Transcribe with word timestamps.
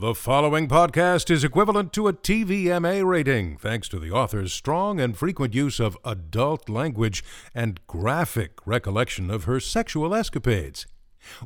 The 0.00 0.14
following 0.14 0.68
podcast 0.68 1.30
is 1.30 1.44
equivalent 1.44 1.92
to 1.92 2.08
a 2.08 2.14
TVMA 2.14 3.04
rating 3.04 3.58
thanks 3.58 3.90
to 3.90 3.98
the 3.98 4.10
author's 4.10 4.50
strong 4.50 4.98
and 4.98 5.14
frequent 5.14 5.52
use 5.54 5.78
of 5.78 5.98
adult 6.02 6.70
language 6.70 7.22
and 7.54 7.78
graphic 7.86 8.58
recollection 8.64 9.30
of 9.30 9.44
her 9.44 9.60
sexual 9.60 10.14
escapades. 10.14 10.86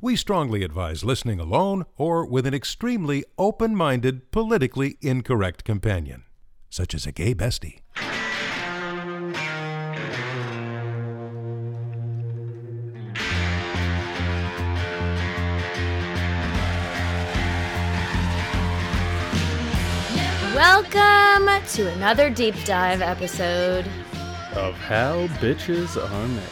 We 0.01 0.14
strongly 0.14 0.62
advise 0.62 1.02
listening 1.02 1.40
alone 1.40 1.87
or 1.96 2.24
with 2.24 2.46
an 2.46 2.54
extremely 2.54 3.24
open 3.37 3.74
minded, 3.74 4.30
politically 4.30 4.96
incorrect 5.01 5.65
companion, 5.65 6.23
such 6.70 6.95
as 6.95 7.04
a 7.04 7.12
gay 7.12 7.34
bestie. 7.34 7.80
Welcome 20.56 21.62
to 21.74 21.87
another 21.93 22.30
deep 22.30 22.54
dive 22.65 23.02
episode. 23.02 23.87
of 24.54 24.73
How 24.76 25.26
Bitches 25.38 26.02
Are 26.02 26.29
Made. 26.29 26.43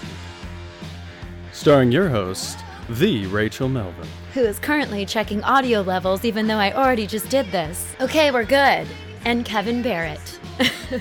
Starring 1.52 1.90
your 1.90 2.10
host, 2.10 2.58
the 2.90 3.24
Rachel 3.28 3.66
Melvin. 3.66 4.06
Who 4.34 4.42
is 4.42 4.58
currently 4.58 5.06
checking 5.06 5.42
audio 5.42 5.80
levels 5.80 6.22
even 6.26 6.46
though 6.46 6.58
I 6.58 6.74
already 6.74 7.06
just 7.06 7.30
did 7.30 7.50
this. 7.50 7.96
Okay, 7.98 8.30
we're 8.30 8.44
good. 8.44 8.86
And 9.24 9.42
Kevin 9.46 9.80
Barrett. 9.80 10.18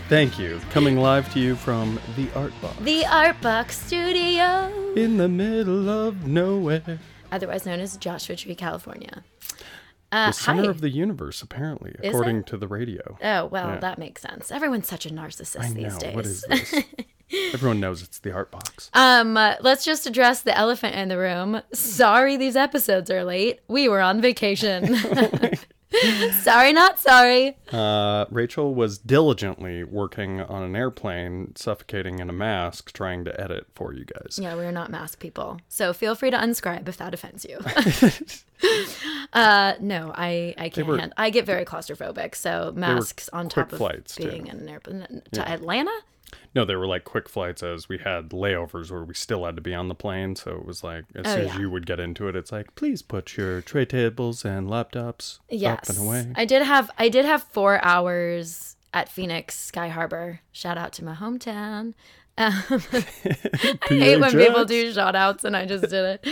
Thank 0.08 0.40
you. 0.40 0.62
Coming 0.72 0.96
live 0.96 1.30
to 1.34 1.42
you 1.42 1.58
from 1.58 2.00
the 2.16 2.30
Art 2.40 2.54
Box. 2.62 2.78
the 2.80 3.06
Art 3.06 3.42
Box 3.42 3.78
Studio. 3.78 4.72
In 4.96 5.18
the 5.18 5.28
middle 5.28 5.90
of 5.90 6.26
nowhere. 6.26 7.00
Otherwise 7.34 7.66
known 7.66 7.82
as 7.82 7.98
Joshua 7.98 8.38
Tree, 8.38 8.56
California. 8.56 9.26
Uh, 10.14 10.28
The 10.28 10.34
center 10.34 10.64
hi. 10.66 10.70
of 10.70 10.82
the 10.82 10.90
universe, 10.90 11.42
apparently, 11.42 11.92
Is 12.04 12.10
according 12.10 12.38
it? 12.42 12.46
to 12.48 12.58
the 12.58 12.68
radio. 12.68 13.18
Oh, 13.22 13.46
well, 13.48 13.70
Yeah. 13.70 13.80
that 13.80 13.98
makes 13.98 14.22
sense. 14.22 14.52
Everyone's 14.52 14.88
such 14.88 15.06
a 15.06 15.10
narcissist 15.10 15.60
I 15.62 15.70
these 15.74 15.98
days. 15.98 16.16
What 16.16 16.26
is 16.26 16.42
this? 16.48 16.84
Everyone 17.54 17.80
knows 17.80 18.04
it's 18.04 18.20
the 18.20 18.32
Art 18.32 18.52
Box. 18.52 18.92
Um, 18.94 19.36
uh, 19.38 19.56
let's 19.62 19.84
just 19.84 20.06
address 20.06 20.42
the 20.44 20.56
elephant 20.56 20.94
in 20.96 21.08
the 21.10 21.18
room. 21.18 21.62
Sorry 21.74 22.38
these 22.38 22.56
episodes 22.56 23.10
are 23.10 23.24
late. 23.24 23.62
We 23.68 23.90
were 23.90 24.02
on 24.02 24.22
vacation. 24.22 24.96
sorry, 26.42 26.74
not 26.74 27.00
sorry. 27.00 27.58
Uh, 27.72 28.26
Rachel 28.30 28.74
was 28.74 28.98
diligently 28.98 29.84
working 29.84 30.42
on 30.42 30.64
an 30.64 30.76
airplane, 30.76 31.56
suffocating 31.56 32.20
in 32.20 32.30
a 32.30 32.34
mask, 32.34 32.92
trying 32.94 33.26
to 33.26 33.40
edit 33.42 33.68
for 33.76 33.94
you 33.94 34.06
guys. 34.06 34.40
Yeah, 34.42 34.56
we're 34.56 34.72
not 34.72 34.90
mask 34.92 35.20
people. 35.20 35.60
So 35.70 35.94
feel 35.94 36.16
free 36.16 36.32
to 36.32 36.38
unscribe 36.38 36.88
if 36.88 36.98
that 36.98 37.14
offends 37.14 37.46
you. 37.46 37.60
uh, 39.34 39.74
no, 39.80 40.12
I 40.16 40.54
I 40.58 40.70
can't. 40.70 40.88
were- 40.88 40.98
hand- 40.98 41.14
I 41.18 41.30
get 41.30 41.46
very 41.46 41.66
claustrophobic. 41.66 42.36
So 42.36 42.72
masks 42.76 43.30
on 43.34 43.50
top 43.50 43.72
of 43.72 43.78
flights, 43.78 44.16
too. 44.16 44.30
being 44.30 44.48
in 44.48 44.58
an 44.60 44.70
airplane 44.70 45.22
to 45.34 45.48
Atlanta. 45.48 45.92
No, 46.56 46.66
they 46.66 46.76
were 46.76 46.88
like 46.88 47.04
quick 47.04 47.28
flights 47.30 47.64
as 47.64 47.90
we 47.90 47.98
had 48.00 48.30
layovers 48.30 48.92
where 48.92 49.04
we 49.04 49.14
still 49.14 49.46
had 49.46 49.56
to 49.56 49.62
be 49.62 49.74
on 49.74 49.88
the 49.88 49.96
plane. 49.96 50.36
So 50.36 50.52
it 50.52 50.66
was 50.66 50.84
like, 50.84 51.06
as 51.16 51.26
Oh, 51.26 51.36
soon 51.36 51.46
yeah. 51.48 51.54
as 51.54 51.60
you 51.60 51.70
would 51.70 51.86
get 51.86 52.00
into 52.00 52.28
it, 52.28 52.36
it's 52.36 52.52
like, 52.52 52.76
please 52.76 53.02
put 53.02 53.38
your 53.38 53.62
tray 53.62 53.86
tables 53.86 54.46
and 54.46 54.68
laptops 54.70 55.40
Yes, 55.50 55.90
up 55.90 55.96
and 55.96 56.06
away. 56.06 56.32
I 56.36 56.46
did 56.46 56.62
have 56.64 56.90
I 56.98 57.10
did 57.10 57.26
have 57.26 57.44
four 57.44 57.84
hours 57.84 58.76
at 58.94 59.10
Phoenix 59.10 59.56
Sky 59.60 59.88
Harbor. 59.90 60.42
Shout 60.52 60.78
out 60.78 60.94
to 60.94 61.04
my 61.06 61.14
hometown. 61.16 61.94
Um, 62.36 62.52
I 62.72 63.04
hate 63.90 64.18
when 64.20 64.32
people 64.32 64.66
do 64.66 64.92
shout 64.92 65.16
outs 65.16 65.44
and 65.44 65.56
I 65.56 65.68
just 65.68 65.84
did 65.84 65.94
it. 65.94 66.28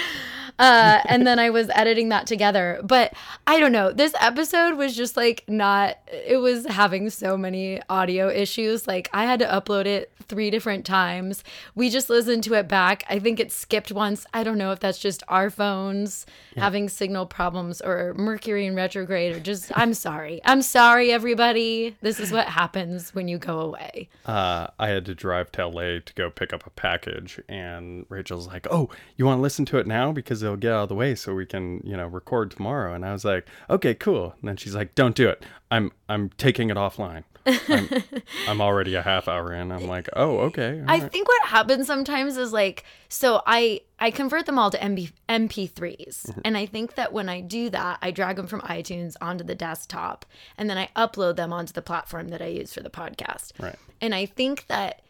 Uh, 0.61 1.01
and 1.05 1.25
then 1.25 1.39
I 1.39 1.49
was 1.49 1.69
editing 1.73 2.09
that 2.09 2.27
together. 2.27 2.79
But 2.83 3.13
I 3.47 3.59
don't 3.59 3.71
know. 3.71 3.91
This 3.91 4.13
episode 4.19 4.77
was 4.77 4.95
just 4.95 5.17
like 5.17 5.43
not, 5.47 5.97
it 6.07 6.37
was 6.37 6.65
having 6.67 7.09
so 7.09 7.35
many 7.35 7.81
audio 7.89 8.29
issues. 8.29 8.87
Like 8.87 9.09
I 9.11 9.25
had 9.25 9.39
to 9.39 9.45
upload 9.45 9.85
it 9.85 10.11
three 10.27 10.49
different 10.51 10.85
times. 10.85 11.43
We 11.75 11.89
just 11.89 12.09
listened 12.09 12.43
to 12.45 12.53
it 12.53 12.67
back. 12.67 13.03
I 13.09 13.19
think 13.19 13.39
it 13.39 13.51
skipped 13.51 13.91
once. 13.91 14.25
I 14.33 14.43
don't 14.43 14.57
know 14.57 14.71
if 14.71 14.79
that's 14.79 14.99
just 14.99 15.23
our 15.27 15.49
phones 15.49 16.25
having 16.55 16.87
signal 16.89 17.25
problems 17.25 17.81
or 17.81 18.13
Mercury 18.15 18.65
in 18.65 18.75
retrograde 18.75 19.35
or 19.35 19.39
just, 19.39 19.71
I'm 19.75 19.93
sorry. 19.93 20.39
I'm 20.45 20.61
sorry, 20.61 21.11
everybody. 21.11 21.95
This 22.01 22.19
is 22.19 22.31
what 22.31 22.47
happens 22.47 23.13
when 23.15 23.27
you 23.27 23.37
go 23.39 23.59
away. 23.59 24.09
uh, 24.25 24.67
I 24.79 24.89
had 24.89 25.05
to 25.05 25.15
drive 25.15 25.51
to 25.53 25.67
LA 25.67 25.99
to 26.05 26.13
go 26.15 26.29
pick 26.29 26.53
up 26.53 26.65
a 26.67 26.69
package, 26.69 27.39
and 27.49 28.05
Rachel's 28.09 28.47
like, 28.47 28.67
"Oh, 28.69 28.89
you 29.17 29.25
want 29.25 29.39
to 29.39 29.41
listen 29.41 29.65
to 29.65 29.77
it 29.79 29.87
now 29.87 30.11
because 30.11 30.43
it'll 30.43 30.50
get 30.55 30.71
out 30.73 30.83
of 30.83 30.89
the 30.89 30.95
way 30.95 31.15
so 31.15 31.33
we 31.33 31.45
can, 31.45 31.81
you 31.83 31.95
know, 31.97 32.07
record 32.07 32.51
tomorrow." 32.51 32.93
And 32.93 33.05
I 33.05 33.13
was 33.13 33.25
like, 33.25 33.47
"Okay, 33.69 33.93
cool." 33.93 34.35
And 34.39 34.47
then 34.49 34.57
she's 34.57 34.75
like, 34.75 34.95
"Don't 34.95 35.15
do 35.15 35.27
it. 35.29 35.43
I'm 35.69 35.91
I'm 36.09 36.29
taking 36.37 36.69
it 36.69 36.77
offline. 36.77 37.23
I'm, 37.45 37.89
I'm 38.47 38.61
already 38.61 38.93
a 38.93 39.01
half 39.01 39.27
hour 39.27 39.51
in. 39.51 39.71
I'm 39.71 39.87
like, 39.87 40.07
oh, 40.15 40.37
okay. 40.39 40.83
I 40.87 40.99
right." 40.99 41.11
think 41.11 41.27
what 41.27 41.47
happens 41.47 41.87
sometimes 41.87 42.37
is 42.37 42.53
like 42.53 42.83
so 43.09 43.41
I 43.47 43.81
I 43.99 44.11
convert 44.11 44.45
them 44.45 44.59
all 44.59 44.69
to 44.69 44.77
MB, 44.77 45.11
MP3s 45.27 46.27
Mm-hmm. 46.27 46.41
and 46.45 46.57
I 46.57 46.65
think 46.65 46.95
that 46.95 47.13
when 47.13 47.29
I 47.29 47.41
do 47.41 47.69
that 47.71 47.97
I 48.01 48.11
drag 48.11 48.35
them 48.35 48.47
from 48.47 48.61
iTunes 48.61 49.15
onto 49.21 49.43
the 49.43 49.55
desktop 49.55 50.25
and 50.57 50.69
then 50.69 50.77
I 50.77 50.89
upload 50.95 51.35
them 51.35 51.51
onto 51.51 51.73
the 51.73 51.81
platform 51.81 52.27
that 52.29 52.41
I 52.41 52.47
use 52.47 52.73
for 52.73 52.81
the 52.81 52.89
podcast. 52.91 53.53
Right. 53.59 53.75
And 54.01 54.13
I 54.13 54.25
think 54.27 54.67
that 54.67 55.01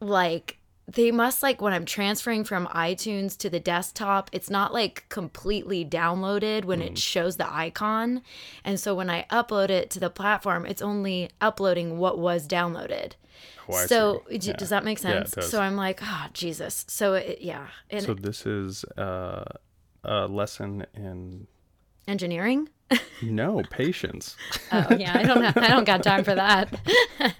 like 0.00 0.58
they 0.86 1.10
must 1.10 1.42
like 1.42 1.60
when 1.62 1.72
I'm 1.72 1.86
transferring 1.86 2.44
from 2.44 2.66
iTunes 2.68 3.36
to 3.38 3.48
the 3.48 3.58
desktop, 3.60 4.28
it's 4.32 4.50
not 4.50 4.72
like 4.74 5.06
completely 5.08 5.84
downloaded 5.84 6.64
when 6.66 6.80
Mm. 6.80 6.86
it 6.88 6.98
shows 6.98 7.36
the 7.38 7.50
icon. 7.50 8.22
And 8.64 8.78
so 8.78 8.94
when 8.94 9.08
I 9.08 9.24
upload 9.30 9.70
it 9.70 9.88
to 9.90 10.00
the 10.00 10.10
platform, 10.10 10.66
it's 10.66 10.82
only 10.82 11.30
uploading 11.40 11.98
what 11.98 12.18
was 12.18 12.46
downloaded. 12.46 13.12
Oh, 13.66 13.86
so 13.86 14.24
Yeah. 14.30 14.52
does 14.56 14.68
that 14.68 14.84
make 14.84 14.98
Yeah, 15.02 15.24
sense? 15.24 15.30
does. 15.32 15.50
so 15.50 15.62
I'm 15.62 15.74
like, 15.76 16.00
oh 16.02 16.26
Jesus. 16.34 16.84
So 16.88 17.14
it, 17.14 17.38
yeah, 17.40 17.68
and 17.88 18.02
So 18.04 18.12
this 18.12 18.44
is 18.44 18.84
uh, 18.98 19.44
a 20.04 20.26
lesson 20.28 20.84
in 20.94 21.46
engineering. 22.06 22.68
No 23.22 23.62
patience. 23.70 24.36
Oh 24.70 24.94
yeah, 24.96 25.16
I 25.16 25.22
don't 25.22 25.42
have, 25.42 25.56
I 25.56 25.68
don't 25.68 25.84
got 25.84 26.02
time 26.02 26.24
for 26.24 26.34
that. 26.34 26.68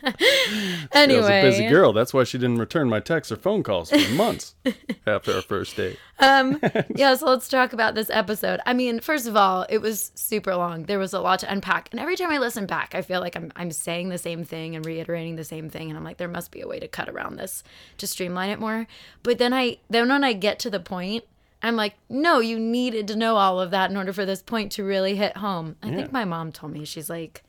Anyway, 0.92 1.20
was 1.20 1.28
a 1.28 1.42
busy 1.42 1.68
girl. 1.68 1.92
That's 1.92 2.14
why 2.14 2.24
she 2.24 2.38
didn't 2.38 2.58
return 2.58 2.88
my 2.88 3.00
texts 3.00 3.32
or 3.32 3.36
phone 3.36 3.62
calls 3.62 3.90
for 3.90 4.12
months 4.14 4.54
after 5.06 5.34
our 5.34 5.42
first 5.42 5.76
date. 5.76 5.98
um 6.20 6.60
yeah 6.94 7.14
so 7.14 7.26
let's 7.26 7.48
talk 7.48 7.72
about 7.72 7.94
this 7.96 8.08
episode 8.10 8.60
i 8.66 8.72
mean 8.72 9.00
first 9.00 9.26
of 9.26 9.34
all 9.36 9.66
it 9.68 9.78
was 9.78 10.12
super 10.14 10.54
long 10.54 10.84
there 10.84 10.98
was 10.98 11.12
a 11.12 11.18
lot 11.20 11.40
to 11.40 11.52
unpack 11.52 11.88
and 11.90 11.98
every 11.98 12.14
time 12.14 12.30
i 12.30 12.38
listen 12.38 12.66
back 12.66 12.94
i 12.94 13.02
feel 13.02 13.20
like 13.20 13.34
i'm, 13.34 13.50
I'm 13.56 13.72
saying 13.72 14.10
the 14.10 14.18
same 14.18 14.44
thing 14.44 14.76
and 14.76 14.86
reiterating 14.86 15.34
the 15.34 15.42
same 15.44 15.68
thing 15.68 15.88
and 15.88 15.98
i'm 15.98 16.04
like 16.04 16.18
there 16.18 16.28
must 16.28 16.52
be 16.52 16.60
a 16.60 16.68
way 16.68 16.78
to 16.78 16.86
cut 16.86 17.08
around 17.08 17.36
this 17.36 17.64
to 17.98 18.06
streamline 18.06 18.50
it 18.50 18.60
more 18.60 18.86
but 19.24 19.38
then 19.38 19.52
i 19.52 19.78
then 19.90 20.08
when 20.08 20.22
i 20.22 20.32
get 20.32 20.60
to 20.60 20.70
the 20.70 20.78
point 20.80 21.24
i'm 21.64 21.74
like 21.76 21.94
no 22.08 22.38
you 22.38 22.58
needed 22.60 23.08
to 23.08 23.16
know 23.16 23.36
all 23.36 23.60
of 23.60 23.72
that 23.72 23.90
in 23.90 23.96
order 23.96 24.12
for 24.12 24.24
this 24.24 24.42
point 24.42 24.70
to 24.72 24.84
really 24.84 25.16
hit 25.16 25.36
home 25.38 25.74
i 25.82 25.88
Yeah. 25.88 25.96
think 25.96 26.12
my 26.12 26.24
mom 26.24 26.52
told 26.52 26.72
me 26.72 26.84
she's 26.84 27.10
like 27.10 27.42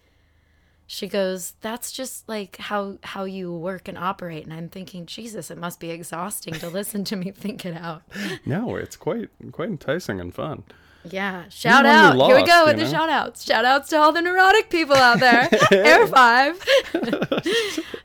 she 0.88 1.08
goes 1.08 1.54
that's 1.62 1.92
just 1.92 2.28
like 2.30 2.58
how 2.58 2.98
how 3.04 3.24
you 3.26 3.52
work 3.52 3.88
and 3.88 3.98
operate 3.98 4.44
and 4.46 4.54
i'm 4.54 4.70
thinking 4.70 5.06
jesus 5.06 5.50
it 5.52 5.58
must 5.58 5.80
be 5.80 5.90
exhausting 5.90 6.54
to 6.56 6.68
listen 6.70 7.04
to 7.04 7.16
me 7.16 7.32
think 7.32 7.66
it 7.66 7.76
out 7.76 8.02
No, 8.46 8.76
it's 8.76 8.96
quite 8.96 9.30
quite 9.52 9.70
enticing 9.70 10.20
and 10.20 10.34
fun. 10.34 10.64
Yeah, 11.08 11.48
shout 11.50 11.86
out. 11.86 12.16
Here 12.16 12.36
we 12.36 12.44
go 12.44 12.66
with 12.66 12.80
you 12.80 12.86
the 12.86 12.90
shout 12.90 13.10
outs. 13.10 13.44
Shout 13.46 13.64
outs 13.64 13.90
to 13.90 13.98
all 13.98 14.12
the 14.12 14.22
neurotic 14.24 14.72
people 14.72 14.96
out 14.96 15.20
there. 15.20 15.48
Air 15.72 16.08
five. 16.08 16.64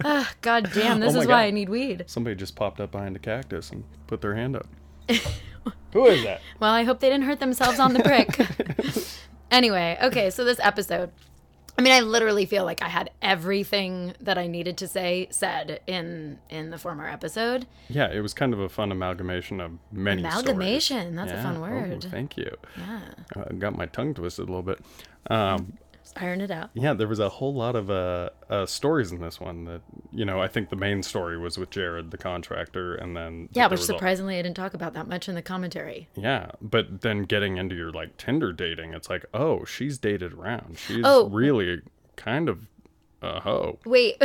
Ah, 0.05 0.31
God 0.41 0.71
damn, 0.75 1.01
this 1.01 1.15
Oh 1.15 1.21
is 1.21 1.27
why 1.27 1.45
I 1.45 1.51
need 1.51 1.69
weed. 1.69 2.05
Somebody 2.07 2.37
just 2.37 2.57
popped 2.57 2.81
up 2.81 2.91
behind 2.93 3.17
a 3.17 3.19
cactus 3.19 3.71
and 3.71 3.85
put 4.07 4.21
their 4.23 4.35
hand 4.35 4.57
up. 4.57 4.67
Who 5.93 6.07
is 6.07 6.23
that? 6.25 6.41
Well, 6.61 6.73
I 6.73 6.85
hope 6.85 7.01
they 7.01 7.09
didn't 7.09 7.25
hurt 7.25 7.41
themselves 7.41 7.79
on 7.81 7.93
the 7.93 7.99
brick. 8.01 8.39
anyway, 9.51 9.99
okay, 10.03 10.31
so 10.31 10.45
this 10.45 10.61
episode. 10.61 11.11
I 11.79 11.83
mean, 11.83 11.93
I 11.95 12.01
literally 12.01 12.45
feel 12.45 12.65
like 12.65 12.83
I 12.83 12.89
had 12.89 13.11
everything 13.23 14.13
that 14.21 14.37
I 14.37 14.47
needed 14.47 14.77
to 14.79 14.89
say 14.89 15.29
said 15.31 15.81
in 15.87 16.39
in 16.51 16.71
the 16.71 16.77
former 16.79 17.09
episode. 17.09 17.67
Yeah, 17.89 18.11
it 18.13 18.21
was 18.21 18.35
kind 18.35 18.53
of 18.53 18.61
a 18.61 18.69
fun 18.69 18.93
amalgamation 18.93 19.61
of 19.61 19.73
many 19.91 20.21
stories. 20.23 20.35
Amalgamation, 20.45 21.15
that's 21.17 21.33
a 21.33 21.37
Yeah. 21.37 21.43
fun 21.43 21.57
Oh, 21.57 21.61
word. 21.61 22.07
thank 22.11 22.37
you. 22.37 22.55
Yeah. 22.77 23.01
Uh, 23.35 23.45
got 23.59 23.77
my 23.79 23.87
tongue 23.87 24.13
twisted 24.13 24.45
a 24.45 24.53
little 24.53 24.63
bit. 24.63 24.81
Um, 25.31 25.79
iron 26.17 26.41
it 26.41 26.51
out. 26.51 26.71
Yeah, 26.75 26.95
there 26.95 27.09
was 27.09 27.19
a 27.21 27.29
whole 27.29 27.55
lot 27.55 27.77
of 27.77 27.91
uh, 27.91 28.31
uh, 28.49 28.67
stories 28.67 29.13
in 29.13 29.21
this 29.21 29.39
one 29.41 29.65
that 29.65 29.81
you 30.13 30.25
know. 30.25 30.41
I 30.41 30.49
think 30.49 30.69
the 30.71 30.77
main 30.77 31.03
story 31.03 31.39
was 31.39 31.59
with 31.59 31.71
Jared, 31.71 32.11
the 32.11 32.19
contractor, 32.19 32.95
and 32.95 33.17
then 33.17 33.49
Yeah, 33.53 33.67
which 33.69 33.81
surprisingly 33.81 34.39
I 34.39 34.43
didn't 34.43 34.57
talk 34.57 34.75
about 34.75 34.95
that 34.95 35.07
much 35.09 35.29
in 35.29 35.35
the 35.35 35.43
commentary. 35.43 36.09
yeah, 36.17 36.51
but 36.61 37.03
then 37.03 37.23
getting 37.25 37.57
into 37.57 37.75
your 37.75 37.91
like 37.93 38.17
Tinder 38.17 38.53
dating, 38.53 38.95
it's 38.95 39.09
like, 39.11 39.25
oh, 39.35 39.65
she's 39.65 39.99
dated 39.99 40.33
around. 40.33 40.79
She's 40.79 41.03
Oh. 41.05 41.29
really 41.29 41.83
kind 42.17 42.49
of 42.49 42.67
hoe. 43.23 43.79
Wait. 43.85 44.23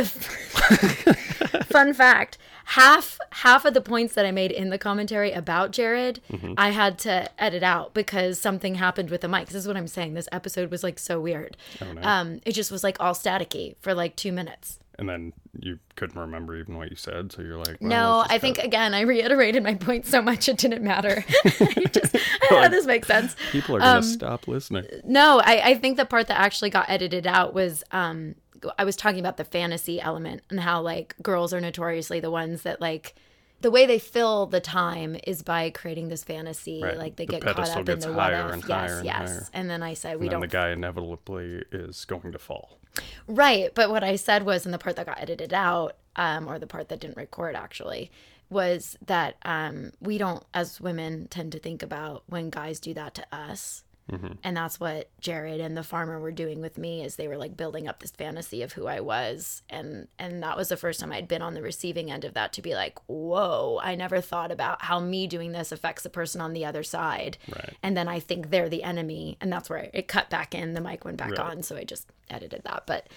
Fun 1.66 1.92
fact. 1.94 2.38
Half 2.70 3.18
half 3.30 3.64
of 3.64 3.74
the 3.74 3.80
points 3.80 4.14
that 4.14 4.26
I 4.26 4.32
made 4.32 4.50
in 4.50 4.70
the 4.70 4.78
commentary 4.78 5.30
about 5.32 5.70
Jared, 5.70 6.20
Mm-hmm. 6.32 6.54
I 6.56 6.70
had 6.70 6.98
to 7.00 7.28
edit 7.40 7.62
out 7.62 7.94
because 7.94 8.40
something 8.40 8.74
happened 8.76 9.10
with 9.10 9.20
the 9.20 9.28
mic. 9.28 9.46
This 9.46 9.54
is 9.56 9.66
what 9.68 9.76
I'm 9.76 9.86
saying. 9.86 10.14
This 10.14 10.28
episode 10.32 10.70
was 10.70 10.82
like 10.82 10.98
so 10.98 11.20
weird. 11.20 11.56
Oh, 11.80 11.92
no. 11.92 12.02
Um, 12.02 12.40
it 12.44 12.52
just 12.52 12.72
was 12.72 12.82
like 12.82 12.96
all 12.98 13.14
staticky 13.14 13.76
for 13.80 13.94
like 13.94 14.16
two 14.16 14.32
minutes. 14.32 14.78
And 14.98 15.08
then 15.08 15.32
you 15.60 15.78
couldn't 15.94 16.18
remember 16.18 16.56
even 16.56 16.76
what 16.78 16.88
you 16.90 16.96
said, 16.96 17.30
so 17.30 17.42
you're 17.42 17.58
like, 17.58 17.76
well, 17.82 17.90
No, 17.90 18.24
I 18.28 18.38
think 18.38 18.58
it. 18.58 18.64
again 18.64 18.94
I 18.94 19.02
reiterated 19.02 19.62
my 19.62 19.74
point 19.74 20.06
so 20.06 20.22
much 20.22 20.48
it 20.48 20.56
didn't 20.56 20.82
matter. 20.82 21.22
I 21.44 21.84
just, 21.92 22.16
I 22.16 22.46
don't 22.48 22.62
know, 22.62 22.68
this 22.70 22.86
makes 22.86 23.06
sense. 23.06 23.36
people 23.52 23.76
are 23.76 23.80
gonna 23.80 23.98
um, 23.98 24.02
stop 24.02 24.48
listening. 24.48 24.86
No, 25.04 25.40
I, 25.44 25.60
I 25.70 25.74
think 25.74 25.98
the 25.98 26.06
part 26.06 26.28
that 26.28 26.40
actually 26.40 26.70
got 26.70 26.88
edited 26.88 27.26
out 27.26 27.52
was 27.54 27.84
um 27.92 28.34
I 28.78 28.84
was 28.84 28.96
talking 28.96 29.20
about 29.20 29.36
the 29.36 29.44
fantasy 29.44 30.00
element 30.00 30.42
and 30.50 30.60
how 30.60 30.80
like 30.80 31.14
girls 31.22 31.52
are 31.52 31.60
notoriously 31.60 32.20
the 32.20 32.30
ones 32.30 32.62
that 32.62 32.80
like 32.80 33.14
the 33.60 33.70
way 33.70 33.86
they 33.86 33.98
fill 33.98 34.46
the 34.46 34.60
time 34.60 35.16
is 35.26 35.42
by 35.42 35.70
creating 35.70 36.08
this 36.08 36.22
fantasy. 36.22 36.82
Right. 36.82 36.96
Like 36.96 37.16
they 37.16 37.26
The 37.26 37.32
get 37.32 37.42
caught 37.42 37.70
up 37.70 37.88
in 37.88 37.98
the 37.98 38.12
what 38.12 38.32
higher 38.32 38.48
if. 38.48 38.54
and 38.54 38.62
yes, 38.62 38.68
higher 38.68 38.96
and 38.98 39.04
yes. 39.04 39.28
higher. 39.28 39.48
And 39.52 39.70
then 39.70 39.82
I 39.82 39.94
said 39.94 40.20
we 40.20 40.26
And 40.26 40.32
then 40.32 40.40
don't 40.40 40.50
the 40.50 40.56
guy 40.56 40.70
inevitably 40.70 41.64
is 41.72 42.04
going 42.04 42.32
to 42.32 42.38
fall. 42.38 42.78
Right, 43.26 43.74
but 43.74 43.90
what 43.90 44.02
I 44.02 44.16
said 44.16 44.44
was, 44.44 44.64
and 44.64 44.72
the 44.72 44.78
part 44.78 44.96
that 44.96 45.06
got 45.06 45.20
edited 45.20 45.52
out, 45.52 45.96
um, 46.16 46.48
or 46.48 46.58
the 46.58 46.66
part 46.66 46.88
that 46.88 47.00
didn't 47.00 47.16
record 47.16 47.54
actually, 47.54 48.10
was 48.48 48.96
that 49.04 49.36
um, 49.44 49.92
we 50.00 50.18
don't, 50.18 50.44
as 50.54 50.80
women, 50.80 51.26
tend 51.28 51.52
to 51.52 51.58
think 51.58 51.82
about 51.82 52.22
when 52.26 52.48
guys 52.48 52.80
do 52.80 52.94
that 52.94 53.14
to 53.14 53.26
us. 53.32 53.84
Mm-hmm. 54.10 54.34
And 54.44 54.56
that's 54.56 54.78
what 54.78 55.10
Jared 55.20 55.60
and 55.60 55.76
the 55.76 55.82
farmer 55.82 56.20
were 56.20 56.30
doing 56.30 56.60
with 56.60 56.78
me 56.78 57.02
is 57.04 57.16
they 57.16 57.26
were 57.26 57.36
like 57.36 57.56
building 57.56 57.88
up 57.88 57.98
this 57.98 58.12
fantasy 58.12 58.62
of 58.62 58.72
who 58.74 58.86
I 58.86 59.00
was. 59.00 59.62
And 59.68 60.06
and 60.18 60.42
that 60.44 60.56
was 60.56 60.68
the 60.68 60.76
first 60.76 61.00
time 61.00 61.10
I'd 61.12 61.26
been 61.26 61.42
on 61.42 61.54
the 61.54 61.62
receiving 61.62 62.10
end 62.12 62.24
of 62.24 62.34
that 62.34 62.52
to 62.52 62.62
be 62.62 62.74
like, 62.74 62.98
whoa, 63.08 63.80
I 63.82 63.96
never 63.96 64.20
thought 64.20 64.52
about 64.52 64.82
how 64.82 65.00
me 65.00 65.26
doing 65.26 65.50
this 65.52 65.72
affects 65.72 66.04
the 66.04 66.10
person 66.10 66.40
on 66.40 66.52
the 66.52 66.64
other 66.64 66.84
side. 66.84 67.36
Right. 67.52 67.74
And 67.82 67.96
then 67.96 68.06
I 68.06 68.20
think 68.20 68.50
they're 68.50 68.68
the 68.68 68.84
enemy. 68.84 69.38
And 69.40 69.52
that's 69.52 69.68
where 69.68 69.90
it 69.92 70.06
cut 70.06 70.30
back 70.30 70.54
in, 70.54 70.74
the 70.74 70.80
mic 70.80 71.04
went 71.04 71.16
back 71.16 71.30
Right. 71.32 71.40
on. 71.40 71.62
So 71.64 71.76
I 71.76 71.82
just 71.82 72.08
edited 72.30 72.62
that. 72.64 72.84
But 72.86 73.08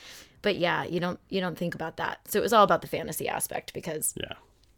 but 0.41 0.55
yeah, 0.55 0.85
you 0.85 0.99
don't 0.99 1.19
you 1.29 1.39
don't 1.39 1.57
think 1.57 1.75
about 1.75 1.97
that. 1.97 2.19
So 2.27 2.39
it 2.39 2.41
was 2.41 2.53
all 2.53 2.63
about 2.63 2.81
the 2.81 2.87
fantasy 2.87 3.27
aspect 3.27 3.73
because 3.75 4.15
Yeah. 4.19 4.33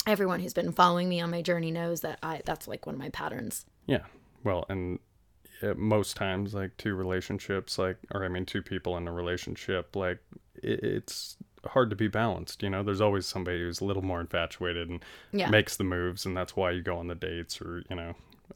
everyone 0.06 0.42
who's 0.42 0.54
been 0.54 0.74
following 0.74 1.08
me 1.08 1.22
on 1.22 1.32
my 1.32 1.42
journey 1.42 1.72
knows 1.72 2.02
that 2.02 2.20
I 2.22 2.42
that's 2.44 2.68
like 2.68 2.86
one 2.86 2.96
of 2.96 3.00
my 3.00 3.10
patterns. 3.12 3.66
Yeah. 3.86 4.04
Well, 4.44 4.66
and 4.68 5.00
most 5.78 6.16
times, 6.16 6.54
like 6.54 6.76
two 6.78 6.96
relationships, 6.96 7.78
like, 7.78 7.98
or 8.14 8.24
I 8.24 8.28
mean, 8.28 8.46
two 8.46 8.62
people 8.62 8.98
in 8.98 9.08
a 9.08 9.12
relationship, 9.12 9.96
like, 9.96 10.20
it, 10.56 10.84
it's 10.84 11.38
hard 11.66 11.90
to 11.92 11.96
be 11.96 12.08
balanced. 12.08 12.64
You 12.64 12.70
know, 12.70 12.84
there's 12.84 13.02
always 13.02 13.26
somebody 13.26 13.60
who's 13.60 13.82
a 13.82 13.86
little 13.86 14.02
more 14.04 14.20
infatuated 14.22 14.90
and 14.90 15.04
Yeah. 15.32 15.50
makes 15.50 15.76
the 15.78 15.84
moves, 15.84 16.26
and 16.26 16.36
that's 16.36 16.56
why 16.56 16.72
you 16.72 16.82
go 16.82 16.98
on 16.98 17.08
the 17.08 17.16
dates 17.16 17.62
or, 17.62 17.84
you 17.90 17.96
know, 17.96 18.16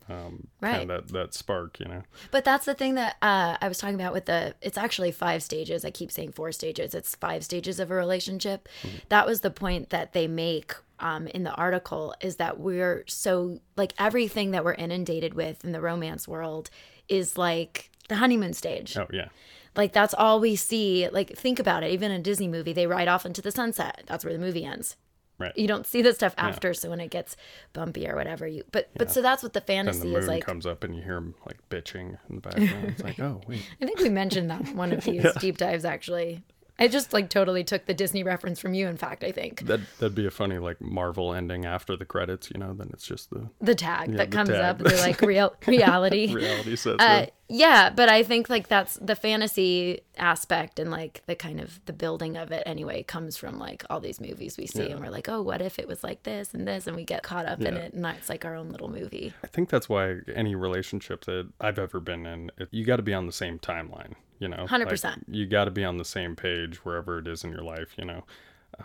um, 0.10 0.48
Right. 0.62 0.72
kind 0.78 0.90
of 0.92 1.08
that, 1.08 1.14
that 1.14 1.34
spark, 1.34 1.80
you 1.80 1.86
know. 1.86 2.04
But 2.32 2.44
that's 2.46 2.66
the 2.66 2.74
thing 2.74 2.96
that 2.96 3.16
uh, 3.22 3.58
I 3.62 3.68
was 3.68 3.78
talking 3.78 3.96
about 3.96 4.14
with 4.14 4.26
the. 4.26 4.54
It's 4.62 4.78
actually 4.78 5.12
five 5.12 5.42
stages. 5.42 5.86
I 5.86 5.92
keep 5.92 6.12
saying 6.12 6.34
four 6.34 6.52
stages. 6.52 6.94
It's 6.94 7.16
five 7.16 7.44
stages 7.44 7.80
of 7.80 7.90
a 7.92 7.96
relationship. 7.96 8.68
That 9.10 9.26
was 9.26 9.42
the 9.42 9.50
point 9.52 9.90
that 9.92 10.14
they 10.14 10.28
make 10.28 10.74
um, 11.00 11.28
in 11.28 11.44
the 11.44 11.54
article. 11.54 12.14
Is 12.22 12.36
that 12.38 12.60
we're 12.60 13.04
so 13.08 13.62
like 13.78 13.94
everything 13.98 14.52
that 14.52 14.64
we're 14.66 14.74
inundated 14.74 15.34
with 15.34 15.64
in 15.64 15.72
the 15.72 15.82
romance 15.82 16.28
world 16.28 16.70
is 17.10 17.38
like 17.38 17.90
the 18.10 18.16
honeymoon 18.16 18.54
stage. 18.54 18.98
Oh, 18.98 19.08
yeah. 19.12 19.30
Like 19.76 19.92
that's 19.94 20.14
all 20.14 20.40
we 20.40 20.56
see. 20.56 21.08
Like 21.10 21.36
think 21.38 21.60
about 21.60 21.84
it. 21.84 21.92
Even 21.92 22.12
in 22.12 22.20
a 22.22 22.24
Disney 22.24 22.48
movie, 22.48 22.74
they 22.74 22.88
ride 22.88 23.08
off 23.08 23.26
into 23.26 23.42
the 23.42 23.52
sunset. 23.52 24.04
That's 24.08 24.24
where 24.24 24.34
the 24.34 24.40
movie 24.40 24.64
ends. 24.66 24.96
Right. 25.38 25.52
You 25.58 25.68
don't 25.68 25.86
see 25.86 26.02
the 26.02 26.14
stuff 26.14 26.34
after. 26.38 26.74
So 26.74 26.90
when 26.90 27.02
it 27.02 27.10
gets 27.10 27.36
bumpy 27.74 28.08
or 28.08 28.16
whatever, 28.16 28.48
you. 28.48 28.64
But 28.72 28.90
but 28.96 29.12
so 29.12 29.22
that's 29.22 29.44
what 29.44 29.52
the 29.52 29.60
Then 29.60 29.86
the 29.88 29.92
fantasy 29.92 30.08
moon 30.08 30.22
is 30.22 30.28
like. 30.30 30.46
comes 30.46 30.66
up 30.66 30.86
and 30.86 30.96
you 30.96 31.02
hear 31.02 31.18
him 31.18 31.36
like 31.46 31.58
bitching 31.70 32.18
in 32.30 32.36
the 32.36 32.42
background. 32.42 32.86
it's 32.88 33.04
like, 33.04 33.20
oh, 33.20 33.42
wait. 33.46 33.62
I 33.82 33.86
think 33.86 34.00
we 34.00 34.08
mentioned 34.08 34.50
that 34.50 34.74
one 34.76 34.94
of 34.94 35.04
these 35.04 35.26
deep 35.40 35.58
dives 35.58 35.84
actually. 35.84 36.42
I 36.78 36.88
just 36.88 37.14
like 37.14 37.30
totally 37.30 37.64
took 37.64 37.86
the 37.86 37.94
Disney 37.94 38.24
reference 38.24 38.60
from 38.60 38.74
you. 38.74 38.88
In 38.88 38.98
fact, 38.98 39.24
I 39.24 39.32
think 39.32 39.62
That, 39.66 39.80
that'd 40.00 40.16
be 40.16 40.26
a 40.26 40.32
funny, 40.32 40.58
like, 40.58 40.82
Marvel 40.82 41.34
ending 41.34 41.66
after 41.66 41.96
the 41.96 42.06
credits, 42.06 42.50
you 42.54 42.60
know, 42.60 42.74
then 42.74 42.90
it's 42.94 43.06
just 43.06 43.30
the 43.30 43.50
the 43.62 43.76
tag 43.76 44.12
that 44.18 44.32
the 44.32 44.36
comes 44.38 44.50
tag. 44.50 44.62
up, 44.62 44.78
the 44.80 44.96
like 44.98 45.22
real 45.22 45.56
reality. 45.68 46.34
reality 46.34 46.76
sets 46.76 47.02
Uh, 47.02 47.28
yeah, 47.48 47.92
but 47.92 48.10
I 48.10 48.24
think 48.24 48.50
like 48.50 48.68
that's 48.68 48.96
the 48.96 49.16
fantasy 49.16 50.02
aspect 50.18 50.80
and 50.80 50.90
like 50.90 51.22
the 51.28 51.36
kind 51.36 51.60
of 51.62 51.80
the 51.86 51.94
building 51.94 52.38
of 52.38 52.52
it 52.52 52.64
anyway 52.66 53.04
comes 53.04 53.38
from 53.38 53.60
like 53.60 53.84
all 53.90 54.00
these 54.00 54.20
movies 54.20 54.58
we 54.58 54.66
see 54.66 54.90
and 54.90 55.00
we're 55.00 55.12
like, 55.12 55.30
oh, 55.30 55.42
what 55.44 55.62
if 55.62 55.78
it 55.78 55.88
was 55.88 56.04
like 56.04 56.24
this 56.24 56.54
and 56.54 56.68
this, 56.68 56.88
and 56.88 56.96
we 56.96 57.04
get 57.04 57.22
caught 57.24 57.46
up 57.46 57.62
in 57.62 57.76
it, 57.76 57.94
and 57.94 58.06
it's 58.06 58.30
like 58.30 58.46
our 58.46 58.56
own 58.56 58.70
little 58.70 58.90
movie. 58.90 59.32
I 59.44 59.48
think 59.48 59.70
that's 59.70 59.88
why 59.88 60.18
any 60.34 60.56
relationship 60.56 61.26
that 61.26 61.48
I've 61.62 61.80
ever 61.80 62.00
been 62.00 62.26
in, 62.26 62.52
it, 62.58 62.68
you 62.72 62.84
got 62.84 62.98
to 62.98 63.04
be 63.04 63.14
on 63.14 63.28
the 63.28 63.32
same 63.32 63.60
timeline. 63.60 64.14
You 64.40 64.50
know, 64.50 64.66
100%. 64.68 65.04
Like, 65.04 65.18
you 65.28 65.46
got 65.46 65.66
to 65.66 65.72
be 65.72 65.84
on 65.84 65.98
the 65.98 66.06
same 66.06 66.36
page 66.36 66.78
wherever 66.84 67.20
it 67.20 67.28
is 67.28 67.44
in 67.44 67.52
your 67.52 67.62
life. 67.62 67.94
You 67.98 68.06
know, 68.06 68.24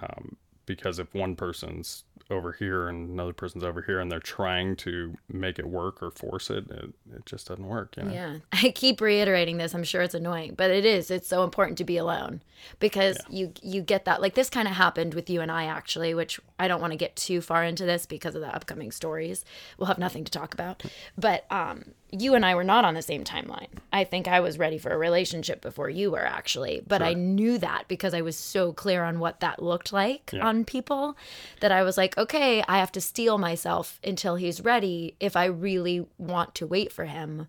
um, 0.00 0.36
because 0.66 0.98
if 0.98 1.12
one 1.14 1.34
person's 1.34 2.04
over 2.30 2.52
here 2.52 2.88
and 2.88 3.10
another 3.10 3.32
person's 3.32 3.64
over 3.64 3.82
here, 3.82 3.98
and 3.98 4.10
they're 4.10 4.20
trying 4.20 4.76
to 4.76 5.16
make 5.28 5.58
it 5.58 5.66
work 5.66 6.00
or 6.00 6.12
force 6.12 6.48
it, 6.48 6.70
it, 6.70 6.94
it 7.12 7.26
just 7.26 7.48
doesn't 7.48 7.66
work. 7.66 7.96
You 7.96 8.04
know. 8.04 8.12
Yeah. 8.12 8.36
I 8.52 8.70
keep 8.70 9.00
reiterating 9.00 9.56
this. 9.56 9.74
I'm 9.74 9.82
sure 9.82 10.02
it's 10.02 10.14
annoying, 10.14 10.54
but 10.56 10.70
it 10.70 10.84
is. 10.84 11.10
It's 11.10 11.26
so 11.26 11.42
important 11.42 11.76
to 11.78 11.84
be 11.84 11.96
alone 11.96 12.42
because 12.78 13.18
you 13.28 13.52
you 13.62 13.82
get 13.82 14.04
that. 14.04 14.20
Like 14.22 14.34
this 14.34 14.48
kind 14.48 14.68
of 14.68 14.74
happened 14.74 15.14
with 15.14 15.28
you 15.28 15.40
and 15.40 15.50
I 15.50 15.64
actually, 15.64 16.14
which 16.14 16.38
I 16.58 16.68
don't 16.68 16.80
want 16.80 16.92
to 16.92 16.96
get 16.96 17.16
too 17.16 17.40
far 17.40 17.64
into 17.64 17.84
this 17.84 18.06
because 18.06 18.36
of 18.36 18.40
the 18.40 18.54
upcoming 18.54 18.92
stories. 18.92 19.44
We'll 19.76 19.88
have 19.88 19.98
nothing 19.98 20.24
to 20.24 20.30
talk 20.30 20.54
about. 20.54 20.84
But 21.18 21.46
um 21.50 21.94
you 22.12 22.34
and 22.34 22.44
I 22.44 22.54
were 22.54 22.64
not 22.64 22.84
on 22.84 22.94
the 22.94 23.02
same 23.02 23.24
timeline. 23.24 23.68
I 23.92 24.04
think 24.04 24.26
I 24.28 24.40
was 24.40 24.58
ready 24.58 24.78
for 24.78 24.90
a 24.90 24.98
relationship 24.98 25.60
before 25.60 25.88
you 25.88 26.10
were 26.10 26.24
actually, 26.26 26.82
but 26.86 27.02
I 27.02 27.14
knew 27.14 27.58
that 27.58 27.84
because 27.88 28.14
I 28.14 28.20
was 28.20 28.36
so 28.36 28.72
clear 28.72 29.04
on 29.04 29.20
what 29.20 29.40
that 29.40 29.62
looked 29.62 29.92
like 29.92 30.30
Yeah. 30.32 30.46
on 30.46 30.64
people 30.64 31.16
that 31.60 31.72
I 31.72 31.82
was 31.82 31.96
like, 31.96 32.16
okay, 32.18 32.62
I 32.68 32.78
have 32.78 32.92
to 32.92 33.00
steel 33.00 33.38
myself 33.38 34.00
until 34.04 34.36
he's 34.36 34.60
ready 34.60 35.14
if 35.20 35.36
I 35.36 35.44
really 35.46 36.06
want 36.18 36.54
to 36.56 36.66
wait 36.66 36.92
for 36.92 37.04
him. 37.04 37.46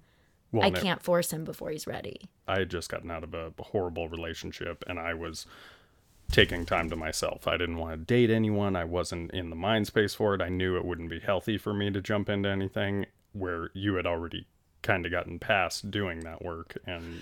Well, 0.51 0.65
I 0.65 0.69
no, 0.69 0.81
can't 0.81 1.01
force 1.01 1.31
him 1.31 1.43
before 1.45 1.69
he's 1.71 1.88
ready. 1.88 2.21
I 2.47 2.59
had 2.59 2.69
just 2.69 2.89
gotten 2.89 3.09
out 3.09 3.24
of 3.24 3.33
a 3.33 3.53
horrible 3.57 4.09
relationship, 4.09 4.83
and 4.86 5.00
I 5.00 5.13
was 5.13 5.45
taking 6.29 6.65
time 6.65 6.89
to 6.89 6.95
myself. 6.95 7.47
I 7.47 7.57
didn't 7.57 7.77
want 7.77 7.93
to 7.93 7.97
date 8.05 8.29
anyone. 8.29 8.75
I 8.75 8.83
wasn't 8.83 9.31
in 9.31 9.50
the 9.50 9.55
mind 9.55 9.88
space 9.88 10.13
for 10.13 10.36
it. 10.36 10.41
I 10.41 10.50
knew 10.50 10.75
it 10.77 10.86
wouldn't 10.86 11.09
be 11.09 11.19
healthy 11.19 11.57
for 11.57 11.74
me 11.74 11.89
to 11.91 12.01
jump 12.01 12.29
into 12.29 12.50
anything 12.50 13.05
where 13.33 13.69
you 13.73 13.95
had 13.95 14.05
already 14.05 14.47
kind 14.81 15.05
of 15.05 15.11
gotten 15.11 15.39
past 15.39 15.91
doing 15.91 16.21
that 16.21 16.43
work. 16.43 16.77
And 16.85 17.21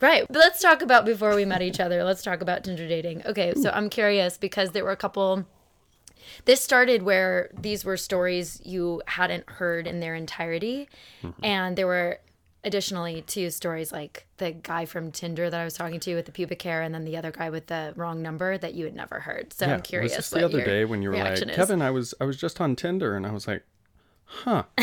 Right. 0.00 0.26
But 0.28 0.38
let's 0.38 0.62
talk 0.62 0.80
about 0.80 1.04
before 1.04 1.34
we 1.34 1.44
met 1.44 1.60
each 1.60 1.78
other. 1.78 2.04
Let's 2.04 2.22
talk 2.22 2.40
about 2.40 2.64
Tinder 2.64 2.88
dating. 2.88 3.26
Okay, 3.26 3.52
so 3.54 3.70
I'm 3.70 3.90
curious 3.90 4.38
because 4.38 4.70
there 4.70 4.84
were 4.84 4.92
a 4.92 4.96
couple 4.96 5.44
this 6.44 6.60
started 6.60 7.02
where 7.02 7.50
these 7.58 7.84
were 7.84 7.96
stories 7.96 8.60
you 8.64 9.02
hadn't 9.06 9.48
heard 9.48 9.86
in 9.86 10.00
their 10.00 10.14
entirety 10.14 10.88
mm-hmm. 11.22 11.44
and 11.44 11.76
there 11.76 11.86
were 11.86 12.20
additionally 12.62 13.22
two 13.22 13.50
stories 13.50 13.90
like 13.90 14.26
the 14.36 14.50
guy 14.52 14.84
from 14.84 15.10
Tinder 15.10 15.48
that 15.48 15.58
I 15.58 15.64
was 15.64 15.74
talking 15.74 15.98
to 16.00 16.14
with 16.14 16.26
the 16.26 16.32
pubic 16.32 16.60
hair 16.62 16.82
and 16.82 16.94
then 16.94 17.04
the 17.04 17.16
other 17.16 17.30
guy 17.30 17.48
with 17.50 17.66
the 17.66 17.94
wrong 17.96 18.20
number 18.22 18.58
that 18.58 18.74
you 18.74 18.84
had 18.84 18.94
never 18.94 19.20
heard. 19.20 19.52
So 19.52 19.66
I'm 19.66 19.80
curious 19.80 20.16
was 20.16 20.28
this 20.28 20.40
the 20.40 20.44
other 20.44 20.62
day 20.64 20.84
when 20.84 21.00
you 21.00 21.10
were 21.10 21.16
like, 21.16 21.40
is. 21.40 21.56
Kevin, 21.56 21.80
I 21.80 21.90
was 21.90 22.14
I 22.20 22.24
was 22.24 22.36
just 22.36 22.60
on 22.60 22.76
Tinder, 22.76 23.16
and 23.16 23.26
I 23.26 23.32
was 23.32 23.46
like. 23.46 23.64
Huh. 24.32 24.62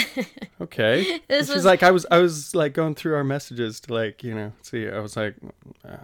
Okay. 0.59 1.19
This 1.27 1.47
she's 1.47 1.55
was- 1.55 1.65
like, 1.65 1.83
I 1.83 1.91
was, 1.91 2.05
I 2.09 2.17
was 2.17 2.55
like 2.55 2.73
going 2.73 2.95
through 2.95 3.15
our 3.15 3.23
messages 3.23 3.79
to 3.81 3.93
like, 3.93 4.23
you 4.23 4.33
know, 4.33 4.51
see. 4.63 4.87
I 4.89 4.99
was 4.99 5.15
like, 5.15 5.35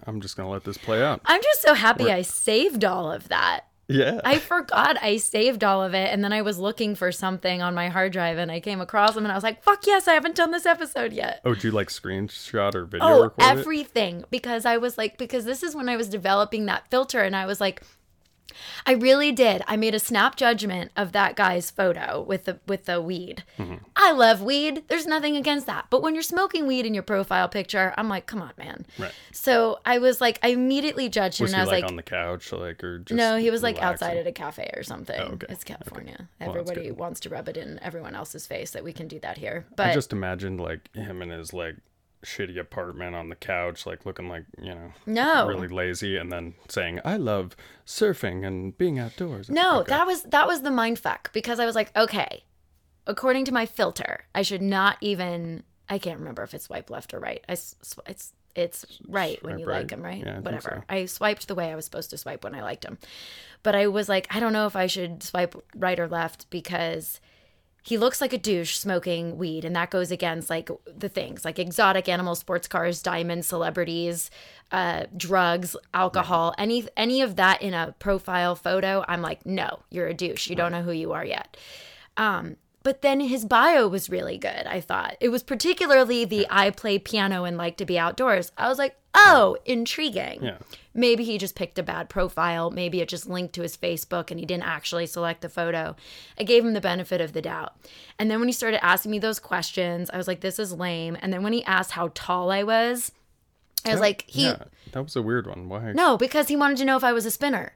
I'm 0.06 0.20
just 0.20 0.36
gonna 0.36 0.48
let 0.48 0.64
this 0.64 0.78
play 0.78 1.02
out. 1.02 1.20
I'm 1.24 1.42
just 1.42 1.60
so 1.62 1.74
happy 1.74 2.10
I 2.10 2.22
saved 2.22 2.84
all 2.84 3.10
of 3.12 3.28
that. 3.28 3.62
Yeah. 3.88 4.20
I 4.24 4.38
forgot 4.38 4.96
I 5.02 5.16
saved 5.18 5.62
all 5.64 5.82
of 5.82 5.92
it, 5.92 6.08
and 6.10 6.24
then 6.24 6.32
I 6.32 6.40
was 6.40 6.58
looking 6.58 6.94
for 6.94 7.12
something 7.12 7.60
on 7.60 7.74
my 7.74 7.88
hard 7.88 8.12
drive, 8.12 8.38
and 8.38 8.50
I 8.50 8.60
came 8.60 8.80
across 8.80 9.14
them, 9.14 9.24
and 9.24 9.32
I 9.32 9.34
was 9.34 9.44
like, 9.44 9.62
"Fuck 9.62 9.86
yes, 9.86 10.08
I 10.08 10.14
haven't 10.14 10.36
done 10.36 10.52
this 10.52 10.64
episode 10.64 11.12
yet." 11.12 11.40
Oh, 11.44 11.52
did 11.54 11.64
you 11.64 11.70
like 11.72 11.88
screenshot 11.88 12.74
or 12.74 12.84
video 12.86 13.06
Oh, 13.06 13.22
record 13.24 13.42
it? 13.42 13.46
everything 13.46 14.24
because 14.30 14.64
I 14.64 14.78
was 14.78 14.96
like, 14.96 15.18
because 15.18 15.44
this 15.44 15.62
is 15.62 15.74
when 15.74 15.88
I 15.90 15.96
was 15.96 16.08
developing 16.08 16.64
that 16.66 16.88
filter, 16.90 17.20
and 17.20 17.36
I 17.36 17.44
was 17.44 17.60
like, 17.60 17.82
I 18.86 18.92
really 18.92 19.32
did. 19.32 19.62
I 19.66 19.76
made 19.76 19.94
a 19.94 19.98
snap 19.98 20.36
judgment 20.36 20.90
of 20.96 21.12
that 21.12 21.36
guy's 21.36 21.70
photo 21.70 22.22
with 22.22 22.44
the 22.44 22.58
with 22.66 22.84
the 22.84 23.00
weed. 23.00 23.44
Mm-hmm. 23.58 23.76
I 23.96 24.12
love 24.12 24.42
weed. 24.42 24.84
There's 24.88 25.06
nothing 25.06 25.36
against 25.36 25.66
that. 25.66 25.86
But 25.90 26.02
when 26.02 26.14
you're 26.14 26.22
smoking 26.22 26.66
weed 26.66 26.86
in 26.86 26.94
your 26.94 27.02
profile 27.02 27.48
picture, 27.48 27.94
I'm 27.96 28.08
like, 28.08 28.26
come 28.26 28.42
on, 28.42 28.52
man. 28.58 28.86
Right. 28.98 29.12
So 29.32 29.78
I 29.84 29.98
was 29.98 30.20
like, 30.20 30.38
I 30.42 30.48
immediately 30.48 31.08
judged 31.08 31.40
him, 31.40 31.44
Was 31.44 31.52
and 31.52 31.56
he 31.56 31.60
I 31.60 31.64
was 31.64 31.72
like, 31.72 31.82
like, 31.82 31.90
on 31.90 31.96
the 31.96 32.02
couch, 32.02 32.52
like, 32.52 32.82
or 32.84 32.98
just 32.98 33.16
no, 33.16 33.36
he 33.36 33.50
was 33.50 33.62
like 33.62 33.76
relaxing? 33.76 34.06
outside 34.08 34.16
at 34.18 34.26
a 34.26 34.32
cafe 34.32 34.70
or 34.76 34.82
something. 34.82 35.20
Oh, 35.20 35.32
okay. 35.34 35.46
It's 35.50 35.64
California. 35.64 36.28
Well, 36.40 36.50
Everybody 36.50 36.90
wants 36.90 37.20
to 37.20 37.28
rub 37.28 37.48
it 37.48 37.56
in 37.56 37.78
everyone 37.82 38.14
else's 38.14 38.46
face 38.46 38.70
that 38.72 38.84
we 38.84 38.92
can 38.92 39.08
do 39.08 39.18
that 39.20 39.38
here. 39.38 39.66
But 39.76 39.88
I 39.88 39.94
just 39.94 40.12
imagined 40.12 40.60
like 40.60 40.94
him 40.94 41.22
and 41.22 41.30
his 41.30 41.52
like 41.52 41.76
shitty 42.24 42.58
apartment 42.58 43.14
on 43.14 43.28
the 43.28 43.36
couch, 43.36 43.86
like 43.86 44.04
looking 44.06 44.28
like 44.28 44.44
you 44.60 44.74
know, 44.74 44.92
No. 45.06 45.46
really 45.46 45.68
lazy, 45.68 46.16
and 46.16 46.32
then 46.32 46.54
saying, 46.68 47.00
"I 47.04 47.16
love 47.16 47.56
surfing 47.86 48.46
and 48.46 48.76
being 48.76 48.98
outdoors." 48.98 49.48
No, 49.50 49.80
Okay. 49.80 49.90
that 49.90 50.06
was 50.06 50.22
that 50.24 50.46
was 50.46 50.62
the 50.62 50.70
mind 50.70 50.98
fuck 50.98 51.32
because 51.32 51.60
I 51.60 51.66
was 51.66 51.74
like, 51.74 51.94
okay, 51.96 52.44
according 53.06 53.44
to 53.46 53.52
my 53.52 53.66
filter, 53.66 54.24
I 54.34 54.42
should 54.42 54.62
not 54.62 54.96
even. 55.00 55.62
I 55.88 55.98
can't 55.98 56.18
remember 56.18 56.42
if 56.42 56.54
it's 56.54 56.64
swipe 56.64 56.88
left 56.88 57.12
or 57.12 57.20
right. 57.20 57.44
I 57.48 57.54
sw- 57.54 57.98
it's 58.06 58.32
it's 58.54 58.86
right 59.08 59.42
when 59.42 59.58
you 59.58 59.64
Swipe 59.64 59.74
like 59.74 59.82
right. 59.82 59.92
him, 59.92 60.02
right? 60.04 60.24
Yeah, 60.24 60.36
I 60.36 60.40
Whatever. 60.40 60.84
so. 60.88 60.94
I 60.94 61.06
swiped 61.06 61.48
the 61.48 61.54
way 61.56 61.72
I 61.72 61.74
was 61.74 61.84
supposed 61.84 62.10
to 62.10 62.16
swipe 62.18 62.44
when 62.44 62.54
I 62.54 62.62
liked 62.62 62.84
him, 62.84 62.98
but 63.64 63.74
I 63.74 63.88
was 63.88 64.08
like, 64.08 64.26
I 64.34 64.38
don't 64.40 64.52
know 64.52 64.66
if 64.66 64.76
I 64.76 64.86
should 64.86 65.22
swipe 65.24 65.54
right 65.74 65.98
or 65.98 66.06
left 66.08 66.48
because 66.50 67.20
he 67.84 67.98
looks 67.98 68.20
like 68.20 68.32
a 68.32 68.38
douche 68.38 68.76
smoking 68.76 69.36
weed 69.36 69.64
and 69.64 69.76
that 69.76 69.90
goes 69.90 70.10
against 70.10 70.48
like 70.50 70.70
the 70.96 71.08
things 71.08 71.44
like 71.44 71.58
exotic 71.58 72.08
animal 72.08 72.34
sports 72.34 72.66
cars 72.66 73.02
diamonds 73.02 73.46
celebrities 73.46 74.30
uh 74.72 75.04
drugs 75.16 75.76
alcohol 75.92 76.54
any 76.58 76.86
any 76.96 77.20
of 77.20 77.36
that 77.36 77.60
in 77.62 77.74
a 77.74 77.94
profile 77.98 78.56
photo 78.56 79.04
i'm 79.06 79.22
like 79.22 79.44
no 79.46 79.80
you're 79.90 80.08
a 80.08 80.14
douche. 80.14 80.48
You 80.48 80.56
don't 80.56 80.72
know 80.72 80.82
who 80.82 80.92
you 80.92 81.12
are 81.12 81.24
yet. 81.24 81.56
Um 82.16 82.56
but 82.82 83.00
then 83.00 83.20
his 83.20 83.44
bio 83.44 83.86
was 83.88 84.10
really 84.10 84.38
good 84.38 84.66
i 84.66 84.80
thought. 84.80 85.16
It 85.20 85.28
was 85.28 85.42
particularly 85.42 86.24
the 86.24 86.46
i 86.50 86.70
play 86.70 86.98
piano 86.98 87.44
and 87.44 87.56
like 87.56 87.76
to 87.76 87.84
be 87.86 87.98
outdoors. 87.98 88.50
I 88.56 88.68
was 88.68 88.78
like 88.78 88.96
oh 89.14 89.56
intriguing. 89.64 90.42
Yeah. 90.42 90.58
maybe 90.92 91.24
he 91.24 91.38
just 91.38 91.54
picked 91.54 91.78
a 91.78 91.82
bad 91.82 92.08
profile. 92.08 92.70
Maybe 92.70 93.00
it 93.00 93.08
just 93.08 93.28
linked 93.28 93.54
to 93.54 93.62
his 93.62 93.76
facebook 93.76 94.30
and 94.30 94.38
he 94.40 94.46
didn't 94.46 94.64
actually 94.64 95.06
select 95.06 95.40
the 95.40 95.48
photo. 95.48 95.96
I 96.38 96.44
gave 96.44 96.64
him 96.64 96.72
the 96.74 96.80
benefit 96.80 97.20
of 97.20 97.32
the 97.32 97.42
doubt. 97.42 97.74
And 98.18 98.30
then 98.30 98.38
when 98.40 98.48
he 98.48 98.52
started 98.52 98.84
asking 98.84 99.10
me 99.10 99.18
those 99.18 99.38
questions 99.38 100.10
i 100.10 100.16
was 100.16 100.28
like 100.28 100.40
this 100.40 100.58
is 100.58 100.72
lame. 100.72 101.16
And 101.20 101.32
then 101.32 101.42
when 101.42 101.52
he 101.52 101.64
asked 101.64 101.92
how 101.92 102.10
tall 102.14 102.50
i 102.50 102.62
was 102.62 103.12
i 103.86 103.90
was 103.90 104.00
like 104.00 104.24
he 104.26 104.44
yeah, 104.44 104.64
that 104.92 105.02
was 105.02 105.16
a 105.16 105.22
weird 105.22 105.46
one. 105.46 105.68
Why? 105.68 105.92
No 105.92 106.16
because 106.16 106.48
he 106.48 106.56
wanted 106.56 106.78
to 106.78 106.84
know 106.84 106.96
if 106.96 107.04
i 107.04 107.12
was 107.12 107.26
a 107.26 107.30
spinner 107.30 107.74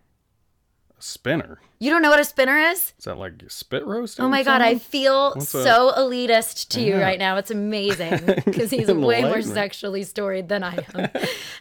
a 0.99 1.03
spinner? 1.03 1.61
you 1.81 1.91
don't 1.91 2.03
know 2.03 2.11
what 2.11 2.19
a 2.19 2.25
spinner 2.25 2.59
is 2.59 2.93
Is 2.99 3.05
that 3.05 3.19
like 3.19 3.35
spit 3.49 3.87
roast? 3.87 4.19
Oh 4.21 4.29
my 4.29 4.43
god, 4.43 4.61
I 4.63 4.79
feel 4.79 5.33
What's 5.35 5.55
a- 5.55 5.63
so 5.63 5.93
elitist 5.97 6.69
to 6.71 6.81
you 6.81 6.97
right 6.97 7.19
now. 7.19 7.37
It's 7.37 7.51
amazing 7.51 8.19
because 8.45 8.71
he's 8.71 8.89
way 8.89 9.23
more 9.23 9.43
sexually 9.43 10.03
storied 10.03 10.49
than 10.49 10.65
I 10.65 10.85
am. 10.95 11.09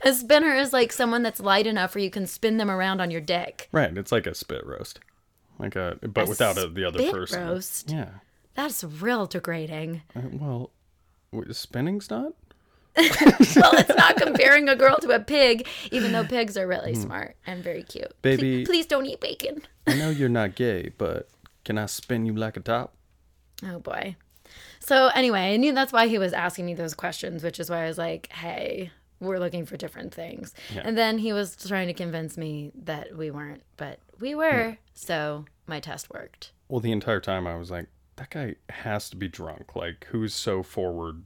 a 0.04 0.14
spinner 0.14 0.56
is 0.56 0.74
like 0.74 0.92
someone 0.92 1.22
that's 1.24 1.40
light 1.40 1.68
enough 1.68 1.94
where 1.96 2.04
you 2.04 2.10
can 2.10 2.26
spin 2.28 2.58
them 2.58 2.72
around 2.72 3.00
on 3.02 3.12
your 3.12 3.22
dick. 3.22 3.70
Right, 3.72 3.96
it's 3.98 4.12
like 4.12 4.26
a 4.28 4.34
spit 4.34 4.66
roast, 4.66 5.00
like 5.60 5.76
a 5.76 5.98
but 6.02 6.28
without 6.28 6.58
a, 6.58 6.68
the 6.68 6.84
other 6.86 7.00
spit 7.00 7.12
person. 7.14 7.48
roast? 7.48 7.92
Yeah. 7.92 8.10
That's 8.56 8.84
real 8.84 9.28
degrading. 9.28 10.02
Uh, 10.16 10.22
Well, 10.32 10.72
spinning's 11.52 12.10
not. 12.10 12.34
well, 13.56 13.74
it's 13.76 13.96
not 13.96 14.18
comparing 14.22 14.68
a 14.70 14.76
girl 14.76 14.98
to 14.98 15.12
a 15.12 15.20
pig, 15.20 15.68
even 15.92 16.12
though 16.12 16.24
pigs 16.24 16.58
are 16.58 16.68
really 16.68 16.96
smart 16.96 17.36
and 17.46 17.64
very 17.64 17.84
cute. 17.84 18.08
Hmm. 18.08 18.18
Baby- 18.22 18.66
please 18.66 18.86
don't 18.88 19.06
eat 19.06 19.20
bacon. 19.22 19.62
I 19.86 19.96
know 19.96 20.10
you're 20.10 20.30
not 20.30 20.56
gay, 20.56 20.92
but 20.98 21.30
can 21.64 21.78
I 21.78 21.86
spin 21.86 22.26
you 22.26 22.34
like 22.34 22.58
a 22.58 22.60
top? 22.60 22.96
Oh 23.64 23.80
boy. 23.80 24.16
So 24.80 25.08
anyway, 25.08 25.54
I 25.54 25.58
knew 25.58 25.74
that's 25.74 25.92
why 25.94 26.08
he 26.08 26.18
was 26.18 26.34
asking 26.34 26.66
me 26.66 26.74
those 26.74 26.94
questions, 26.94 27.44
which 27.44 27.60
is 27.60 27.70
why 27.70 27.84
I 27.84 27.88
was 27.88 27.98
like, 27.98 28.32
"Hey, 28.32 28.92
we're 29.20 29.40
looking 29.40 29.66
for 29.66 29.78
different 29.78 30.14
things." 30.14 30.54
Yeah. 30.74 30.82
And 30.86 30.98
then 30.98 31.18
he 31.18 31.34
was 31.34 31.56
trying 31.56 31.88
to 31.88 31.94
convince 31.94 32.38
me 32.38 32.72
that 32.84 33.16
we 33.18 33.32
weren't, 33.32 33.64
but 33.76 34.00
we 34.20 34.34
were. 34.36 34.78
So 34.94 35.46
my 35.66 35.80
test 35.80 36.10
worked. 36.10 36.52
Well, 36.70 36.80
the 36.80 36.92
entire 36.92 37.20
time 37.20 37.48
I 37.48 37.56
was 37.56 37.70
like, 37.72 37.88
that 38.16 38.30
guy 38.30 38.56
has 38.70 39.10
to 39.10 39.16
be 39.16 39.28
drunk. 39.28 39.76
Like, 39.76 40.08
who's 40.12 40.34
so 40.34 40.64
forward 40.64 41.24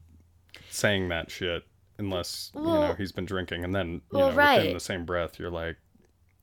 saying 0.72 1.10
that 1.10 1.30
shit 1.30 1.64
unless, 1.98 2.52
you 2.56 2.62
know, 2.62 2.96
he's 2.98 3.12
been 3.12 3.26
drinking. 3.26 3.64
And 3.64 3.76
then, 3.76 4.02
you 4.12 4.18
Well, 4.18 4.30
know, 4.32 4.36
right. 4.36 4.58
within 4.58 4.74
the 4.74 4.80
same 4.80 5.06
breath, 5.06 5.38
you're 5.40 5.52
like, 5.52 5.78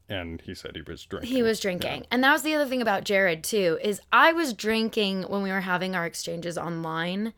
and 0.09 0.41
he 0.43 0.55
said 0.55 0.77
he 0.77 0.83
was 0.83 1.05
drinking. 1.05 1.31
He 1.31 1.43
was 1.43 1.61
drinking. 1.61 2.07
And 2.11 2.23
that 2.25 2.33
was 2.33 2.43
the 2.43 2.55
other 2.55 2.67
thing 2.67 2.81
about 2.81 3.05
Jared 3.05 3.43
too 3.45 3.79
is 3.83 4.01
I 4.13 4.33
was 4.33 4.53
drinking 4.55 5.25
when 5.25 5.43
we 5.43 5.51
were 5.51 5.61
having 5.63 5.95
our 5.95 6.07
exchanges 6.07 6.57
online. 6.57 7.35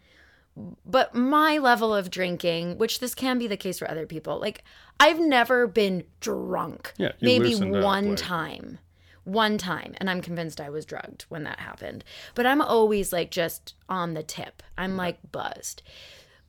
But 0.84 1.14
my 1.14 1.58
level 1.58 1.94
of 1.94 2.10
drinking, 2.10 2.76
which 2.76 2.98
this 3.00 3.14
can 3.14 3.38
be 3.38 3.46
the 3.46 3.56
case 3.56 3.78
for 3.78 3.90
other 3.90 4.06
people, 4.06 4.38
like 4.38 4.62
I've 4.98 5.18
never 5.18 5.66
been 5.66 6.04
drunk. 6.20 6.92
Yeah, 6.98 7.12
maybe 7.20 7.50
loosened 7.50 7.76
up, 7.76 7.84
one 7.84 8.08
like- 8.10 8.18
time. 8.18 8.78
One 9.24 9.58
time, 9.58 9.94
and 9.98 10.08
I'm 10.08 10.22
convinced 10.22 10.60
I 10.62 10.70
was 10.70 10.84
drugged 10.86 11.26
when 11.28 11.44
that 11.44 11.60
happened. 11.60 12.04
But 12.34 12.46
I'm 12.46 12.60
always 12.62 13.12
like 13.12 13.30
just 13.30 13.74
on 13.88 14.14
the 14.14 14.22
tip. 14.22 14.62
I'm 14.78 14.96
like 14.96 15.18
buzzed. 15.30 15.82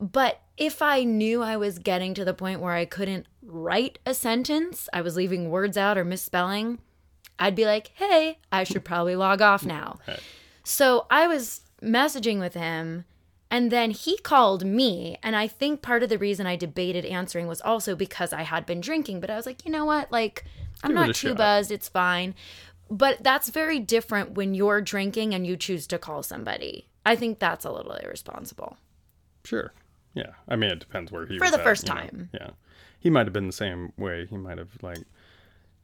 But 0.02 0.42
if 0.58 0.82
I 0.82 1.04
knew 1.04 1.44
I 1.44 1.58
was 1.58 1.78
getting 1.78 2.16
to 2.16 2.26
the 2.26 2.34
point 2.34 2.60
where 2.60 2.74
I 2.74 2.86
couldn't 2.86 3.28
write 3.44 4.00
a 4.04 4.16
sentence, 4.16 4.90
I 4.92 5.02
was 5.02 5.16
leaving 5.16 5.52
words 5.52 5.78
out 5.78 5.96
or 5.98 6.04
misspelling, 6.04 6.80
I'd 7.38 7.56
be 7.56 7.66
like, 7.66 7.92
hey, 7.94 8.40
I 8.52 8.64
should 8.64 8.84
probably 8.84 9.16
log 9.16 9.42
off 9.42 9.64
now. 9.64 10.00
So 10.64 11.06
I 11.12 11.28
was 11.28 11.62
messaging 11.84 12.40
with 12.40 12.56
him, 12.56 13.06
and 13.52 13.72
then 13.72 13.92
he 13.92 14.18
called 14.18 14.66
me. 14.66 15.18
And 15.22 15.36
I 15.36 15.48
think 15.48 15.84
part 15.84 16.02
of 16.02 16.10
the 16.10 16.18
reason 16.18 16.48
I 16.48 16.56
debated 16.56 17.06
answering 17.06 17.48
was 17.48 17.62
also 17.62 17.96
because 17.96 18.34
I 18.34 18.42
had 18.42 18.66
been 18.66 18.82
drinking. 18.82 19.20
But 19.20 19.30
I 19.30 19.36
was 19.36 19.46
like, 19.46 19.66
you 19.66 19.72
know 19.72 19.86
what? 19.86 20.12
Like, 20.12 20.46
I'm 20.84 20.92
Give 20.92 20.96
not 20.96 21.16
too 21.16 21.30
shot. 21.30 21.38
buzzed. 21.38 21.72
It's 21.72 21.90
fine. 21.90 22.34
But 22.90 23.24
that's 23.24 23.50
very 23.50 23.80
different 23.80 24.32
when 24.32 24.54
you're 24.56 24.82
drinking 24.82 25.34
and 25.34 25.46
you 25.46 25.58
choose 25.58 25.86
to 25.88 26.00
call 26.00 26.24
somebody. 26.24 26.88
I 27.06 27.16
think 27.16 27.40
that's 27.40 27.66
a 27.66 27.72
little 27.72 27.94
irresponsible. 27.94 28.78
Sure. 29.44 29.72
Yeah. 30.14 30.32
I 30.48 30.56
mean, 30.56 30.72
it 30.72 30.80
depends 30.80 31.12
where 31.12 31.26
he 31.26 31.38
was. 31.40 31.50
For 31.50 31.52
the 31.52 31.60
at, 31.60 31.64
first 31.64 31.88
you 31.88 31.94
know. 31.94 32.02
time. 32.02 32.30
Yeah. 32.34 32.50
He 33.00 33.10
might 33.10 33.26
have 33.26 33.34
been 33.34 33.48
the 33.48 33.54
same 33.54 33.94
way. 33.98 34.26
He 34.28 34.38
might 34.38 34.58
have, 34.58 34.70
like, 34.82 35.00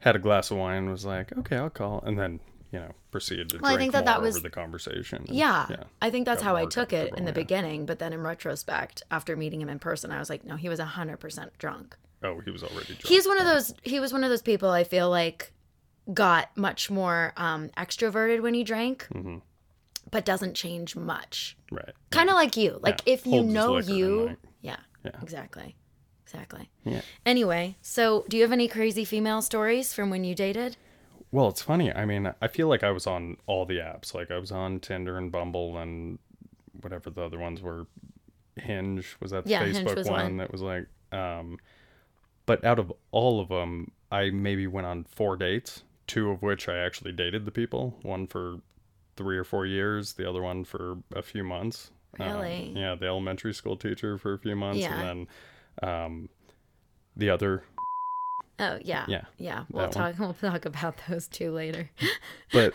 had 0.00 0.14
a 0.16 0.18
glass 0.18 0.50
of 0.50 0.58
wine, 0.58 0.88
was 0.90 1.04
like, 1.04 1.36
okay, 1.38 1.56
I'll 1.56 1.70
call. 1.70 2.00
And 2.06 2.18
then, 2.18 2.38
you 2.70 2.78
know, 2.78 2.92
proceeded 3.10 3.48
to 3.50 3.58
Well, 3.58 3.74
I 3.74 3.76
think 3.78 3.92
that 3.92 4.04
that 4.04 4.20
was- 4.22 4.36
over 4.36 4.42
the 4.42 4.50
conversation. 4.50 5.24
and- 5.26 5.36
Yeah, 5.36 5.66
I 6.02 6.10
think 6.10 6.26
that's 6.26 6.42
how 6.42 6.54
I 6.56 6.66
took 6.66 6.92
it 6.92 7.14
in 7.16 7.24
the 7.24 7.30
yeah. 7.30 7.34
beginning. 7.34 7.86
But 7.86 7.98
then 7.98 8.12
in 8.12 8.20
retrospect, 8.22 9.02
after 9.10 9.34
meeting 9.36 9.60
him 9.60 9.68
in 9.68 9.78
person, 9.78 10.12
I 10.12 10.18
was 10.18 10.30
like, 10.30 10.44
no, 10.44 10.56
he 10.56 10.68
was 10.68 10.78
100% 10.78 11.48
drunk. 11.58 11.96
Oh, 12.22 12.40
he 12.40 12.50
was 12.50 12.62
already 12.62 12.86
drunk. 12.86 13.06
He's 13.06 13.26
one 13.26 13.38
of 13.38 13.44
those. 13.46 13.72
He 13.82 13.98
was 14.00 14.12
one 14.12 14.22
of 14.24 14.30
those 14.30 14.42
people. 14.42 14.68
I 14.70 14.84
feel 14.84 15.08
like 15.08 15.52
got 16.12 16.56
much 16.56 16.90
more 16.90 17.32
um, 17.36 17.68
extroverted 17.76 18.40
when 18.42 18.54
he 18.54 18.64
drank, 18.64 19.06
Mm-hmm. 19.14 19.36
But 20.10 20.24
doesn't 20.24 20.54
change 20.54 20.96
much. 20.96 21.56
Right. 21.70 21.92
Kind 22.10 22.28
of 22.30 22.34
like 22.34 22.56
you. 22.56 22.78
Like 22.82 23.00
Yeah, 23.06 23.12
if 23.14 23.26
you 23.26 23.32
holds 23.32 23.48
know 23.52 23.78
you, 23.78 24.26
like- 24.26 24.38
yeah, 24.62 24.76
Yeah. 25.04 25.10
exactly, 25.22 25.76
exactly. 26.24 26.70
Yeah. 26.84 27.00
Anyway, 27.26 27.76
so 27.82 28.24
do 28.28 28.36
you 28.36 28.42
have 28.42 28.52
any 28.52 28.68
crazy 28.68 29.04
female 29.04 29.42
stories 29.42 29.92
from 29.92 30.10
when 30.10 30.24
you 30.24 30.34
dated? 30.34 30.76
Well, 31.30 31.48
it's 31.48 31.60
funny. 31.62 31.92
I 31.92 32.04
mean, 32.06 32.32
I 32.40 32.48
feel 32.48 32.68
like 32.68 32.82
I 32.82 32.90
was 32.90 33.06
on 33.06 33.36
all 33.46 33.66
the 33.66 33.76
apps. 33.78 34.14
Like 34.14 34.30
I 34.30 34.38
was 34.38 34.50
on 34.50 34.80
Tinder 34.80 35.18
and 35.18 35.30
Bumble 35.30 35.76
and 35.76 36.18
whatever 36.80 37.10
the 37.10 37.22
other 37.22 37.38
ones 37.38 37.60
were. 37.60 37.86
Hinge 38.56 39.16
was 39.20 39.30
that 39.30 39.44
the 39.44 39.50
Yeah, 39.50 39.64
Facebook 39.66 40.06
one 40.06 40.22
one. 40.22 40.36
that 40.38 40.50
was 40.50 40.62
like. 40.62 40.86
Um, 41.12 41.58
but 42.46 42.64
out 42.64 42.78
of 42.78 42.92
all 43.10 43.40
of 43.40 43.48
them, 43.48 43.90
I 44.10 44.30
maybe 44.30 44.66
went 44.66 44.86
on 44.86 45.04
four 45.04 45.36
dates. 45.36 45.82
Two 46.06 46.30
of 46.30 46.40
which 46.42 46.66
I 46.68 46.78
actually 46.78 47.12
dated 47.12 47.44
the 47.44 47.50
people. 47.50 47.98
One 48.02 48.26
for 48.26 48.60
three 49.18 49.36
or 49.36 49.44
four 49.44 49.66
years. 49.66 50.14
The 50.14 50.26
other 50.28 50.40
one 50.42 50.64
for 50.64 50.96
a 51.14 51.20
few 51.22 51.44
months. 51.44 51.90
Um, 52.18 52.26
Really? 52.26 52.72
yeah, 52.74 52.94
the 52.94 53.06
elementary 53.06 53.52
school 53.52 53.76
teacher 53.76 54.16
for 54.16 54.32
a 54.32 54.38
few 54.38 54.56
months, 54.56 54.80
Yeah. 54.80 54.98
and 54.98 55.28
then 55.82 55.88
um, 55.90 56.28
the 57.16 57.28
other 57.30 57.64
Oh 58.60 58.78
yeah, 58.82 59.04
Yeah, 59.08 59.24
yeah. 59.36 59.64
We'll 59.70 59.88
that 59.88 59.94
one. 59.96 60.12
talk. 60.14 60.18
We'll 60.18 60.50
talk 60.52 60.64
about 60.64 60.94
those 61.08 61.28
two 61.28 61.52
later. 61.52 61.90
but 62.52 62.72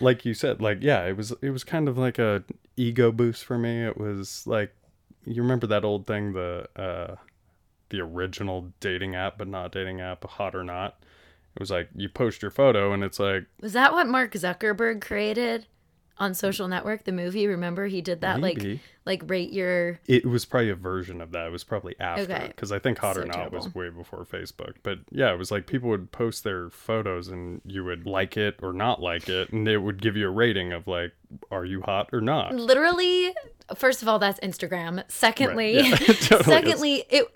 like 0.00 0.24
you 0.24 0.34
said 0.34 0.60
like 0.60 0.78
yeah 0.82 1.02
it 1.04 1.16
was 1.16 1.32
it 1.42 1.50
was 1.50 1.64
kind 1.64 1.88
of 1.88 1.98
like 1.98 2.16
a 2.18 2.44
ego 2.76 3.10
boost 3.10 3.44
for 3.44 3.58
me 3.58 3.82
it 3.84 3.96
was 3.98 4.46
like 4.46 4.72
you 5.26 5.42
remember 5.42 5.66
that 5.66 5.84
old 5.84 6.06
thing 6.06 6.32
the 6.32 6.68
uh 6.76 7.16
the 7.88 7.98
original 8.00 8.72
dating 8.78 9.16
app 9.16 9.36
but 9.36 9.48
not 9.48 9.72
dating 9.72 10.00
app 10.00 10.22
hot 10.30 10.54
or 10.54 10.62
not 10.62 10.98
it 11.56 11.58
was 11.60 11.72
like 11.72 11.88
you 11.96 12.08
post 12.08 12.40
your 12.40 12.52
photo 12.52 12.92
and 12.92 13.02
it's 13.02 13.18
like 13.18 13.46
Was 13.60 13.72
that 13.72 13.92
what 13.92 14.06
Mark 14.06 14.32
Zuckerberg 14.34 15.00
created? 15.00 15.66
On 16.18 16.32
Social 16.34 16.68
Network, 16.68 17.04
the 17.04 17.12
movie. 17.12 17.46
Remember 17.46 17.86
he 17.86 18.00
did 18.00 18.20
that 18.20 18.40
Maybe. 18.40 18.70
like 18.74 18.80
like 19.22 19.30
rate 19.30 19.52
your 19.52 19.98
It 20.06 20.24
was 20.24 20.44
probably 20.44 20.70
a 20.70 20.74
version 20.76 21.20
of 21.20 21.32
that. 21.32 21.46
It 21.46 21.50
was 21.52 21.64
probably 21.64 21.94
after 21.98 22.22
Okay. 22.22 22.46
because 22.48 22.70
I 22.72 22.78
think 22.78 22.98
Hot 22.98 23.16
or 23.18 23.22
So 23.22 23.26
Not 23.26 23.52
was 23.52 23.74
way 23.74 23.90
before 23.90 24.24
Facebook. 24.24 24.74
But 24.82 25.00
yeah, 25.10 25.32
it 25.32 25.38
was 25.38 25.50
like 25.50 25.66
people 25.66 25.88
would 25.90 26.12
post 26.12 26.44
their 26.44 26.70
photos 26.70 27.28
and 27.28 27.60
you 27.66 27.84
would 27.84 28.06
like 28.06 28.36
it 28.36 28.56
or 28.62 28.72
not 28.72 29.02
like 29.02 29.28
it, 29.28 29.50
and 29.52 29.66
it 29.66 29.78
would 29.78 30.00
give 30.00 30.16
you 30.16 30.26
a 30.28 30.30
rating 30.30 30.72
of 30.72 30.86
like, 30.86 31.12
are 31.50 31.64
you 31.64 31.82
hot 31.82 32.10
or 32.12 32.20
not? 32.20 32.54
literally 32.54 33.34
first 33.74 34.02
of 34.02 34.08
all 34.08 34.18
that's 34.18 34.38
Instagram. 34.40 35.02
Secondly, 35.08 35.74
Yeah, 35.76 35.94
it 36.00 36.20
totally 36.20 36.38
is. 36.38 36.44
secondly, 36.46 37.04
it 37.10 37.26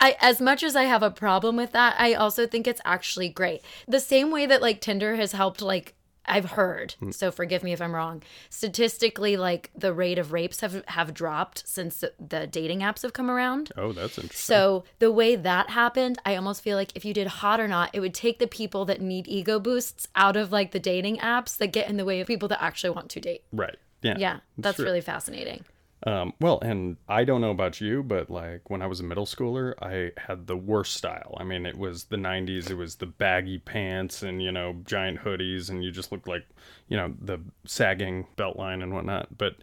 I 0.00 0.16
as 0.20 0.40
much 0.40 0.62
as 0.62 0.76
I 0.76 0.84
have 0.84 1.02
a 1.02 1.10
problem 1.10 1.56
with 1.56 1.72
that, 1.72 1.96
I 1.98 2.14
also 2.14 2.46
think 2.46 2.68
it's 2.68 2.80
actually 2.84 3.28
great. 3.30 3.62
The 3.88 3.98
same 3.98 4.30
way 4.30 4.46
that 4.46 4.62
like 4.62 4.80
Tinder 4.80 5.16
has 5.16 5.32
helped 5.32 5.60
like 5.60 5.94
I've 6.28 6.50
heard, 6.52 6.94
Hmm. 7.00 7.10
so 7.10 7.30
forgive 7.30 7.62
me 7.62 7.72
if 7.72 7.80
I'm 7.80 7.94
wrong. 7.94 8.22
Statistically, 8.50 9.36
like 9.36 9.70
the 9.74 9.92
rate 9.92 10.18
of 10.18 10.32
rapes 10.32 10.60
have 10.60 10.84
have 10.88 11.14
dropped 11.14 11.62
since 11.66 11.98
the, 12.00 12.12
the 12.20 12.46
dating 12.46 12.80
apps 12.80 13.02
have 13.02 13.12
come 13.12 13.30
around. 13.30 13.70
Oh, 13.76 13.92
that's 13.92 14.18
interesting. 14.18 14.54
So 14.54 14.84
the 14.98 15.10
way 15.10 15.36
that 15.36 15.70
happened, 15.70 16.18
I 16.26 16.36
almost 16.36 16.62
feel 16.62 16.76
like 16.76 16.92
if 16.94 17.04
you 17.04 17.14
did 17.14 17.26
hot 17.26 17.60
or 17.60 17.68
not, 17.68 17.90
it 17.94 18.00
would 18.00 18.14
take 18.14 18.38
the 18.38 18.46
people 18.46 18.84
that 18.86 19.00
need 19.00 19.26
ego 19.28 19.58
boosts 19.58 20.06
out 20.14 20.36
of 20.36 20.52
like 20.52 20.72
the 20.72 20.78
dating 20.80 21.16
apps 21.18 21.56
that 21.58 21.68
get 21.68 21.88
in 21.88 21.96
the 21.96 22.04
way 22.04 22.20
of 22.20 22.26
people 22.26 22.48
that 22.48 22.62
actually 22.62 22.90
want 22.90 23.08
to 23.10 23.20
date. 23.20 23.42
right. 23.52 23.76
Yeah. 24.02 24.14
Yeah, 24.18 24.40
that's 24.56 24.76
true. 24.76 24.84
really 24.84 25.00
fascinating. 25.00 25.64
Um, 26.06 26.32
well, 26.40 26.60
and 26.60 26.96
I 27.08 27.24
don't 27.24 27.40
know 27.40 27.50
about 27.50 27.80
you, 27.80 28.02
but 28.04 28.30
like 28.30 28.70
when 28.70 28.82
I 28.82 28.86
was 28.86 29.00
a 29.00 29.04
middle 29.04 29.26
schooler, 29.26 29.74
I 29.82 30.12
had 30.20 30.46
the 30.46 30.56
worst 30.56 30.94
style. 30.94 31.36
I 31.40 31.44
mean, 31.44 31.66
it 31.66 31.76
was 31.76 32.04
the 32.04 32.16
90s, 32.16 32.70
it 32.70 32.74
was 32.76 32.96
the 32.96 33.06
baggy 33.06 33.58
pants 33.58 34.22
and, 34.22 34.40
you 34.40 34.52
know, 34.52 34.76
giant 34.84 35.18
hoodies, 35.20 35.70
and 35.70 35.82
you 35.82 35.90
just 35.90 36.12
looked 36.12 36.28
like, 36.28 36.46
you 36.88 36.96
know, 36.96 37.14
the 37.20 37.40
sagging 37.66 38.26
belt 38.36 38.56
line 38.56 38.80
and 38.82 38.94
whatnot. 38.94 39.36
But 39.36 39.56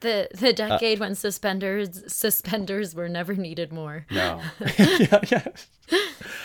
The 0.00 0.28
the 0.34 0.52
decade 0.54 0.98
when 0.98 1.14
suspenders 1.14 2.02
suspenders 2.12 2.94
were 2.94 3.08
never 3.08 3.34
needed 3.34 3.70
more. 3.72 4.06
no. 4.10 4.40
yeah, 4.78 5.20
yeah. 5.30 5.46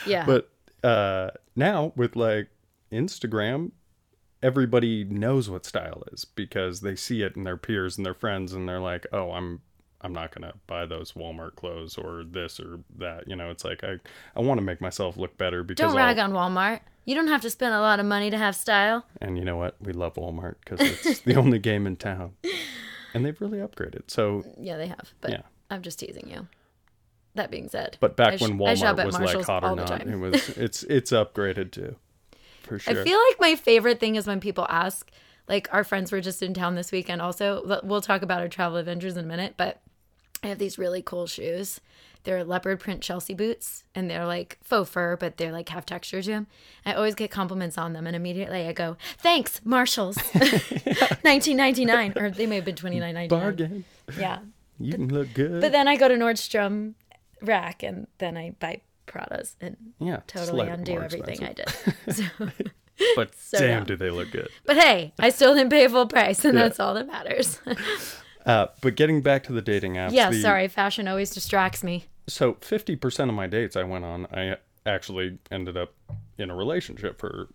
Yeah. 0.05 0.25
But 0.25 0.49
uh, 0.83 1.31
now 1.55 1.93
with 1.95 2.15
like 2.17 2.49
Instagram, 2.91 3.71
everybody 4.43 5.03
knows 5.03 5.49
what 5.49 5.65
style 5.65 6.03
is 6.11 6.25
because 6.25 6.81
they 6.81 6.95
see 6.95 7.21
it 7.21 7.35
in 7.35 7.43
their 7.43 7.57
peers 7.57 7.97
and 7.97 8.05
their 8.05 8.13
friends, 8.13 8.53
and 8.53 8.67
they're 8.67 8.79
like, 8.79 9.05
"Oh, 9.11 9.31
I'm 9.31 9.61
I'm 10.01 10.13
not 10.13 10.33
gonna 10.33 10.53
buy 10.67 10.85
those 10.85 11.13
Walmart 11.13 11.55
clothes 11.55 11.97
or 11.97 12.23
this 12.23 12.59
or 12.59 12.79
that." 12.97 13.27
You 13.27 13.35
know, 13.35 13.49
it's 13.49 13.63
like 13.63 13.83
I 13.83 13.99
I 14.35 14.41
want 14.41 14.57
to 14.59 14.63
make 14.63 14.81
myself 14.81 15.17
look 15.17 15.37
better 15.37 15.63
because 15.63 15.87
don't 15.91 15.97
rag 15.97 16.19
I'll- 16.19 16.35
on 16.37 16.53
Walmart. 16.53 16.81
You 17.05 17.15
don't 17.15 17.29
have 17.29 17.41
to 17.43 17.49
spend 17.49 17.73
a 17.73 17.79
lot 17.79 18.01
of 18.01 18.05
money 18.05 18.29
to 18.29 18.37
have 18.37 18.53
style. 18.53 19.05
and 19.21 19.37
you 19.37 19.45
know 19.45 19.55
what? 19.55 19.75
We 19.81 19.93
love 19.93 20.15
Walmart 20.15 20.55
because 20.63 21.05
it's 21.05 21.21
the 21.21 21.35
only 21.35 21.57
game 21.57 21.87
in 21.87 21.95
town, 21.95 22.33
and 23.13 23.25
they've 23.25 23.39
really 23.39 23.59
upgraded. 23.59 24.03
So, 24.11 24.43
Yeah, 24.59 24.75
they 24.75 24.87
have. 24.87 25.13
But 25.21 25.31
Yeah. 25.31 25.41
I'm 25.71 25.81
just 25.83 25.99
teasing 25.99 26.29
you. 26.29 26.47
That 27.35 27.49
being 27.51 27.69
said, 27.69 27.95
but 28.01 28.17
back 28.17 28.39
sh- 28.39 28.41
when 28.41 28.57
Walmart 28.57 29.05
was 29.05 29.17
like 29.19 29.45
hot 29.45 29.63
or 29.63 29.75
not, 29.75 30.01
it 30.07 30.15
was 30.17 30.49
it's 30.57 30.83
it's 30.83 31.11
upgraded 31.11 31.71
too, 31.71 31.95
for 32.67 32.79
sure. 32.79 33.01
I 33.01 33.03
feel 33.03 33.19
like 33.29 33.39
my 33.39 33.55
favorite 33.55 33.99
thing 33.99 34.15
is 34.15 34.27
when 34.27 34.39
people 34.39 34.65
ask, 34.69 35.09
like 35.47 35.67
our 35.73 35.83
friends 35.83 36.11
were 36.11 36.21
just 36.21 36.43
in 36.43 36.53
town 36.53 36.75
this 36.75 36.91
weekend 36.91 37.21
also. 37.21 37.81
We'll 37.83 38.01
talk 38.01 38.21
about 38.21 38.41
our 38.41 38.47
travel 38.47 38.77
adventures 38.77 39.17
in 39.17 39.25
a 39.25 39.27
minute, 39.27 39.55
but 39.57 39.81
I 40.43 40.47
have 40.47 40.59
these 40.59 40.77
really 40.77 41.01
cool 41.01 41.25
shoes. 41.27 41.79
They're 42.23 42.43
leopard 42.43 42.81
print 42.81 43.01
Chelsea 43.01 43.33
boots 43.33 43.85
and 43.95 44.09
they're 44.09 44.25
like 44.25 44.57
faux 44.61 44.89
fur, 44.89 45.15
but 45.15 45.37
they're 45.37 45.53
like 45.53 45.69
have 45.69 45.85
texture 45.85 46.21
to 46.21 46.29
them. 46.29 46.47
I 46.85 46.93
always 46.93 47.15
get 47.15 47.31
compliments 47.31 47.77
on 47.77 47.93
them 47.93 48.05
and 48.05 48.15
immediately 48.15 48.67
I 48.67 48.73
go, 48.73 48.97
thanks, 49.17 49.61
Marshalls. 49.63 50.17
1999 50.33 52.13
or 52.17 52.29
they 52.29 52.45
may 52.45 52.55
have 52.55 52.65
been 52.65 52.75
29.99. 52.75 53.29
bargain. 53.29 53.85
Yeah. 54.19 54.39
You 54.77 54.91
can 54.93 55.07
look 55.07 55.33
good. 55.33 55.61
But 55.61 55.71
then 55.71 55.87
I 55.87 55.95
go 55.95 56.09
to 56.09 56.15
Nordstrom 56.15 56.95
rack 57.41 57.81
and 57.81 58.07
then 58.17 58.35
I 58.35 58.51
buy 58.59 58.81
Pradas 59.07 59.55
and 59.61 59.75
Yeah, 59.99 60.21
totally 60.27 60.67
undo 60.67 60.93
everything 60.99 61.41
expensive. 61.43 61.95
I 62.07 62.13
did. 62.13 62.29
So, 62.37 62.49
But 63.15 63.35
So 63.39 63.59
damn, 63.59 63.79
dumb. 63.79 63.85
do 63.87 63.95
they 63.95 64.09
look 64.09 64.31
good. 64.31 64.49
but 64.65 64.77
hey, 64.77 65.13
I 65.19 65.29
still 65.29 65.53
didn't 65.55 65.69
pay 65.71 65.87
full 65.87 66.07
price 66.07 66.43
and 66.45 66.55
Yeah. 66.57 66.63
that's 66.63 66.79
all 66.79 66.93
that 66.95 67.07
matters. 67.07 67.59
Uh, 68.45 68.67
but 68.81 68.95
getting 68.95 69.21
back 69.21 69.43
to 69.43 69.53
the 69.53 69.61
dating 69.61 69.93
apps. 69.95 70.11
yeah, 70.13 70.29
the- 70.29 70.41
sorry, 70.41 70.67
fashion 70.67 71.07
always 71.07 71.29
distracts 71.31 71.83
me. 71.83 72.05
So 72.27 72.53
50% 72.55 73.29
of 73.29 73.35
my 73.35 73.47
dates 73.47 73.75
I 73.75 73.83
went 73.83 74.03
on, 74.05 74.25
I 74.33 74.57
actually 74.85 75.37
ended 75.51 75.77
up 75.77 75.93
in 76.37 76.49
a 76.49 76.55
relationship 76.55 77.19
for 77.19 77.49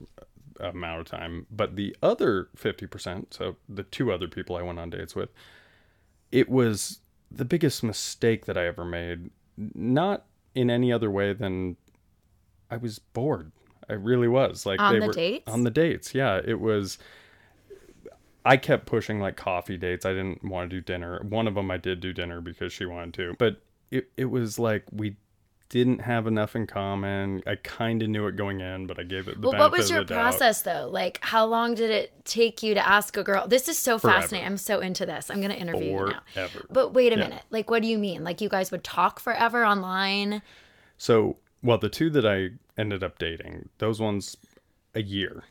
a 0.61 0.68
amount 0.68 1.00
of 1.00 1.06
time. 1.06 1.47
But 1.50 1.76
the 1.76 1.96
other 2.03 2.48
50%, 2.57 3.35
so 3.35 3.57
the 3.68 3.83
two 3.83 4.12
other 4.12 4.29
people 4.29 4.55
I 4.57 4.62
went 4.62 4.79
on 4.79 4.90
dates 4.90 5.16
with, 5.16 5.31
it 6.31 6.48
was 6.48 7.00
the 7.31 7.44
biggest 7.44 7.83
mistake 7.83 8.44
that 8.46 8.57
I 8.57 8.66
ever 8.66 8.85
made. 8.85 9.31
Not 9.74 10.24
in 10.54 10.70
any 10.70 10.92
other 10.92 11.10
way 11.10 11.32
than 11.32 11.76
I 12.70 12.76
was 12.76 12.98
bored. 12.98 13.52
I 13.88 13.94
really 13.94 14.28
was. 14.28 14.64
Like 14.64 14.80
On 14.80 14.94
they 14.94 15.00
the 15.00 15.06
were 15.06 15.12
dates? 15.12 15.52
on 15.52 15.64
the 15.64 15.70
dates. 15.70 16.14
Yeah, 16.14 16.40
it 16.44 16.60
was 16.60 16.98
I 18.44 18.56
kept 18.56 18.86
pushing 18.86 19.20
like 19.20 19.36
coffee 19.36 19.76
dates. 19.76 20.04
I 20.04 20.12
didn't 20.12 20.44
want 20.44 20.70
to 20.70 20.76
do 20.76 20.80
dinner. 20.80 21.20
One 21.22 21.46
of 21.46 21.54
them 21.54 21.70
I 21.70 21.76
did 21.76 22.00
do 22.00 22.12
dinner 22.12 22.40
because 22.40 22.72
she 22.72 22.84
wanted 22.86 23.14
to. 23.14 23.34
But 23.38 23.60
it 23.90 24.10
it 24.16 24.26
was 24.26 24.58
like 24.58 24.84
we 24.92 25.16
didn't 25.72 26.00
have 26.02 26.26
enough 26.26 26.54
in 26.54 26.66
common. 26.66 27.42
I 27.46 27.54
kind 27.56 28.02
of 28.02 28.11
knew 28.11 28.26
it 28.26 28.37
going 28.37 28.61
in, 28.61 28.87
but 28.87 29.00
I 29.00 29.04
gave 29.04 29.26
it 29.26 29.40
the 29.40 29.48
Well, 29.48 29.58
what 29.58 29.72
was 29.72 29.88
your 29.88 30.04
doubt. 30.04 30.14
process 30.16 30.61
though? 30.62 30.87
Like, 30.92 31.18
how 31.22 31.46
long 31.46 31.74
did 31.74 31.88
it 31.90 32.12
take 32.26 32.62
you 32.62 32.74
to 32.74 32.87
ask 32.87 33.16
a 33.16 33.22
girl? 33.24 33.48
This 33.48 33.68
is 33.68 33.78
so 33.78 33.98
Forever. 33.98 34.20
fascinating. 34.20 34.46
I'm 34.46 34.58
so 34.58 34.80
into 34.80 35.06
this. 35.06 35.30
I'm 35.30 35.38
going 35.38 35.50
to 35.50 35.58
interview 35.58 35.92
you 35.92 36.12
now. 36.37 36.48
But 36.70 36.92
wait 36.92 37.14
a 37.14 37.16
Yeah. 37.16 37.22
minute. 37.24 37.42
Like, 37.48 37.70
what 37.70 37.80
do 37.80 37.88
you 37.88 37.96
mean? 37.98 38.22
Like, 38.22 38.42
you 38.42 38.50
guys 38.50 38.70
would 38.70 38.85
talk 38.85 39.18
forever 39.18 39.64
online? 39.64 40.42
So, 40.98 41.38
well, 41.62 41.78
the 41.78 41.88
two 41.88 42.11
that 42.11 42.26
I 42.26 42.50
ended 42.78 43.02
up 43.02 43.18
dating, 43.18 43.70
those 43.78 43.98
ones, 43.98 44.37
a 44.94 45.02
year, 45.02 45.42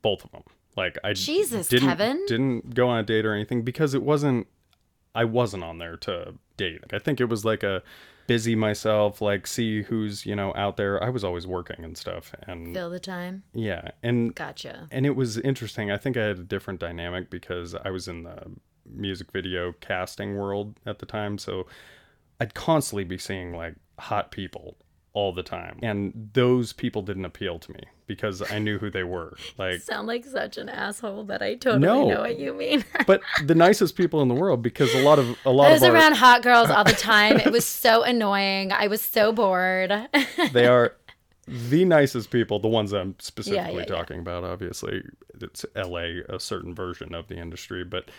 both 0.00 0.24
of 0.24 0.30
them. 0.32 0.42
Like 0.74 0.96
I 1.04 1.12
Jesus, 1.12 1.68
didn't, 1.68 1.88
Kevin. 1.88 2.24
didn't 2.26 2.74
go 2.74 2.88
on 2.88 2.98
a 2.98 3.02
date 3.02 3.26
or 3.26 3.34
anything 3.34 3.60
because 3.62 3.92
it 3.94 4.02
wasn't. 4.02 4.46
I 5.14 5.24
wasn't 5.24 5.64
on 5.64 5.78
there 5.78 5.96
to 5.98 6.34
date. 6.56 6.80
I 6.92 6.98
think 6.98 7.20
it 7.20 7.26
was 7.30 7.44
like 7.44 7.62
a 7.62 7.82
busy 8.26 8.54
myself, 8.54 9.20
like 9.20 9.46
see 9.46 9.82
who's 9.82 10.26
you 10.26 10.34
know 10.36 10.52
out 10.56 10.76
there. 10.76 11.02
I 11.02 11.08
was 11.10 11.24
always 11.24 11.46
working 11.46 11.84
and 11.84 11.96
stuff, 11.96 12.34
and 12.46 12.74
Fill 12.74 12.90
the 12.90 13.00
time. 13.00 13.42
yeah, 13.52 13.90
and 14.02 14.34
Gotcha. 14.34 14.88
and 14.90 15.06
it 15.06 15.16
was 15.16 15.38
interesting. 15.38 15.90
I 15.90 15.96
think 15.96 16.16
I 16.16 16.24
had 16.24 16.38
a 16.38 16.44
different 16.44 16.80
dynamic 16.80 17.30
because 17.30 17.74
I 17.74 17.90
was 17.90 18.08
in 18.08 18.24
the 18.24 18.50
music 18.88 19.32
video 19.32 19.72
casting 19.80 20.36
world 20.36 20.78
at 20.86 20.98
the 21.00 21.06
time. 21.06 21.38
So 21.38 21.66
I'd 22.40 22.54
constantly 22.54 23.04
be 23.04 23.18
seeing 23.18 23.52
like 23.52 23.74
hot 23.98 24.30
people 24.30 24.76
all 25.16 25.32
the 25.32 25.42
time. 25.42 25.78
And 25.82 26.28
those 26.34 26.74
people 26.74 27.00
didn't 27.00 27.24
appeal 27.24 27.58
to 27.60 27.72
me 27.72 27.80
because 28.06 28.42
I 28.52 28.58
knew 28.58 28.76
who 28.78 28.90
they 28.90 29.02
were. 29.02 29.34
Like, 29.58 29.80
Sound 29.80 30.06
like 30.06 30.26
such 30.26 30.58
an 30.58 30.68
asshole, 30.68 31.24
but 31.24 31.40
I 31.40 31.54
totally 31.54 31.86
No. 31.86 32.06
know 32.06 32.20
what 32.20 32.38
you 32.38 32.52
mean. 32.52 32.84
but 33.06 33.22
the 33.42 33.54
nicest 33.54 33.96
people 33.96 34.20
in 34.20 34.28
the 34.28 34.34
world 34.34 34.60
because 34.60 34.94
a 34.94 35.02
lot 35.02 35.18
of, 35.18 35.34
a 35.46 35.50
lot 35.50 35.68
I 35.68 35.72
was 35.72 35.82
of 35.82 35.88
our, 35.88 35.94
around 35.94 36.16
hot 36.16 36.42
girls 36.42 36.68
all 36.68 36.84
the 36.84 36.92
time. 37.12 37.38
It 37.38 37.50
was 37.50 37.64
so 37.64 38.02
annoying. 38.02 38.72
I 38.72 38.88
was 38.88 39.00
so 39.00 39.32
bored. 39.32 39.90
they 40.52 40.66
are 40.66 40.94
the 41.48 41.86
nicest 41.86 42.30
people, 42.30 42.58
the 42.58 42.68
ones 42.68 42.92
I'm 42.92 43.14
specifically 43.18 43.72
yeah, 43.72 43.78
yeah. 43.78 43.84
talking 43.96 44.18
about. 44.18 44.44
Obviously, 44.44 45.02
it's 45.40 45.64
LA, 45.74 46.20
a 46.28 46.38
certain 46.38 46.74
version 46.74 47.14
of 47.14 47.28
the 47.28 47.36
industry, 47.38 47.84
but 47.84 48.10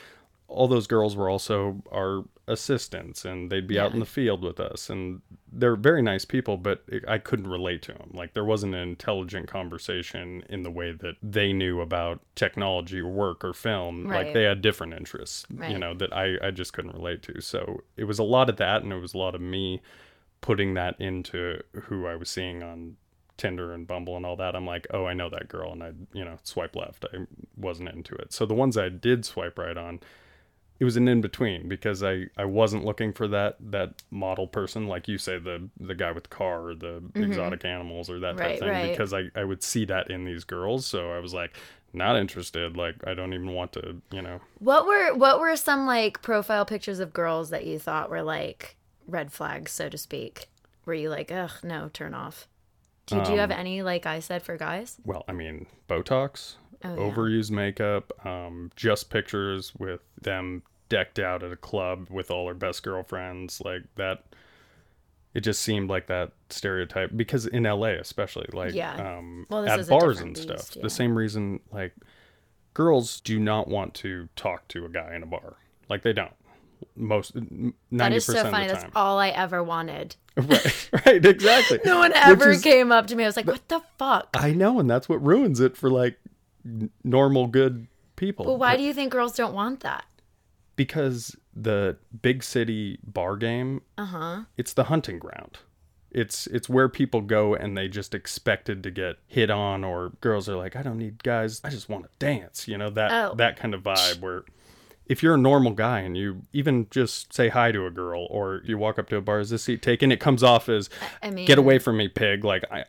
all 0.48 0.68
those 0.68 0.88
girls 0.88 1.16
were 1.16 1.30
also 1.30 1.82
our 1.92 2.24
assistants, 2.48 3.26
and 3.26 3.52
they'd 3.52 3.68
be 3.68 3.78
out 3.78 3.94
in 3.94 4.00
the 4.00 4.06
field 4.06 4.42
with 4.42 4.60
us, 4.60 4.90
and 4.90 5.22
they're 5.52 5.76
very 5.76 6.02
nice 6.02 6.24
people. 6.24 6.56
But 6.56 6.84
I 7.08 7.18
couldn't 7.18 7.48
relate 7.48 7.82
to 7.84 7.94
them. 7.94 8.12
Like 8.14 8.34
there 8.34 8.46
wasn't 8.46 8.74
an 8.76 8.82
intelligent 8.82 9.48
conversation 9.48 10.44
in 10.50 10.64
the 10.64 10.72
way 10.72 10.94
that 10.94 11.16
they 11.22 11.52
knew 11.52 11.82
about 11.82 12.22
technology 12.36 13.00
or 13.00 13.10
work 13.12 13.44
or 13.44 13.54
film. 13.54 14.06
Like 14.06 14.34
they 14.34 14.44
had 14.44 14.62
different 14.62 14.94
interests, 14.94 15.46
you 15.70 15.78
know, 15.78 15.94
that 15.96 16.14
I 16.14 16.38
I 16.42 16.52
just 16.52 16.74
couldn't 16.74 16.94
relate 16.94 17.22
to. 17.24 17.42
So 17.42 17.82
it 17.98 18.06
was 18.06 18.20
a 18.20 18.24
lot 18.24 18.50
of 18.50 18.58
that, 18.58 18.84
and 18.84 18.94
it 18.94 19.00
was 19.00 19.14
a 19.14 19.18
lot 19.18 19.36
of 19.36 19.42
me 19.42 19.82
putting 20.40 20.76
that 20.76 21.00
into 21.02 21.62
who 21.84 22.06
I 22.08 22.16
was 22.16 22.30
seeing 22.30 22.64
on 22.64 22.96
Tinder 23.38 23.74
and 23.74 23.88
Bumble 23.88 24.16
and 24.16 24.26
all 24.26 24.36
that. 24.38 24.56
I'm 24.56 24.66
like, 24.66 24.88
oh, 24.92 25.06
I 25.06 25.14
know 25.14 25.30
that 25.30 25.48
girl, 25.48 25.72
and 25.72 25.84
I, 25.84 25.92
you 26.14 26.24
know, 26.26 26.38
swipe 26.44 26.76
left. 26.76 27.06
I 27.14 27.26
wasn't 27.56 27.90
into 27.90 28.16
it. 28.16 28.34
So 28.34 28.46
the 28.46 28.54
ones 28.54 28.78
I 28.78 28.90
did 28.90 29.26
swipe 29.26 29.58
right 29.60 29.78
on, 29.78 30.00
it 30.80 30.86
was 30.86 30.98
an 30.98 31.08
in 31.08 31.22
between 31.22 31.68
because 31.68 32.04
I 32.04 32.28
I 32.38 32.46
wasn't 32.46 32.86
looking 32.86 33.14
for 33.14 33.28
that 33.30 33.58
that 33.72 34.04
model 34.12 34.48
person 34.48 34.88
like 34.88 35.08
you 35.08 35.18
say 35.18 35.38
the 35.40 35.70
the 35.80 35.96
guy 35.96 36.12
with 36.12 36.24
the 36.24 36.30
car 36.30 36.68
or 36.70 36.76
the 36.76 37.02
exotic 37.16 37.66
animals 37.66 38.10
or 38.10 38.20
that 38.20 38.38
type 38.38 38.40
Right, 38.40 38.54
of 38.54 38.60
thing 38.60 38.70
right. 38.70 38.90
because 38.92 39.14
I 39.14 39.24
I 39.36 39.44
would 39.44 39.64
see 39.64 39.86
that 39.86 40.10
in 40.12 40.26
these 40.26 40.44
girls. 40.44 40.86
So 40.86 41.12
I 41.12 41.20
was 41.20 41.34
like. 41.34 41.56
Not 41.94 42.18
interested. 42.18 42.76
Like 42.76 42.96
I 43.08 43.14
don't 43.14 43.34
even 43.34 43.54
want 43.54 43.72
to, 43.72 44.02
you 44.12 44.22
know. 44.22 44.42
What 44.60 44.86
were 44.86 45.16
what 45.16 45.40
were 45.40 45.56
some 45.56 45.88
like 45.88 46.22
profile 46.22 46.66
pictures 46.66 47.00
of 47.00 47.14
girls 47.14 47.50
that 47.50 47.66
you 47.66 47.80
thought 47.80 48.10
were 48.10 48.22
like 48.22 48.76
red 49.08 49.32
flags, 49.32 49.72
so 49.72 49.88
to 49.88 49.98
speak? 49.98 50.50
Were 50.86 50.94
you 50.94 51.10
like, 51.10 51.32
ugh, 51.32 51.54
no, 51.64 51.90
turn 51.92 52.14
off? 52.14 52.48
Did 53.06 53.26
you 53.28 53.34
Um, 53.36 53.40
have 53.40 53.52
any 53.52 53.82
like 53.84 54.06
I 54.06 54.20
said 54.20 54.44
for 54.44 54.58
guys? 54.58 54.98
Well, 55.06 55.24
I 55.30 55.32
mean, 55.32 55.66
Botox. 55.90 56.56
Oh, 56.84 56.90
yeah. 56.94 56.96
overused 57.14 57.52
makeup, 57.52 58.14
um, 58.26 58.72
just 58.76 59.10
pictures 59.10 59.74
with 59.78 60.02
them 60.22 60.62
decked 60.90 61.20
out 61.20 61.44
at 61.44 61.52
a 61.52 61.56
club 61.58 62.08
with 62.10 62.30
all 62.32 62.48
her 62.48 62.54
best 62.54 62.84
girlfriends, 62.84 63.62
like 63.64 63.84
that. 63.96 64.24
It 65.34 65.42
just 65.42 65.62
seemed 65.62 65.90
like 65.90 66.08
that 66.08 66.32
stereotype 66.50 67.12
because 67.16 67.46
in 67.46 67.64
LA, 67.64 67.90
especially, 68.00 68.48
like 68.54 68.74
Yeah. 68.74 68.94
um, 69.18 69.46
Well, 69.50 69.68
at 69.68 69.88
bars 69.88 70.20
and 70.20 70.34
beast, 70.34 70.48
stuff. 70.48 70.76
yeah. 70.76 70.82
The 70.84 70.90
same 70.90 71.16
reason, 71.16 71.60
like 71.72 71.94
girls 72.74 73.20
do 73.22 73.40
not 73.40 73.68
want 73.68 73.94
to 73.96 74.30
talk 74.36 74.68
to 74.70 74.86
a 74.86 74.90
guy 74.90 75.14
in 75.16 75.24
a 75.24 75.26
bar. 75.28 75.58
Like 75.90 76.02
they 76.04 76.14
don't. 76.14 76.32
Most 76.96 77.34
That 77.34 77.74
ninety 77.92 78.18
is 78.18 78.26
so 78.26 78.50
funny. 78.50 78.68
That's 78.68 78.86
all 78.96 79.20
I 79.20 79.30
ever 79.30 79.64
wanted. 79.64 80.16
right, 80.38 80.90
right, 81.06 81.26
exactly. 81.26 81.80
No 81.86 81.98
one 82.00 82.14
ever 82.16 82.52
is- 82.52 82.62
came 82.64 82.92
up 82.92 83.08
to 83.08 83.16
me. 83.16 83.24
I 83.24 83.28
was 83.28 83.36
like, 83.36 83.48
what 83.48 83.68
the 83.68 83.82
fuck? 83.98 84.30
I 84.36 84.52
know, 84.54 84.80
and 84.80 84.90
that's 84.90 85.10
what 85.10 85.24
ruins 85.26 85.60
it 85.60 85.76
for 85.78 85.90
like 85.90 86.20
normal 87.04 87.48
good 87.48 87.88
people. 88.16 88.46
Well, 88.46 88.58
why 88.58 88.74
But- 88.74 88.78
do 88.78 88.84
you 88.84 88.94
think 88.94 89.12
girls 89.12 89.36
don't 89.36 89.54
want 89.54 89.82
that? 89.82 90.06
because 90.76 91.36
the 91.56 91.98
big 92.22 92.44
city 92.44 93.00
bar 93.04 93.36
game 93.36 93.82
Uh-huh. 93.98 94.44
it's 94.58 94.74
the 94.74 94.84
hunting 94.84 95.18
ground 95.18 95.58
it's 96.12 96.46
it's 96.48 96.70
where 96.70 96.88
people 96.88 97.22
go 97.22 97.56
and 97.56 97.76
they 97.76 97.88
just 97.88 98.14
expected 98.14 98.84
to 98.84 98.92
get 98.92 99.16
hit 99.26 99.50
on 99.50 99.84
or 99.84 100.12
girls 100.22 100.48
are 100.48 100.56
like 100.56 100.76
i 100.76 100.84
don't 100.84 101.00
need 101.00 101.24
guys 101.24 101.60
i 101.64 101.70
just 101.72 101.90
want 101.90 102.04
to 102.04 102.10
dance 102.20 102.68
you 102.68 102.78
know 102.78 102.92
that 102.92 103.12
Oh. 103.12 103.34
that 103.38 103.58
kind 103.58 103.74
of 103.74 103.82
vibe 103.82 104.20
where 104.22 104.44
if 105.08 105.24
you're 105.24 105.34
a 105.34 105.38
normal 105.40 105.72
guy 105.72 106.02
and 106.02 106.16
you 106.16 106.44
even 106.54 106.86
just 106.92 107.34
say 107.34 107.50
hi 107.50 107.72
to 107.72 107.88
a 107.88 107.92
girl 107.92 108.28
or 108.30 108.62
you 108.64 108.78
walk 108.78 109.00
up 109.00 109.10
to 109.10 109.16
a 109.18 109.22
bar 109.22 109.40
is 109.40 109.50
this 109.50 109.64
seat 109.64 109.82
taken 109.82 110.12
it 110.12 110.20
comes 110.20 110.44
off 110.44 110.70
as 110.70 110.92
I 111.24 111.32
mean, 111.32 111.48
get 111.48 111.58
away 111.58 111.80
from 111.80 111.98
me 111.98 112.08
pig 112.08 112.44
like 112.46 112.66
i 112.72 112.86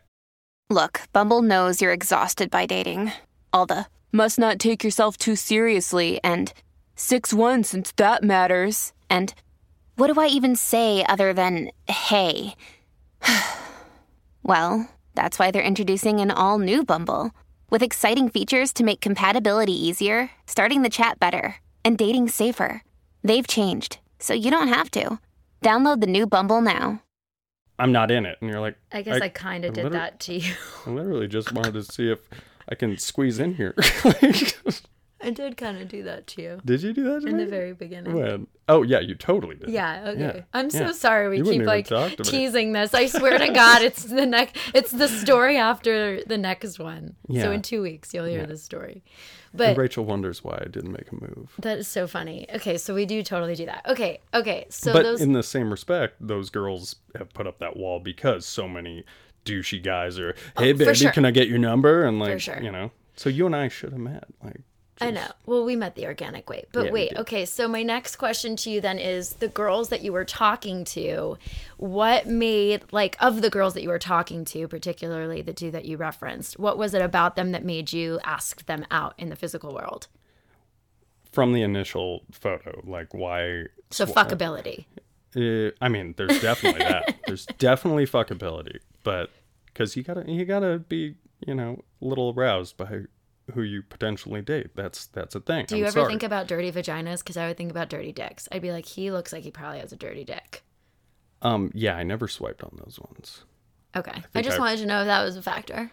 Look, 0.70 1.00
Bumble 1.14 1.40
knows 1.40 1.80
you're 1.80 1.94
exhausted 1.94 2.50
by 2.50 2.66
dating. 2.66 3.12
All 3.52 3.66
the 3.66 3.86
must 4.12 4.38
not 4.38 4.58
take 4.58 4.84
yourself 4.84 5.16
too 5.16 5.36
seriously 5.36 6.20
and 6.22 6.52
6 6.96 7.32
1 7.32 7.64
since 7.64 7.92
that 7.92 8.22
matters. 8.22 8.92
And 9.08 9.34
what 9.96 10.12
do 10.12 10.20
I 10.20 10.26
even 10.26 10.56
say 10.56 11.04
other 11.08 11.32
than 11.32 11.70
hey? 11.88 12.54
well, 14.42 14.88
that's 15.14 15.38
why 15.38 15.50
they're 15.50 15.62
introducing 15.62 16.20
an 16.20 16.30
all 16.30 16.58
new 16.58 16.84
Bumble 16.84 17.32
with 17.70 17.82
exciting 17.82 18.28
features 18.28 18.72
to 18.74 18.84
make 18.84 19.00
compatibility 19.00 19.72
easier, 19.72 20.30
starting 20.46 20.82
the 20.82 20.88
chat 20.90 21.18
better, 21.20 21.56
and 21.84 21.98
dating 21.98 22.28
safer. 22.28 22.82
They've 23.22 23.46
changed, 23.46 23.98
so 24.18 24.32
you 24.32 24.50
don't 24.50 24.68
have 24.68 24.90
to. 24.92 25.18
Download 25.62 26.00
the 26.00 26.06
new 26.06 26.26
Bumble 26.26 26.60
now. 26.60 27.02
i'm 27.80 27.92
not 27.92 28.10
in 28.10 28.26
it 28.26 28.36
and 28.40 28.50
you're 28.50 28.60
like 28.60 28.76
I 28.90 29.02
guess 29.02 29.20
I, 29.20 29.28
kind 29.28 29.64
of 29.64 29.72
did 29.74 29.84
literally- 29.84 29.98
that 29.98 30.20
to 30.20 30.34
you. 30.34 30.54
i 30.86 30.90
literally 30.90 31.28
just 31.28 31.52
wanted 31.52 31.74
to 31.74 31.82
see 31.84 32.10
if 32.10 32.18
i 32.68 32.74
can 32.74 32.96
squeeze 32.98 33.38
in 33.38 33.54
here 33.54 33.74
I 35.20 35.30
did 35.30 35.56
kind 35.56 35.78
of 35.80 35.88
do 35.88 36.04
that 36.04 36.26
to 36.28 36.42
you 36.42 36.60
did 36.64 36.82
you 36.82 36.92
do 36.92 37.02
that 37.04 37.22
to 37.22 37.26
in 37.26 37.38
the 37.38 37.46
very 37.46 37.72
beginning. 37.72 38.14
When? 38.14 38.46
Oh 38.68 38.82
yeah, 38.82 39.00
you 39.00 39.14
totally 39.16 39.56
did. 39.56 39.68
Yeah, 39.70 40.10
okay. 40.10 40.20
Yeah, 40.20 40.40
I'm 40.54 40.70
so 40.70 40.78
yeah. 40.86 40.92
sorry 40.92 41.28
we 41.28 41.38
You 41.38 41.44
keep 41.44 41.62
like 41.62 41.90
me. 41.90 42.16
teasing 42.22 42.72
this. 42.72 42.94
I 42.94 43.06
swear 43.06 43.36
to 43.38 43.52
God, 43.52 43.82
it's 43.82 44.04
the 44.04 44.26
next. 44.26 44.56
it's 44.74 44.92
the 44.92 45.08
story 45.08 45.56
after 45.56 46.22
the 46.24 46.38
next 46.38 46.78
one. 46.78 47.16
Yeah. 47.28 47.42
So 47.44 47.50
in 47.50 47.62
two 47.62 47.82
weeks 47.82 48.14
you'll 48.14 48.26
hear 48.26 48.40
Yeah. 48.40 48.46
the 48.46 48.56
story. 48.58 49.02
And 49.52 49.58
But 49.58 49.76
Rachel 49.76 50.04
wonders 50.04 50.44
why 50.44 50.58
I 50.64 50.68
didn't 50.68 50.92
make 50.92 51.10
a 51.10 51.14
move. 51.16 51.52
that 51.58 51.78
is 51.78 51.88
so 51.88 52.06
funny. 52.06 52.46
Okay, 52.54 52.78
so 52.78 52.94
we 52.94 53.04
do 53.04 53.22
totally 53.22 53.56
do 53.56 53.66
that. 53.66 53.86
Okay, 53.88 54.20
okay. 54.34 54.66
So 54.68 54.92
but 54.92 55.02
those 55.02 55.20
in 55.20 55.32
the 55.32 55.42
same 55.42 55.70
respect, 55.70 56.14
those 56.20 56.48
girls 56.48 56.96
have 57.16 57.32
put 57.34 57.46
up 57.46 57.58
that 57.58 57.76
wall 57.76 57.98
because 57.98 58.46
so 58.46 58.68
many 58.68 59.04
douchey 59.44 59.82
guys 59.82 60.18
are, 60.18 60.34
hey 60.58 60.72
Oh, 60.72 60.76
baby, 60.76 60.94
sure. 60.94 61.12
can 61.12 61.24
I 61.24 61.30
get 61.30 61.48
your 61.48 61.58
number? 61.58 62.04
And 62.04 62.18
like, 62.18 62.40
sure. 62.40 62.60
you 62.62 62.70
know, 62.70 62.90
so 63.16 63.28
you 63.28 63.46
and 63.46 63.56
I 63.56 63.68
should 63.68 63.92
have 63.92 64.00
met. 64.00 64.24
Like, 64.42 64.60
I 65.00 65.12
know. 65.12 65.28
Well, 65.46 65.64
we 65.64 65.76
met 65.76 65.94
the 65.94 66.06
organic 66.06 66.50
way. 66.50 66.64
But 66.72 66.86
Yeah, 66.86 66.90
wait, 66.90 67.16
okay. 67.16 67.44
So 67.44 67.68
my 67.68 67.84
next 67.84 68.16
question 68.16 68.56
to 68.56 68.70
you 68.70 68.80
then 68.80 68.98
is 68.98 69.34
the 69.34 69.46
girls 69.46 69.90
that 69.90 70.02
you 70.02 70.12
were 70.12 70.24
talking 70.24 70.84
to, 70.86 71.38
what 71.76 72.26
made 72.26 72.82
like 72.90 73.16
of 73.20 73.40
the 73.40 73.48
girls 73.48 73.74
that 73.74 73.82
you 73.82 73.90
were 73.90 74.00
talking 74.00 74.44
to, 74.46 74.66
particularly 74.66 75.40
the 75.40 75.52
two 75.52 75.70
that 75.70 75.84
you 75.84 75.96
referenced, 75.96 76.58
what 76.58 76.76
was 76.76 76.94
it 76.94 77.02
about 77.02 77.36
them 77.36 77.52
that 77.52 77.64
made 77.64 77.92
you 77.92 78.18
ask 78.24 78.66
them 78.66 78.84
out 78.90 79.14
in 79.18 79.28
the 79.28 79.36
physical 79.36 79.72
world? 79.72 80.08
from 81.32 81.52
the 81.52 81.62
initial 81.62 82.22
photo, 82.32 82.80
like 82.84 83.12
why? 83.12 83.64
So 83.90 84.06
fuckability. 84.06 84.86
Uh, 85.36 85.70
I 85.80 85.88
mean, 85.88 86.14
there's 86.16 86.40
definitely 86.40 86.80
that. 86.80 87.16
There's 87.26 87.44
definitely 87.58 88.06
fuckability, 88.06 88.78
but 89.02 89.30
because 89.66 89.96
you 89.96 90.02
gotta 90.02 90.30
you 90.30 90.44
gotta 90.44 90.78
be 90.78 91.14
you 91.46 91.54
know 91.54 91.82
a 92.02 92.04
little 92.04 92.32
aroused 92.36 92.76
by 92.76 93.02
who 93.54 93.62
you 93.62 93.82
potentially 93.82 94.42
date. 94.42 94.74
That's 94.74 95.06
that's 95.06 95.34
a 95.34 95.40
thing. 95.40 95.66
Do 95.66 95.76
you 95.76 95.84
I'm 95.84 95.88
ever 95.88 96.00
sorry. 96.00 96.08
think 96.08 96.22
about 96.22 96.48
dirty 96.48 96.70
vaginas? 96.70 97.18
Because 97.20 97.36
I 97.36 97.46
would 97.48 97.56
think 97.56 97.70
about 97.70 97.88
dirty 97.88 98.12
dicks. 98.12 98.48
I'd 98.52 98.62
be 98.62 98.72
like, 98.72 98.86
he 98.86 99.10
looks 99.10 99.32
like 99.32 99.42
he 99.44 99.50
probably 99.50 99.80
has 99.80 99.92
a 99.92 99.96
dirty 99.96 100.24
dick. 100.24 100.62
Um, 101.40 101.70
yeah, 101.74 101.96
I 101.96 102.02
never 102.02 102.28
swiped 102.28 102.62
on 102.62 102.78
those 102.84 102.98
ones. 103.00 103.44
Okay. 103.96 104.12
I, 104.12 104.20
think 104.20 104.44
just 104.44 104.58
I- 104.58 104.60
wanted 104.60 104.78
to 104.80 104.86
know 104.86 105.00
if 105.00 105.06
that 105.06 105.24
was 105.24 105.36
a 105.36 105.42
factor. 105.42 105.90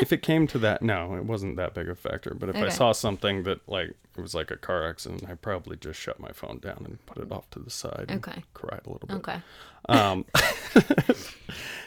if 0.00 0.12
it 0.12 0.22
came 0.22 0.46
to 0.48 0.58
that, 0.60 0.82
no, 0.82 1.14
it 1.16 1.24
wasn't 1.24 1.56
that 1.56 1.74
big 1.74 1.88
a 1.88 1.94
factor. 1.94 2.34
But 2.34 2.50
if 2.50 2.56
I 2.56 2.68
saw 2.68 2.92
something 2.92 3.42
that 3.44 3.66
like 3.68 3.90
it 4.16 4.20
was 4.20 4.34
like 4.34 4.50
a 4.50 4.56
car 4.56 4.88
accident, 4.88 5.24
I 5.28 5.34
probably 5.34 5.76
just 5.76 5.98
shut 6.00 6.18
my 6.20 6.30
phone 6.32 6.58
down 6.58 6.82
and 6.84 7.04
put 7.06 7.18
it 7.22 7.32
off 7.32 7.48
to 7.50 7.58
the 7.58 7.70
side. 7.70 8.06
and 8.08 8.24
Okay. 8.26 8.42
cried 8.54 8.80
a 8.86 8.90
little 8.90 9.08
bit. 9.08 9.16
Okay. 9.18 9.40
Um, 9.88 10.24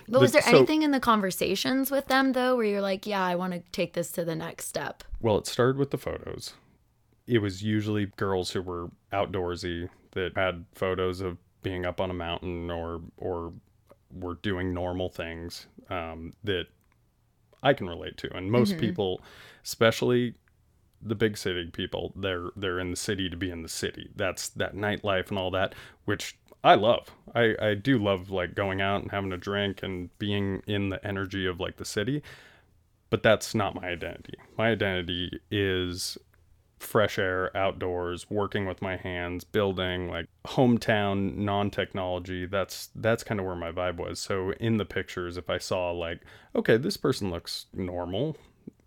But 0.10 0.19
was 0.19 0.32
The- 0.32 0.39
there 0.39 0.51
so- 0.51 0.58
anything 0.58 0.82
in 0.84 0.91
the 0.91 0.99
conversations 0.99 1.89
with 1.89 2.08
them 2.08 2.34
though 2.34 2.56
where 2.58 2.65
you're 2.65 2.82
like, 2.82 3.06
yeah, 3.08 3.23
I 3.23 3.36
want 3.36 3.53
to 3.53 3.60
take 3.71 3.93
this 3.93 4.12
to 4.13 4.25
the 4.25 4.36
next 4.36 4.67
step? 4.67 5.03
well, 5.21 5.38
it 5.38 5.47
started 5.47 5.77
with 5.77 5.91
the 5.91 5.97
photos. 5.97 6.53
It 7.27 7.39
was 7.39 7.63
usually 7.63 8.08
girls 8.17 8.51
who 8.51 8.62
were 8.62 8.89
outdoorsy 9.13 9.88
that 10.12 10.36
had 10.36 10.65
photos 10.75 11.21
of 11.21 11.38
being 11.62 11.86
up 11.86 12.01
on 12.01 12.12
a 12.12 12.13
mountain 12.13 12.69
or 12.69 12.99
or 13.17 13.53
were 14.17 14.36
doing 14.36 14.73
normal 14.73 15.10
things 15.10 15.67
um, 15.89 16.34
that 16.43 16.67
I 17.62 17.73
can 17.73 17.88
relate 17.88 18.17
to. 18.17 18.36
And 18.36 18.52
most 18.52 18.78
people, 18.78 19.21
especially 19.63 20.36
the 21.02 21.15
big 21.15 21.38
city 21.38 21.69
people, 21.71 22.13
they're 22.15 22.49
they're 22.56 22.80
in 22.80 22.91
the 22.91 22.97
city 22.97 23.30
to 23.30 23.38
be 23.38 23.49
in 23.49 23.62
the 23.62 23.69
city. 23.69 24.10
That's 24.15 24.49
that 24.49 24.76
nightlife 24.76 25.30
and 25.30 25.38
all 25.38 25.52
that, 25.52 25.73
which 26.06 26.38
I 26.63 26.76
love. 26.76 27.10
I 27.34 27.56
I 27.62 27.73
do 27.76 27.97
love 27.97 28.30
like 28.30 28.56
going 28.56 28.82
out 28.82 29.02
and 29.02 29.12
having 29.12 29.34
a 29.34 29.38
drink 29.38 29.84
and 29.84 30.17
being 30.19 30.62
in 30.67 30.89
the 30.89 31.06
energy 31.06 31.45
of 31.45 31.60
like 31.60 31.78
the 31.78 31.86
city. 31.86 32.21
But 33.10 33.21
that's 33.23 33.54
not 33.54 33.76
my 33.76 33.89
identity. 33.89 34.36
My 34.58 34.69
identity 34.71 35.39
is 35.52 36.17
fresh 36.84 37.17
air, 37.17 37.56
outdoors, 37.56 38.30
working 38.30 38.65
with 38.65 38.82
my 38.82 38.98
hands, 38.98 39.43
building 39.43 40.10
like 40.10 40.28
hometown 40.46 41.36
non-technology. 41.38 42.46
That's 42.46 42.89
that's 42.96 43.24
kind 43.24 43.39
of 43.39 43.46
where 43.46 43.56
my 43.56 43.72
vibe 43.72 43.98
was. 43.98 44.19
So 44.19 44.52
in 44.54 44.78
the 44.78 44.86
pictures 44.86 45.38
if 45.38 45.50
I 45.50 45.58
saw 45.58 45.91
like 45.91 46.22
okay, 46.56 46.78
this 46.78 46.98
person 46.98 47.32
looks 47.32 47.65
normal 47.74 48.38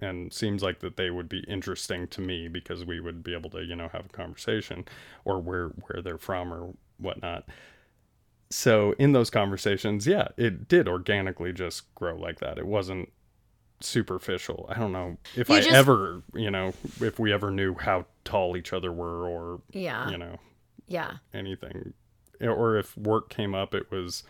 and 0.01 0.33
seems 0.33 0.63
like 0.63 0.81
that 0.81 0.97
they 0.97 1.11
would 1.11 1.29
be 1.29 1.41
interesting 1.49 2.07
to 2.09 2.21
me 2.21 2.49
because 2.49 2.85
we 2.85 3.01
would 3.01 3.23
be 3.23 3.35
able 3.35 3.51
to, 3.51 3.65
you 3.65 3.75
know, 3.75 3.89
have 3.89 4.07
a 4.07 4.11
conversation 4.11 4.85
or 5.25 5.41
where 5.41 5.69
where 5.69 6.03
they're 6.03 6.19
from 6.19 6.53
or 6.53 6.75
whatnot. 6.99 7.49
So 8.51 8.95
in 8.99 9.13
those 9.13 9.31
conversations, 9.31 10.07
yeah, 10.07 10.29
it 10.37 10.69
did 10.69 10.87
organically 10.87 11.53
just 11.53 11.93
grow 11.95 12.17
like 12.17 12.39
that. 12.41 12.59
It 12.59 12.67
wasn't 12.67 13.11
superficial. 13.81 14.67
I 14.69 14.79
don't 14.79 14.93
know 14.93 15.17
if 15.37 15.49
You 15.49 15.57
I 15.57 15.61
just- 15.61 15.71
ever, 15.73 16.23
you 16.35 16.51
know, 16.51 16.73
if 17.01 17.19
we 17.19 17.33
ever 17.33 17.51
knew 17.51 17.75
how 17.75 18.07
tall 18.25 18.57
each 18.57 18.73
other 18.73 18.93
were 18.93 19.27
or, 19.29 19.61
Yeah. 19.73 20.09
you 20.11 20.19
know, 20.19 20.39
Yeah. 20.87 21.19
anything 21.35 21.95
or 22.41 22.77
if 22.77 22.97
work 22.99 23.31
came 23.31 23.55
up 23.55 23.75
it 23.75 23.91
was 23.91 24.23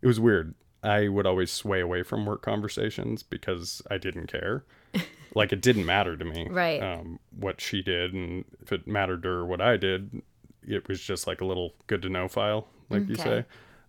it 0.00 0.06
was 0.08 0.18
weird. 0.18 0.54
I 0.82 1.06
would 1.06 1.26
always 1.26 1.52
sway 1.52 1.80
away 1.80 2.02
from 2.02 2.26
work 2.26 2.42
conversations 2.42 3.22
because 3.22 3.80
I 3.88 3.98
didn't 3.98 4.26
care. 4.26 4.64
like 5.34 5.52
it 5.52 5.60
didn't 5.62 5.86
matter 5.86 6.16
to 6.16 6.24
me. 6.24 6.48
Right. 6.50 6.82
Um 6.82 7.20
what 7.36 7.60
she 7.60 7.80
did 7.82 8.12
and 8.12 8.44
if 8.60 8.72
it 8.72 8.86
mattered 8.88 9.22
to 9.22 9.28
her 9.28 9.46
what 9.46 9.60
I 9.60 9.76
did, 9.76 10.22
it 10.66 10.88
was 10.88 11.00
just 11.00 11.26
like 11.26 11.40
a 11.40 11.44
little 11.44 11.74
good 11.86 12.02
to 12.02 12.08
know 12.08 12.26
file, 12.28 12.66
like 12.90 13.08
you 13.08 13.14
say. 13.14 13.44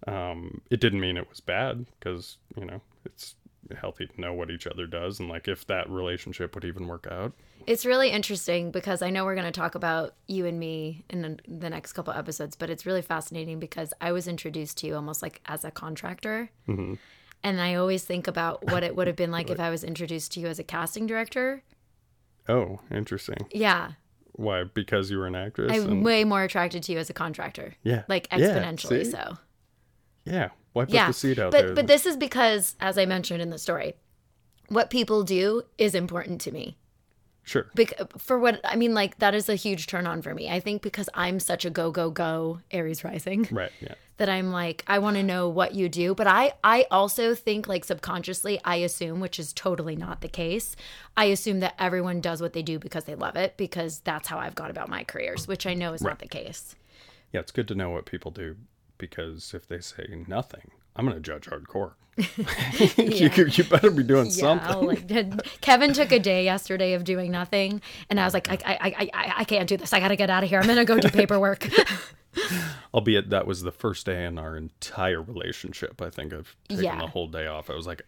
Um 0.07 0.61
it 0.69 0.79
didn't 0.79 0.99
mean 0.99 1.17
it 1.17 1.29
was 1.29 1.39
bad 1.39 1.85
because, 1.99 2.37
you 2.55 2.65
know, 2.65 2.81
it's 3.05 3.35
healthy 3.79 4.07
to 4.07 4.21
know 4.21 4.33
what 4.33 4.49
each 4.51 4.67
other 4.67 4.85
does 4.87 5.19
and 5.19 5.29
like 5.29 5.47
if 5.47 5.65
that 5.67 5.89
relationship 5.89 6.53
would 6.55 6.65
even 6.65 6.87
work 6.87 7.07
out. 7.09 7.33
It's 7.65 7.85
really 7.85 8.09
interesting 8.09 8.71
because 8.71 9.01
I 9.01 9.09
know 9.09 9.23
we're 9.23 9.35
going 9.35 9.45
to 9.51 9.51
talk 9.57 9.75
about 9.75 10.15
you 10.27 10.45
and 10.45 10.59
me 10.59 11.05
in 11.09 11.21
the- 11.21 11.39
the 11.47 11.69
next 11.69 11.93
couple 11.93 12.13
episodes, 12.13 12.55
but 12.57 12.69
it's 12.69 12.85
really 12.85 13.01
fascinating 13.01 13.59
because 13.59 13.93
I 14.01 14.11
was 14.11 14.27
introduced 14.27 14.77
to 14.79 14.87
you 14.87 14.95
almost 14.95 15.21
like 15.21 15.39
as 15.45 15.63
a 15.63 15.71
contractor. 15.71 16.49
Mm-hmm. 16.67 16.95
And 17.41 17.61
I 17.61 17.75
always 17.75 18.03
think 18.05 18.27
about 18.27 18.65
what 18.71 18.83
it 18.83 18.95
would 18.95 19.07
have 19.07 19.15
been 19.15 19.31
like 19.31 19.49
if 19.49 19.59
I 19.59 19.69
was 19.69 19.83
introduced 19.83 20.33
to 20.33 20.39
you 20.41 20.47
as 20.47 20.59
a 20.59 20.63
casting 20.63 21.07
director. 21.07 21.63
Oh, 22.49 22.79
interesting. 22.91 23.47
Yeah. 23.51 23.93
Why? 24.33 24.63
Because 24.65 25.09
you 25.11 25.17
were 25.19 25.27
an 25.27 25.35
actress? 25.35 25.71
I'm 25.71 25.89
and- 25.89 26.03
way 26.03 26.23
more 26.25 26.43
attracted 26.43 26.83
to 26.83 26.91
you 26.91 26.97
as 26.99 27.09
a 27.09 27.13
contractor. 27.13 27.75
Yeah. 27.83 28.03
Like 28.09 28.29
exponentially 28.29 29.05
see? 29.05 29.11
so. 29.11 29.37
Yeah. 30.25 30.49
Why 30.73 30.85
put 30.85 30.93
yeah. 30.93 31.07
the 31.07 31.13
seed 31.13 31.39
out 31.39 31.51
but, 31.51 31.65
there? 31.65 31.75
But 31.75 31.87
this 31.87 32.05
is 32.05 32.17
because, 32.17 32.75
as 32.79 32.97
I 32.97 33.05
mentioned 33.05 33.41
in 33.41 33.49
the 33.49 33.59
story, 33.59 33.95
what 34.67 34.89
people 34.89 35.23
do 35.23 35.63
is 35.77 35.95
important 35.95 36.41
to 36.41 36.51
me. 36.51 36.77
Sure. 37.43 37.67
Bec- 37.75 37.93
for 38.17 38.39
what 38.39 38.61
I 38.63 38.75
mean, 38.77 38.93
like 38.93 39.19
that 39.19 39.35
is 39.35 39.49
a 39.49 39.55
huge 39.55 39.87
turn 39.87 40.07
on 40.07 40.21
for 40.21 40.33
me. 40.33 40.49
I 40.49 40.59
think 40.59 40.81
because 40.81 41.09
I'm 41.13 41.39
such 41.39 41.65
a 41.65 41.69
go 41.69 41.91
go 41.91 42.09
go 42.09 42.59
Aries 42.71 43.03
rising, 43.03 43.47
Right. 43.51 43.71
Yeah. 43.81 43.95
that 44.17 44.29
I'm 44.29 44.51
like 44.51 44.83
I 44.87 44.99
want 44.99 45.17
to 45.17 45.23
know 45.23 45.49
what 45.49 45.75
you 45.75 45.89
do. 45.89 46.15
But 46.15 46.27
I 46.27 46.53
I 46.63 46.85
also 46.89 47.35
think 47.35 47.67
like 47.67 47.83
subconsciously 47.83 48.61
I 48.63 48.77
assume, 48.77 49.19
which 49.19 49.39
is 49.39 49.51
totally 49.51 49.97
not 49.97 50.21
the 50.21 50.29
case. 50.29 50.77
I 51.17 51.25
assume 51.25 51.59
that 51.59 51.75
everyone 51.77 52.21
does 52.21 52.41
what 52.41 52.53
they 52.53 52.63
do 52.63 52.79
because 52.79 53.03
they 53.03 53.15
love 53.15 53.35
it 53.35 53.57
because 53.57 53.99
that's 53.99 54.29
how 54.29 54.39
I've 54.39 54.55
gone 54.55 54.71
about 54.71 54.87
my 54.87 55.03
careers, 55.03 55.45
which 55.45 55.67
I 55.67 55.73
know 55.73 55.91
is 55.91 56.01
not 56.01 56.19
the 56.19 56.27
case. 56.29 56.75
Yeah. 57.33 57.41
It's 57.41 57.51
good 57.51 57.67
to 57.67 57.75
know 57.75 57.89
what 57.89 58.05
people 58.05 58.31
do 58.31 58.55
because 59.07 59.53
if 59.53 59.67
they 59.67 59.79
say 59.79 60.23
nothing, 60.27 60.71
I'm 60.95 61.05
going 61.05 61.15
to 61.15 61.21
judge 61.21 61.45
hardcore. 61.47 61.93
you, 62.97 63.29
you 63.47 63.63
better 63.65 63.91
be 63.91 64.03
doing 64.03 64.25
Yeah, 64.27 64.31
something. 64.31 64.85
Like, 64.85 65.61
Kevin 65.61 65.93
took 65.93 66.11
a 66.11 66.19
day 66.19 66.43
yesterday 66.45 66.93
of 66.93 67.03
doing 67.03 67.31
nothing, 67.31 67.81
and 68.09 68.19
I 68.19 68.25
was 68.25 68.33
like, 68.33 68.49
I, 68.49 68.57
I, 68.65 68.77
I, 68.81 69.09
I, 69.13 69.33
I 69.39 69.43
can't 69.43 69.67
do 69.67 69.75
this. 69.77 69.91
I 69.93 69.99
gotta 69.99 70.15
get 70.15 70.29
out 70.29 70.43
of 70.43 70.49
here. 70.49 70.59
I'm 70.59 70.67
gonna 70.67 70.85
go 70.85 70.99
do 70.99 71.09
paperwork. 71.09 71.67
Albeit 72.93 73.29
that 73.31 73.45
was 73.47 73.61
the 73.63 73.71
first 73.71 74.05
day 74.05 74.25
in 74.25 74.37
our 74.37 74.55
entire 74.55 75.21
relationship. 75.21 76.01
I 76.01 76.09
think 76.09 76.33
of 76.33 76.55
taking 76.69 76.85
Yeah. 76.85 76.99
the 76.99 77.07
whole 77.07 77.27
day 77.27 77.47
off. 77.47 77.69
I 77.69 77.75
was 77.75 77.87
like, 77.87 78.03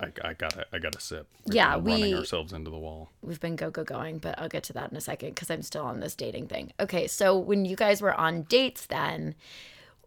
I, 0.00 0.06
I 0.24 0.32
gotta, 0.34 0.66
I 0.72 0.78
gotta 0.78 1.00
sip. 1.00 1.28
We're 1.46 1.54
Yeah, 1.56 1.74
kinda 1.74 1.90
running 1.90 2.12
we- 2.12 2.14
ourselves 2.18 2.52
into 2.52 2.70
the 2.70 2.78
wall. 2.78 3.10
We've 3.22 3.40
been 3.40 3.56
go 3.56 3.70
go 3.70 3.84
going, 3.84 4.18
but 4.18 4.38
I'll 4.38 4.48
get 4.48 4.64
to 4.64 4.72
that 4.74 4.90
in 4.90 4.96
a 4.96 5.00
second 5.00 5.30
because 5.30 5.50
I'm 5.50 5.62
still 5.62 5.84
on 5.84 6.00
this 6.00 6.14
dating 6.14 6.48
thing. 6.48 6.72
Okay, 6.80 7.06
so 7.06 7.38
when 7.38 7.64
you 7.66 7.76
guys 7.76 8.00
were 8.02 8.14
on 8.14 8.42
dates, 8.42 8.86
then 8.86 9.34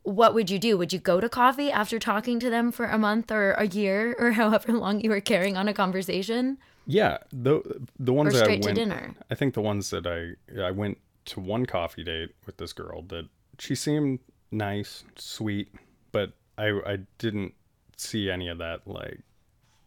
what 0.07 0.33
would 0.33 0.49
you 0.49 0.57
do? 0.57 0.77
Would 0.77 0.93
you 0.93 0.99
go 0.99 1.19
to 1.19 1.27
coffee 1.27 1.69
after 1.69 1.99
talking 1.99 2.39
to 2.39 2.49
them 2.49 2.71
for 2.71 2.85
a 2.85 2.97
month 2.97 3.29
or 3.29 3.51
a 3.51 3.67
year 3.67 4.15
or 4.17 4.31
however 4.41 4.71
long 4.71 5.01
you 5.01 5.09
were 5.09 5.19
carrying 5.19 5.57
on 5.57 5.67
a 5.67 5.73
conversation? 5.73 6.57
Yeah, 6.85 7.17
the 7.33 7.61
the 7.99 8.13
ones 8.13 8.33
that 8.33 8.43
I 8.43 8.45
straight 8.45 8.61
to 8.61 8.67
went, 8.69 8.77
dinner? 8.77 9.15
I 9.29 9.35
think 9.35 9.53
the 9.53 9.61
ones 9.61 9.89
that 9.89 10.07
I 10.07 10.61
I 10.61 10.71
went 10.71 10.97
to 11.25 11.41
one 11.41 11.65
coffee 11.65 12.03
date 12.05 12.29
with 12.45 12.55
this 12.55 12.71
girl 12.71 13.01
that 13.09 13.27
she 13.59 13.75
seemed 13.75 14.19
nice, 14.51 15.03
sweet, 15.17 15.73
but 16.13 16.31
I 16.57 16.67
I 16.85 16.99
didn't 17.17 17.53
see 17.97 18.29
any 18.29 18.47
of 18.47 18.59
that 18.59 18.87
like 18.87 19.19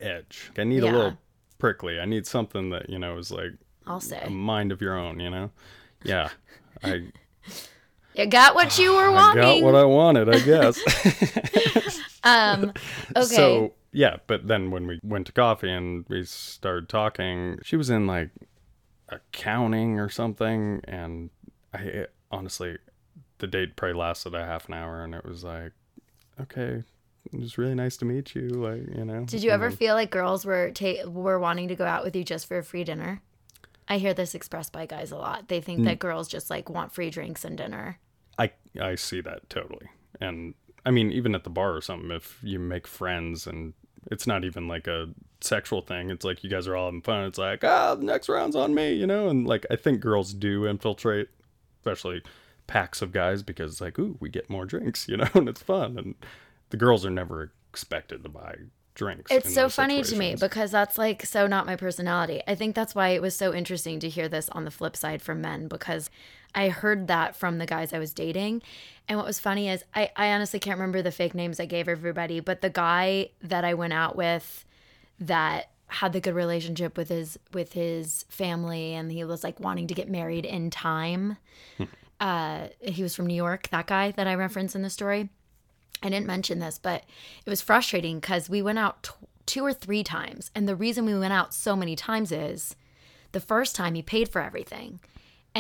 edge. 0.01 0.51
I 0.59 0.65
need 0.65 0.83
Yeah. 0.83 0.91
a 0.91 0.93
little 0.93 1.19
prickly. 1.59 1.99
I 1.99 2.05
need 2.05 2.27
something 2.27 2.69
that 2.71 2.91
you 2.91 2.99
know 2.99 3.17
is 3.17 3.31
like 3.31 3.53
I'll 3.87 4.01
say. 4.01 4.21
a 4.23 4.29
mind 4.29 4.71
of 4.71 4.83
your 4.83 4.99
own. 4.99 5.19
You 5.19 5.31
know, 5.31 5.51
yeah. 6.05 6.29
I 6.85 7.05
You 8.21 8.27
got 8.27 8.55
what 8.55 8.79
you 8.79 8.93
were 8.93 9.05
I 9.09 9.11
wanting. 9.11 9.43
got 9.43 9.63
what 9.63 9.75
I 9.75 9.85
wanted, 9.85 10.29
I 10.29 10.41
guess. 10.41 10.79
um, 12.25 12.73
okay. 13.17 13.25
So 13.27 13.73
yeah, 13.93 14.17
but 14.27 14.47
then 14.47 14.71
when 14.71 14.87
we 14.87 15.01
went 15.03 15.27
to 15.27 15.33
coffee 15.33 15.71
and 15.71 16.05
we 16.09 16.25
started 16.25 16.89
talking, 16.89 17.59
she 17.63 17.77
was 17.77 17.91
in 17.91 18.07
like 18.07 18.31
accounting 19.09 19.99
or 19.99 20.09
something, 20.09 20.81
and 20.85 21.31
I 21.75 22.07
honestly, 22.31 22.79
the 23.39 23.47
date 23.47 23.77
probably 23.77 23.95
lasted 23.99 24.35
a 24.35 24.45
half 24.45 24.69
an 24.69 24.75
hour, 24.75 25.03
and 25.03 25.15
it 25.15 25.25
was 25.25 25.43
like, 25.45 25.73
okay, 26.41 26.83
it 27.33 27.39
was 27.41 27.59
really 27.59 27.75
nice 27.75 27.97
to 27.99 28.05
meet 28.05 28.35
you, 28.35 28.49
like 28.49 28.83
you 28.97 29.05
know. 29.05 29.25
Did 29.25 29.43
you 29.43 29.51
and 29.51 29.55
ever 29.63 29.69
then- 29.71 29.77
feel 29.77 29.95
like 29.95 30.11
girls 30.11 30.45
were 30.45 30.71
ta- 30.71 31.07
were 31.07 31.39
wanting 31.39 31.69
to 31.69 31.75
go 31.75 31.85
out 31.85 32.05
with 32.05 32.15
you 32.15 32.25
just 32.25 32.47
for 32.47 32.59
a 32.59 32.63
free 32.65 32.85
dinner? 32.85 33.21
I 33.89 33.99
hear 33.99 34.15
this 34.15 34.37
expressed 34.37 34.73
by 34.73 34.87
guys 34.87 35.11
a 35.11 35.17
lot. 35.17 35.49
They 35.49 35.61
think 35.61 35.81
Mm. 35.81 35.85
that 35.87 35.99
girls 35.99 36.29
just 36.29 36.49
like 36.49 36.71
want 36.71 36.93
free 36.93 37.11
drinks 37.11 37.45
and 37.45 37.59
dinner. 37.59 37.99
I 38.41 38.51
I 38.81 38.95
see 38.95 39.21
that 39.21 39.49
totally, 39.51 39.89
and 40.21 40.55
I 40.87 40.91
mean 40.91 41.13
even 41.13 41.35
at 41.35 41.45
the 41.45 41.51
bar 41.51 41.77
or 41.77 41.81
something, 41.81 42.11
if 42.11 42.39
you 42.43 42.59
make 42.59 42.87
friends 42.87 43.47
and 43.47 43.75
it's 44.11 44.27
not 44.27 44.45
even 44.45 44.67
like 44.67 44.87
a 44.87 45.11
sexual 45.43 45.83
thing, 45.83 46.11
it's 46.11 46.25
like 46.25 46.43
you 46.43 46.49
guys 46.49 46.67
are 46.67 46.75
all 46.75 46.87
having 46.87 47.03
fun. 47.03 47.25
It's 47.25 47.39
like 47.39 47.63
ah, 47.65 47.95
the 47.95 48.05
next 48.05 48.29
round's 48.29 48.57
on 48.57 48.75
me, 48.75 48.95
you 48.95 49.07
know, 49.07 49.29
and 49.29 49.47
like 49.47 49.67
I 49.71 49.77
think 49.77 50.01
girls 50.01 50.33
do 50.33 50.67
infiltrate, 50.67 51.29
especially 51.81 52.23
packs 52.67 53.03
of 53.03 53.13
guys 53.13 53.43
because 53.43 53.73
it's 53.73 53.81
like 53.81 53.99
ooh 53.99 54.17
we 54.21 54.31
get 54.31 54.49
more 54.49 54.65
drinks, 54.65 55.07
you 55.09 55.19
know, 55.19 55.29
and 55.35 55.49
it's 55.49 55.63
fun, 55.63 55.99
and 55.99 56.15
the 56.71 56.77
girls 56.77 57.05
are 57.05 57.11
never 57.11 57.53
expected 57.69 58.23
to 58.23 58.31
buy 58.31 58.55
drinks. 58.95 59.31
It's 59.31 59.53
so 59.53 59.69
funny 59.69 60.03
to 60.03 60.17
me 60.17 60.35
because 60.35 60.71
that's 60.71 60.97
like 60.97 61.27
so 61.27 61.47
not 61.47 61.67
my 61.67 61.77
personality. 61.77 62.43
I 62.47 62.55
think 62.55 62.75
that's 62.75 62.95
why 62.95 63.11
it 63.11 63.23
was 63.23 63.37
so 63.37 63.53
interesting 63.53 64.01
to 64.01 64.09
hear 64.09 64.29
this 64.29 64.49
on 64.51 64.65
the 64.65 64.71
flip 64.71 64.97
side 64.97 65.21
from 65.21 65.41
men 65.41 65.69
because 65.69 66.11
I 66.55 66.69
heard 66.69 67.07
that 67.09 67.37
from 67.37 67.59
the 67.59 67.67
guys 67.67 67.93
I 67.93 67.99
was 67.99 68.13
dating. 68.13 68.63
And 69.09 69.17
what 69.17 69.27
was 69.27 69.41
funny 69.41 69.69
is 69.69 69.85
I, 69.95 70.11
I 70.17 70.33
honestly 70.33 70.61
can't 70.61 70.79
remember 70.79 71.03
the 71.03 71.13
fake 71.13 71.35
names 71.35 71.61
I 71.61 71.67
gave 71.67 71.89
everybody, 71.89 72.41
but 72.41 72.61
the 72.61 72.71
guy 72.71 73.31
that 73.43 73.65
I 73.65 73.75
went 73.75 73.93
out 73.93 74.17
with 74.17 74.65
that 75.19 75.71
had 75.87 76.13
the 76.13 76.21
good 76.21 76.35
relationship 76.35 76.97
with 76.97 77.09
his 77.09 77.39
with 77.53 77.73
his 77.73 78.25
family 78.29 78.95
and 78.95 79.11
he 79.11 79.25
was 79.25 79.43
like 79.43 79.59
wanting 79.59 79.89
to 79.89 79.95
get 79.95 80.09
married 80.09 80.47
in 80.47 80.71
time. 80.71 81.37
uh 82.21 82.69
he 82.81 83.03
was 83.03 83.15
from 83.15 83.27
New 83.27 83.35
York, 83.35 83.69
that 83.71 83.87
guy 83.87 84.13
that 84.13 84.27
I 84.27 84.35
referenced 84.35 84.77
in 84.77 84.83
the 84.83 84.91
story. 84.91 85.29
I 86.03 86.09
didn't 86.09 86.27
mention 86.27 86.61
this, 86.61 86.79
but 86.79 87.05
it 87.45 87.51
was 87.51 87.61
frustrating 87.61 88.21
because 88.21 88.49
we 88.49 88.63
went 88.63 88.79
out 88.79 89.03
t- 89.03 89.11
two 89.47 89.65
or 89.65 89.73
three 89.73 90.05
times. 90.05 90.51
And 90.55 90.69
the 90.69 90.77
reason 90.77 91.05
we 91.05 91.19
went 91.19 91.33
out 91.33 91.53
so 91.53 91.77
many 91.77 91.97
times 91.97 92.33
is 92.33 92.77
the 93.33 93.41
first 93.41 93.77
time 93.77 93.95
he 93.95 94.03
paid 94.03 94.29
for 94.29 94.41
everything. 94.41 95.01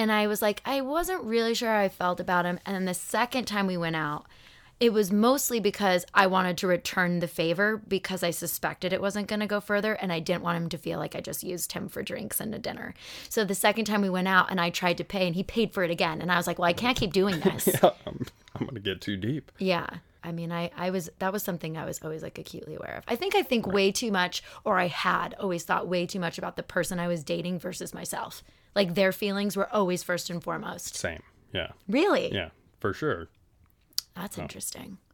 And 0.00 0.10
I 0.10 0.28
was 0.28 0.40
like, 0.40 0.62
I 0.64 0.80
wasn't 0.80 1.24
really 1.24 1.52
sure 1.52 1.68
how 1.68 1.78
I 1.78 1.90
felt 1.90 2.20
about 2.20 2.46
him. 2.46 2.58
And 2.64 2.74
then 2.74 2.86
the 2.86 2.94
second 2.94 3.44
time 3.44 3.66
we 3.66 3.76
went 3.76 3.96
out, 3.96 4.24
it 4.80 4.94
was 4.94 5.12
mostly 5.12 5.60
because 5.60 6.06
I 6.14 6.26
wanted 6.26 6.56
to 6.56 6.66
return 6.66 7.18
the 7.18 7.28
favor 7.28 7.76
because 7.76 8.22
I 8.22 8.30
suspected 8.30 8.94
it 8.94 9.02
wasn't 9.02 9.26
going 9.28 9.40
to 9.40 9.46
go 9.46 9.60
further 9.60 9.92
and 9.92 10.10
I 10.10 10.20
didn't 10.20 10.42
want 10.42 10.56
him 10.56 10.70
to 10.70 10.78
feel 10.78 10.98
like 10.98 11.14
I 11.14 11.20
just 11.20 11.42
used 11.42 11.72
him 11.72 11.86
for 11.86 12.02
drinks 12.02 12.40
and 12.40 12.54
a 12.54 12.58
dinner. 12.58 12.94
So 13.28 13.44
the 13.44 13.54
second 13.54 13.84
time 13.84 14.00
we 14.00 14.08
went 14.08 14.26
out 14.26 14.50
and 14.50 14.58
I 14.58 14.70
tried 14.70 14.96
to 14.96 15.04
pay 15.04 15.26
and 15.26 15.36
he 15.36 15.42
paid 15.42 15.74
for 15.74 15.84
it 15.84 15.90
again. 15.90 16.22
And 16.22 16.32
I 16.32 16.38
was 16.38 16.46
like, 16.46 16.58
well, 16.58 16.70
I 16.70 16.72
can't 16.72 16.96
keep 16.96 17.12
doing 17.12 17.38
this. 17.40 17.66
yeah, 17.66 17.90
I'm, 18.06 18.24
I'm 18.54 18.66
gonna 18.66 18.80
get 18.80 19.02
too 19.02 19.18
deep. 19.18 19.52
Yeah. 19.58 19.86
I 20.24 20.32
mean, 20.32 20.50
I, 20.50 20.70
I 20.78 20.88
was, 20.88 21.10
that 21.18 21.30
was 21.30 21.42
something 21.42 21.76
I 21.76 21.84
was 21.84 22.00
always 22.02 22.22
like 22.22 22.38
acutely 22.38 22.74
aware 22.74 22.94
of. 22.96 23.04
I 23.06 23.16
think 23.16 23.34
I 23.34 23.42
think 23.42 23.66
way 23.66 23.92
too 23.92 24.10
much, 24.10 24.42
or 24.64 24.78
I 24.78 24.86
had 24.86 25.34
always 25.38 25.64
thought 25.64 25.88
way 25.88 26.06
too 26.06 26.20
much 26.20 26.38
about 26.38 26.56
the 26.56 26.62
person 26.62 26.98
I 26.98 27.06
was 27.08 27.22
dating 27.22 27.58
versus 27.58 27.92
myself. 27.92 28.42
Like 28.74 28.94
their 28.94 29.12
feelings 29.12 29.56
were 29.56 29.72
always 29.72 30.02
first 30.02 30.30
and 30.30 30.42
foremost. 30.42 30.96
Same. 30.96 31.22
Yeah. 31.52 31.72
Really? 31.88 32.32
Yeah. 32.32 32.50
For 32.78 32.92
sure. 32.92 33.28
That's 34.14 34.38
oh. 34.38 34.42
interesting. 34.42 34.98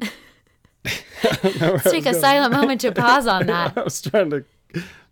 Let's 1.42 1.90
take 1.90 2.06
a 2.06 2.14
silent 2.14 2.52
moment 2.52 2.80
to 2.82 2.92
pause 2.92 3.26
on 3.26 3.46
that. 3.48 3.76
I 3.76 3.82
was 3.82 4.00
trying 4.00 4.30
to 4.30 4.44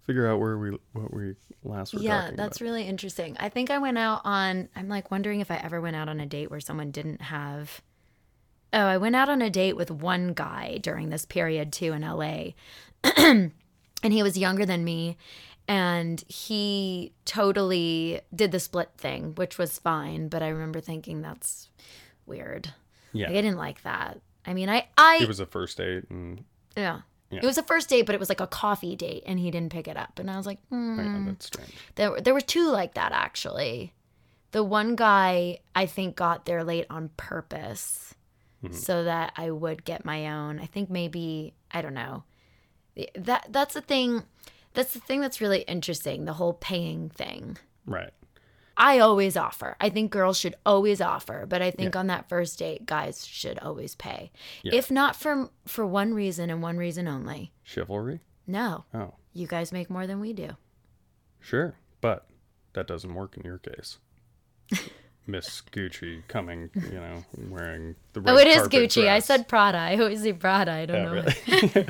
figure 0.03 0.29
out 0.29 0.39
where 0.41 0.57
we 0.59 0.71
what 0.93 1.13
we 1.13 1.35
last 1.65 1.95
were 1.95 2.01
Yeah, 2.01 2.31
that's 2.35 2.59
about. 2.59 2.65
really 2.65 2.87
interesting. 2.87 3.37
I 3.41 3.49
think 3.49 3.71
I 3.71 3.79
went 3.79 3.99
out 3.99 4.21
on, 4.25 4.69
I'm 4.77 4.89
like 4.89 5.11
wondering 5.11 5.41
if 5.41 5.51
I 5.51 5.57
ever 5.57 5.81
went 5.81 5.97
out 5.97 6.09
on 6.09 6.21
a 6.21 6.27
date 6.27 6.51
where 6.51 6.61
someone 6.61 6.91
didn't 6.91 7.23
have. 7.23 7.81
Oh, 8.73 8.79
I 8.87 8.99
went 8.99 9.17
out 9.17 9.29
on 9.29 9.41
a 9.41 9.51
date 9.51 9.77
with 9.77 9.91
one 9.91 10.33
guy 10.33 10.79
during 10.79 11.11
this 11.11 11.25
period 11.25 11.73
too 11.73 11.93
in 11.93 12.03
LA. 12.03 12.51
and 13.17 13.53
he 14.03 14.23
was 14.23 14.37
younger 14.37 14.67
than 14.67 14.85
me. 14.85 15.17
And 15.66 16.22
he 16.29 17.12
totally 17.24 18.20
did 18.35 18.53
the 18.53 18.61
split 18.61 18.90
thing, 18.98 19.35
which 19.35 19.57
was 19.57 19.79
fine. 19.79 20.29
But 20.29 20.42
I 20.42 20.48
remember 20.48 20.81
thinking 20.81 21.22
that's 21.22 21.70
weird. 22.27 22.74
Yeah. 23.12 23.29
Like, 23.29 23.37
I 23.37 23.40
didn't 23.42 23.59
like 23.59 23.83
that. 23.83 24.20
I 24.46 24.53
mean, 24.53 24.68
I, 24.68 24.88
I, 24.98 25.20
it 25.22 25.29
was 25.29 25.40
a 25.40 25.46
first 25.46 25.79
date 25.79 26.05
and 26.11 26.44
yeah. 26.77 27.00
Yeah. 27.31 27.40
It 27.42 27.46
was 27.46 27.59
a 27.59 27.62
first 27.62 27.88
date, 27.88 28.07
but 28.07 28.14
it 28.14 28.20
was 28.20 28.29
like 28.29 28.40
a 28.40 28.46
coffee 28.46 28.94
date, 28.94 29.24
and 29.27 29.40
he 29.40 29.50
didn't 29.50 29.72
pick 29.72 29.88
it 29.88 29.96
up. 29.96 30.18
And 30.18 30.31
I 30.31 30.37
was 30.37 30.46
like, 30.46 30.59
hmm. 30.68 30.98
yeah, 30.98 31.22
that's 31.27 31.46
strange. 31.46 31.72
There, 31.96 32.20
there 32.20 32.35
were 32.35 32.40
two 32.40 32.70
like 32.70 32.94
that 32.94 33.12
actually. 33.12 33.92
The 34.53 34.62
one 34.62 34.94
guy 34.94 35.59
I 35.74 35.87
think 35.87 36.14
got 36.14 36.44
there 36.44 36.62
late 36.62 36.87
on 36.90 37.11
purpose, 37.16 38.14
so 38.70 39.05
that 39.05 39.33
I 39.37 39.50
would 39.50 39.85
get 39.85 40.05
my 40.05 40.29
own. 40.29 40.61
I 40.61 40.66
think 40.66 40.90
maybe 40.90 41.55
I 41.72 41.83
don't 41.83 41.94
know. 41.94 42.22
That 43.16 43.48
that's 43.50 43.74
the 43.74 43.81
thing. 43.81 44.22
That's 44.75 44.93
the 44.93 45.01
thing 45.01 45.21
that's 45.21 45.41
really 45.41 45.63
interesting. 45.63 46.25
The 46.25 46.33
whole 46.35 46.53
paying 46.55 47.09
thing. 47.09 47.57
Right. 47.87 48.11
I 48.77 48.99
always 48.99 49.37
offer. 49.37 49.77
I 49.81 49.89
think 49.89 50.11
girls 50.11 50.37
should 50.37 50.57
always 50.67 51.01
offer, 51.01 51.47
but 51.49 51.63
I 51.63 51.71
think 51.71 51.95
on 51.95 52.09
that 52.09 52.29
first 52.29 52.59
date, 52.59 52.85
guys 52.87 53.25
should 53.25 53.57
always 53.61 53.95
pay. 53.95 54.33
Yeah. 54.65 54.75
If 54.75 54.91
not 54.91 55.15
for 55.15 55.49
for 55.65 55.87
one 55.87 56.13
reason 56.13 56.51
and 56.51 56.61
one 56.61 56.77
reason 56.77 57.07
only. 57.07 57.53
Chivalry? 57.63 58.21
No, 58.49 58.85
Oh, 58.93 59.15
you 59.33 59.47
guys 59.47 59.71
make 59.73 59.89
more 59.91 60.07
than 60.09 60.19
we 60.21 60.33
do. 60.33 60.51
sure. 61.41 61.77
But 62.01 62.27
that 62.75 62.87
doesn't 62.89 63.15
work 63.15 63.37
in 63.37 63.45
your 63.45 63.59
case. 63.59 63.99
Miss 65.27 65.63
Gucci 65.73 66.27
coming, 66.29 66.69
you 66.75 66.99
know, 67.01 67.25
wearing 67.49 67.95
the 68.13 68.21
red 68.21 68.35
Oh, 68.35 68.37
it 68.37 68.47
is 68.49 68.69
Gucci. 68.69 69.09
I 69.09 69.21
said 69.21 69.49
Prada. 69.49 69.79
I 69.79 69.97
always 69.97 70.21
say 70.21 70.33
Prada. 70.35 70.73
I 70.73 70.85
don't 70.85 70.97
Yeah, 70.97 71.05
know. 71.05 71.13
really. 71.13 71.87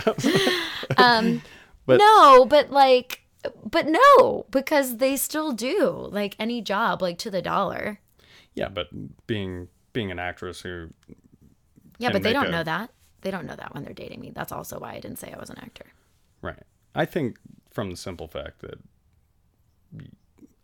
Um, 0.99 1.43
But- 1.87 1.99
no, 1.99 2.45
but 2.47 2.71
like, 2.71 3.27
but 3.71 3.87
no, 3.87 4.47
because 4.51 4.97
they 4.99 5.17
still 5.17 5.53
do 5.53 6.09
like 6.11 6.35
any 6.39 6.61
job, 6.63 7.03
like 7.03 7.19
to 7.19 7.31
the 7.31 7.43
dollar. 7.43 8.01
yeah, 8.55 8.69
but 8.69 8.89
being 9.27 9.69
being 9.93 10.11
an 10.11 10.19
actress 10.19 10.61
who 10.63 10.91
Yeah, 11.99 12.11
but 12.11 12.23
they 12.23 12.33
don't 12.33 12.47
a- 12.47 12.51
know 12.51 12.65
that. 12.65 12.91
They 13.21 13.31
don't 13.31 13.47
know 13.47 13.57
that 13.57 13.75
when 13.75 13.85
they're 13.85 13.93
dating 13.95 14.21
me. 14.21 14.31
That's 14.35 14.53
also 14.53 14.79
why 14.79 14.93
I 14.95 15.01
didn't 15.01 15.19
say 15.19 15.33
I 15.33 15.39
was 15.39 15.51
an 15.51 15.59
actor. 15.59 15.87
Right. 16.43 16.63
I 16.95 17.05
think 17.07 17.39
from 17.71 17.91
the 17.91 17.97
simple 17.97 18.29
fact 18.29 18.61
that 18.61 18.79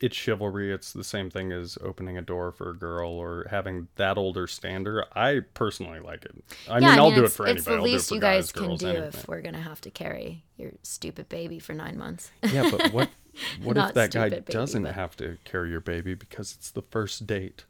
it's 0.01 0.17
chivalry. 0.17 0.73
It's 0.73 0.93
the 0.93 1.05
same 1.05 1.31
thing 1.31 1.53
as 1.53 1.77
opening 1.83 2.17
a 2.17 2.23
door 2.23 2.53
for 2.53 2.71
a 2.71 2.77
girl 2.77 3.11
or 3.11 3.47
having 3.51 3.89
that 3.97 4.17
older 4.17 4.47
standard. 4.47 5.05
I 5.15 5.41
personally 5.55 6.01
like 6.01 6.25
it. 6.25 6.35
I 6.69 6.79
yeah, 6.79 6.91
mean, 6.91 6.99
I'll 6.99 7.11
do 7.11 7.23
it 7.23 7.27
it's, 7.27 7.37
for 7.37 7.47
it's 7.47 7.67
anybody. 7.67 7.77
I'll 7.77 7.83
the 7.83 7.89
do 7.89 7.91
it 7.91 7.95
least 7.95 8.11
you 8.11 8.21
guys 8.21 8.53
guys, 8.53 8.53
can 8.53 8.77
do 8.77 8.89
anything. 8.89 9.05
if 9.21 9.29
we're 9.29 9.43
gonna 9.43 9.61
have 9.61 9.81
to 9.83 9.91
carry 9.91 10.45
your 10.57 10.73
stupid 10.83 11.29
baby 11.29 11.59
for 11.59 11.75
nine 11.75 11.99
months. 11.99 12.31
Yeah, 12.43 12.71
but 12.71 12.93
what 12.93 13.11
what 13.63 13.77
if 13.77 13.95
that 13.95 14.13
guy 14.13 14.31
baby, 14.31 14.53
doesn't 14.53 14.83
but- 14.83 14.95
have 14.95 15.17
to 15.19 15.37
carry 15.45 15.71
your 15.71 15.81
baby 15.81 16.15
because 16.15 16.55
it's 16.55 16.71
the 16.71 16.83
first 16.83 17.27
date? 17.27 17.65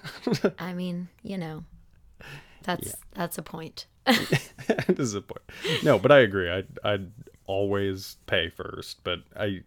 I 0.58 0.72
mean, 0.72 1.08
you 1.22 1.36
know, 1.36 1.64
that's 2.62 2.94
that's 3.12 3.38
a 3.38 3.42
point. 3.42 3.86
this 4.06 4.98
is 4.98 5.14
a 5.14 5.20
point. 5.20 5.42
No, 5.82 5.98
but 5.98 6.12
I 6.12 6.20
agree. 6.20 6.50
I 6.50 6.64
I'd 6.84 7.10
always 7.46 8.16
pay 8.26 8.48
first, 8.48 9.02
but 9.04 9.20
I 9.36 9.62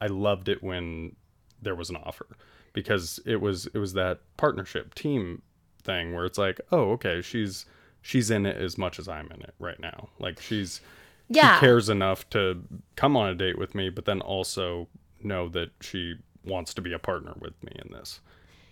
I 0.00 0.06
loved 0.06 0.48
it 0.48 0.62
when 0.62 1.14
there 1.62 1.74
was 1.74 1.90
an 1.90 1.96
offer 1.96 2.26
because 2.72 3.20
it 3.26 3.40
was 3.40 3.66
it 3.66 3.78
was 3.78 3.92
that 3.94 4.20
partnership 4.36 4.94
team 4.94 5.42
thing 5.82 6.14
where 6.14 6.24
it's 6.24 6.38
like, 6.38 6.60
oh, 6.72 6.90
okay, 6.92 7.20
she's 7.22 7.66
she's 8.02 8.30
in 8.30 8.46
it 8.46 8.56
as 8.56 8.78
much 8.78 8.98
as 8.98 9.08
I'm 9.08 9.30
in 9.32 9.42
it 9.42 9.54
right 9.58 9.78
now. 9.80 10.08
Like 10.18 10.40
she's 10.40 10.80
Yeah. 11.28 11.56
she 11.56 11.60
cares 11.60 11.88
enough 11.88 12.28
to 12.30 12.62
come 12.96 13.16
on 13.16 13.28
a 13.28 13.34
date 13.34 13.58
with 13.58 13.74
me, 13.74 13.88
but 13.90 14.04
then 14.04 14.20
also 14.20 14.88
know 15.22 15.48
that 15.48 15.70
she 15.80 16.14
wants 16.44 16.72
to 16.74 16.80
be 16.80 16.92
a 16.92 16.98
partner 16.98 17.34
with 17.40 17.62
me 17.64 17.72
in 17.84 17.92
this. 17.92 18.20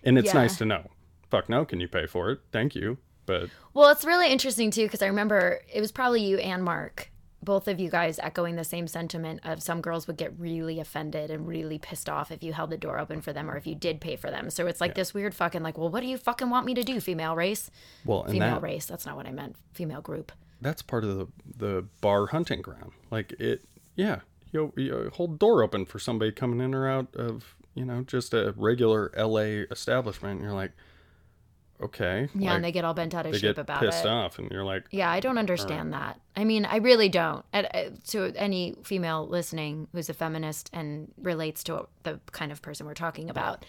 And 0.05 0.17
it's 0.19 0.29
Yeah. 0.29 0.35
nice 0.41 0.57
to 0.59 0.65
know. 0.65 0.91
Fuck 1.31 1.49
no, 1.49 1.65
can 1.65 1.81
you 1.81 1.89
pay 1.89 2.07
for 2.07 2.31
it? 2.31 2.41
Thank 2.53 2.75
you. 2.77 2.99
But 3.27 3.51
Well, 3.75 3.91
it's 3.91 4.05
really 4.05 4.31
interesting 4.31 4.71
too 4.71 4.85
because 4.85 5.03
I 5.03 5.07
remember 5.09 5.61
it 5.73 5.81
was 5.81 5.91
probably 5.91 6.23
you 6.23 6.39
and 6.39 6.63
Mark, 6.63 7.11
both 7.47 7.67
of 7.69 7.81
you 7.81 7.89
guys 7.89 8.19
echoing 8.19 8.57
the 8.57 8.65
same 8.65 8.87
sentiment 8.87 9.41
of 9.45 9.63
some 9.63 9.81
girls 9.81 10.07
would 10.07 10.19
get 10.19 10.39
really 10.39 10.79
offended 10.81 11.31
and 11.31 11.49
really 11.49 11.79
pissed 11.79 12.11
off 12.11 12.31
if 12.31 12.43
you 12.43 12.53
held 12.53 12.69
the 12.69 12.77
door 12.77 12.99
open 12.99 13.23
for 13.23 13.33
them 13.33 13.51
or 13.51 13.57
if 13.57 13.67
you 13.67 13.75
did 13.75 14.03
pay 14.03 14.17
for 14.17 14.31
them. 14.31 14.51
So 14.51 14.67
it's 14.67 14.81
like 14.83 14.95
this 14.95 15.15
weird 15.15 15.35
fucking 15.35 15.63
like, 15.63 15.79
well, 15.79 15.89
what 15.89 16.01
do 16.01 16.07
you 16.09 16.19
fucking 16.19 16.51
want 16.51 16.67
me 16.67 16.75
to 16.75 16.83
do, 16.83 17.01
female 17.01 17.35
race? 17.35 17.71
well, 18.05 18.25
Female 18.25 18.57
that, 18.57 18.63
race. 18.63 18.85
That's 18.85 19.07
not 19.07 19.17
what 19.17 19.27
I 19.27 19.33
meant. 19.33 19.57
Female 19.73 20.03
group. 20.03 20.33
that's 20.61 20.83
part 20.83 21.05
of 21.05 21.17
the 21.17 21.27
the 21.57 21.85
bar 22.03 22.27
hunting 22.27 22.61
ground. 22.61 22.93
Like 23.11 23.33
it, 23.41 23.65
yeah. 23.95 24.21
You, 24.53 24.73
you 24.77 25.11
hold 25.15 25.39
door 25.39 25.63
open 25.63 25.85
for 25.87 25.99
somebody 25.99 26.33
coming 26.33 26.61
in 26.61 26.75
or 26.75 26.89
out 26.89 27.15
of 27.15 27.55
you 27.75 27.85
know 27.85 28.03
just 28.03 28.33
a 28.35 28.55
regular 28.57 29.11
L.A. 29.15 29.61
establishment. 29.71 30.35
And 30.41 30.43
you're 30.43 30.55
like, 30.55 30.73
okay, 31.83 32.29
Yeah, 32.35 32.49
like, 32.51 32.57
and 32.57 32.65
they 32.65 32.73
get 32.73 32.85
all 32.85 32.95
bent 32.95 33.15
out 33.15 33.27
of 33.27 33.33
they 33.33 33.39
shape 33.39 33.57
get 33.57 33.63
about 33.63 33.81
pissed 33.81 34.05
it. 34.05 34.11
off, 34.11 34.39
and 34.39 34.51
you're 34.51 34.65
like, 34.65 34.85
Yeah, 34.91 35.11
I 35.11 35.21
don't 35.21 35.39
understand 35.39 35.93
that. 35.93 36.21
I 36.35 36.45
mean, 36.45 36.65
I 36.65 36.77
really 36.77 37.09
don't. 37.09 37.45
And, 37.53 37.69
uh, 37.73 37.85
to 38.09 38.33
any 38.37 38.75
female 38.85 39.27
listening 39.27 39.89
who's 39.93 40.09
a 40.09 40.15
feminist 40.15 40.71
and 40.73 41.13
relates 41.21 41.65
to 41.65 41.89
the 42.03 42.21
kind 42.33 42.53
of 42.53 42.63
person 42.63 42.87
we're 42.87 42.95
talking 42.95 43.31
about, 43.31 43.65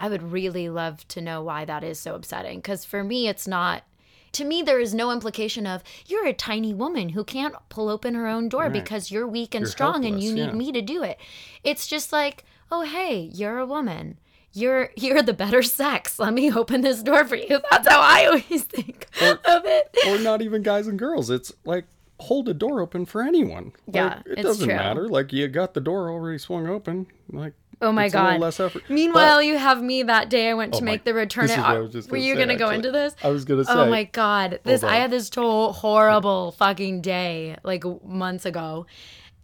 I 0.00 0.08
would 0.08 0.22
really 0.32 0.68
love 0.68 1.06
to 1.08 1.20
know 1.20 1.42
why 1.42 1.64
that 1.64 1.84
is 1.84 1.98
so 1.98 2.14
upsetting. 2.14 2.58
Because 2.58 2.84
for 2.84 3.04
me, 3.04 3.28
it's 3.28 3.46
not. 3.46 3.84
To 4.32 4.44
me, 4.46 4.62
there 4.62 4.80
is 4.80 4.94
no 4.94 5.12
implication 5.12 5.66
of 5.66 5.82
you're 6.06 6.26
a 6.26 6.32
tiny 6.32 6.72
woman 6.72 7.10
who 7.10 7.22
can't 7.22 7.54
pull 7.68 7.90
open 7.90 8.14
her 8.14 8.26
own 8.26 8.48
door 8.48 8.70
because 8.70 9.10
you're 9.10 9.26
weak 9.26 9.54
and 9.54 9.64
You're 9.64 9.70
strong 9.70 10.06
and 10.06 10.22
you 10.22 10.32
need 10.32 10.46
yeah. 10.46 10.52
me 10.52 10.72
to 10.72 10.80
do 10.80 11.02
it. 11.02 11.18
It's 11.62 11.86
just 11.86 12.12
like, 12.12 12.44
oh 12.70 12.80
hey, 12.80 13.28
you're 13.32 13.58
a 13.58 13.66
woman. 13.66 14.18
You're 14.54 14.90
you're 14.96 15.22
the 15.22 15.32
better 15.32 15.62
sex. 15.62 16.18
Let 16.18 16.34
me 16.34 16.52
open 16.52 16.82
this 16.82 17.02
door 17.02 17.24
for 17.24 17.36
you. 17.36 17.60
That's 17.70 17.88
how 17.88 18.00
I 18.00 18.26
always 18.26 18.64
think 18.64 19.06
of 19.20 19.62
it. 19.64 19.96
or 20.08 20.18
not 20.18 20.42
even 20.42 20.62
guys 20.62 20.86
and 20.86 20.98
girls. 20.98 21.30
It's 21.30 21.52
like 21.64 21.86
hold 22.20 22.48
a 22.48 22.54
door 22.54 22.80
open 22.80 23.04
for 23.06 23.22
anyone. 23.22 23.72
Like, 23.86 23.94
Yeah, 23.94 24.18
it 24.26 24.32
it's 24.32 24.42
doesn't 24.42 24.68
true. 24.68 24.76
matter. 24.76 25.08
Like 25.08 25.32
you 25.32 25.48
got 25.48 25.74
the 25.74 25.80
door 25.80 26.10
already 26.10 26.38
swung 26.38 26.66
open. 26.68 27.06
Like 27.30 27.54
Oh 27.80 27.90
my 27.90 28.04
it's 28.04 28.14
a 28.14 28.18
little 28.18 28.32
god. 28.32 28.40
less 28.40 28.60
effort. 28.60 28.84
Meanwhile, 28.88 29.42
you 29.42 29.58
have 29.58 29.82
me 29.82 30.04
that 30.04 30.28
day. 30.30 30.48
I 30.50 30.54
went 30.54 30.72
to 30.74 30.78
Oh 30.78 30.84
my- 30.84 30.92
make 30.92 31.04
the 31.04 31.14
return. 31.14 31.50
at 31.50 31.58
I 31.58 31.76
uh, 31.78 31.82
was 31.82 31.92
just 31.92 32.10
Were 32.10 32.16
you 32.16 32.34
say, 32.34 32.40
gonna 32.40 32.56
go 32.56 32.70
into 32.70 32.92
this? 32.92 33.16
I 33.24 33.28
was 33.30 33.44
gonna 33.44 33.64
Oh 33.68 33.90
my 33.90 34.04
god. 34.04 34.60
This 34.62 34.84
I 34.84 34.96
had 34.96 35.10
this 35.10 35.30
to- 35.30 35.68
horrible 35.72 36.52
fucking 36.52 37.00
day 37.00 37.56
like 37.64 37.84
months 38.04 38.44
ago. 38.46 38.86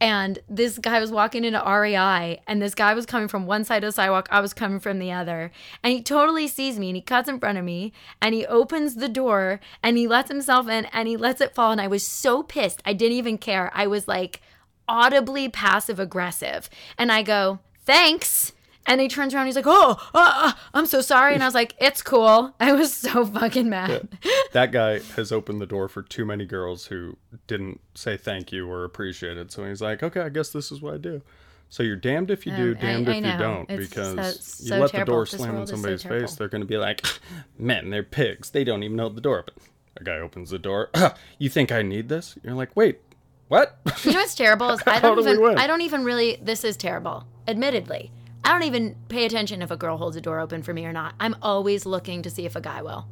And 0.01 0.39
this 0.49 0.79
guy 0.79 1.01
was 1.01 1.11
walking 1.11 1.45
into 1.45 1.59
REI, 1.59 2.41
and 2.47 2.63
this 2.63 2.75
guy 2.75 2.95
was 2.95 3.05
coming 3.05 3.27
from 3.27 3.47
one 3.47 3.65
side 3.65 3.83
of 3.83 3.89
the 3.89 3.93
sidewalk. 3.93 4.29
I 4.31 4.41
was 4.41 4.55
coming 4.55 4.79
from 4.79 5.01
the 5.01 5.11
other. 5.11 5.51
And 5.83 5.93
he 5.93 6.03
totally 6.03 6.47
sees 6.47 6.79
me, 6.79 6.91
and 6.91 6.97
he 6.97 7.03
cuts 7.03 7.29
in 7.29 7.41
front 7.41 7.59
of 7.59 7.65
me, 7.65 7.93
and 8.23 8.33
he 8.35 8.47
opens 8.47 8.95
the 8.95 9.09
door, 9.09 9.61
and 9.83 9.97
he 9.97 10.07
lets 10.07 10.31
himself 10.31 10.69
in, 10.69 10.85
and 10.87 11.09
he 11.09 11.17
lets 11.17 11.41
it 11.41 11.55
fall. 11.55 11.73
And 11.73 11.81
I 11.81 11.89
was 11.89 12.07
so 12.07 12.45
pissed. 12.45 12.81
I 12.85 12.93
didn't 12.93 13.19
even 13.19 13.39
care. 13.39 13.73
I 13.75 13.89
was 13.89 14.07
like 14.07 14.41
audibly 14.87 15.49
passive 15.49 15.99
aggressive. 15.99 16.71
And 16.97 17.11
I 17.11 17.23
go, 17.23 17.59
thanks. 17.85 18.53
And 18.89 19.01
he 19.03 19.07
turns 19.07 19.35
around, 19.35 19.47
he's 19.47 19.55
like, 19.55 19.67
oh, 19.69 19.97
uh, 20.15 20.33
uh, 20.35 20.53
I'm 20.75 20.87
so 20.87 21.01
sorry. 21.03 21.35
And 21.35 21.43
I 21.43 21.47
was 21.47 21.55
like, 21.55 21.75
it's 21.79 22.03
cool. 22.03 22.55
I 22.61 22.73
was 22.73 22.93
so 22.93 23.25
fucking 23.25 23.69
mad. 23.69 24.09
that 24.53 24.73
guy 24.73 25.01
has 25.17 25.31
opened 25.31 25.61
the 25.61 25.67
door 25.67 25.89
for 25.89 26.03
too 26.03 26.25
many 26.25 26.47
girls 26.47 26.87
who 26.87 27.17
didn't 27.47 27.81
say 27.95 28.17
thank 28.17 28.51
you 28.51 28.69
or 28.69 28.85
appreciate 28.85 29.37
it. 29.37 29.53
So 29.53 29.65
he's 29.69 29.83
like, 29.83 30.03
okay, 30.03 30.23
I 30.23 30.31
guess 30.31 30.51
this 30.51 30.73
is 30.73 30.81
what 30.81 30.95
I 30.95 30.97
do. 30.99 31.23
So 31.69 31.83
you're 31.83 31.97
damned 31.97 32.31
if 32.31 32.47
you 32.47 32.57
do, 32.57 32.71
Um, 32.71 32.79
damned 32.81 33.09
I 33.11 33.17
if 33.17 33.25
you 33.27 33.39
don't, 33.39 33.71
It's 33.71 33.89
because 33.91 34.41
so- 34.43 34.75
you 34.75 34.81
let 34.81 34.91
terrible. 34.91 35.13
the 35.13 35.17
door 35.17 35.27
slam 35.27 35.57
in 35.57 35.63
is 35.63 35.69
so 35.69 35.75
somebody's 35.77 36.03
face, 36.03 36.35
they're 36.35 36.49
going 36.49 36.63
to 36.63 36.67
be 36.67 36.79
like, 36.79 37.05
men, 37.59 37.91
they're 37.91 38.03
pigs. 38.03 38.49
They 38.51 38.65
don't 38.65 38.83
even 38.83 38.99
hold 38.99 39.17
the 39.17 39.21
door 39.21 39.45
But 39.47 39.55
A 40.01 40.05
guy 40.05 40.17
opens 40.19 40.49
the 40.49 40.59
door. 40.59 40.89
you 41.39 41.51
think 41.51 41.71
I 41.71 41.83
need 41.83 42.09
this? 42.09 42.37
You're 42.43 42.55
like, 42.55 42.75
wait, 42.75 43.01
what? 43.49 43.79
You 44.05 44.13
know 44.13 44.21
what's 44.21 44.35
terrible 44.35 44.71
is 44.71 44.83
I 44.87 45.01
don't 45.01 45.19
even. 45.19 45.59
I 45.59 45.67
don't 45.67 45.81
even 45.83 46.05
really 46.05 46.39
this 46.43 46.65
is 46.65 46.77
terrible. 46.77 47.25
Admittedly. 47.47 48.11
I 48.49 48.53
don't 48.53 48.63
even 48.65 48.97
pay 49.09 49.27
attention 49.27 49.61
if 49.63 49.71
a 49.71 49.77
girl 49.77 49.97
holds 49.99 50.17
a 50.17 50.21
door 50.21 50.41
open 50.41 50.63
for 50.63 50.73
me 50.73 50.87
or 50.87 50.93
not. 50.93 51.15
I'm 51.21 51.37
always 51.43 51.85
looking 51.87 52.23
to 52.23 52.31
see 52.31 52.47
if 52.47 52.57
a 52.57 52.61
guy 52.61 52.83
will. 52.83 53.07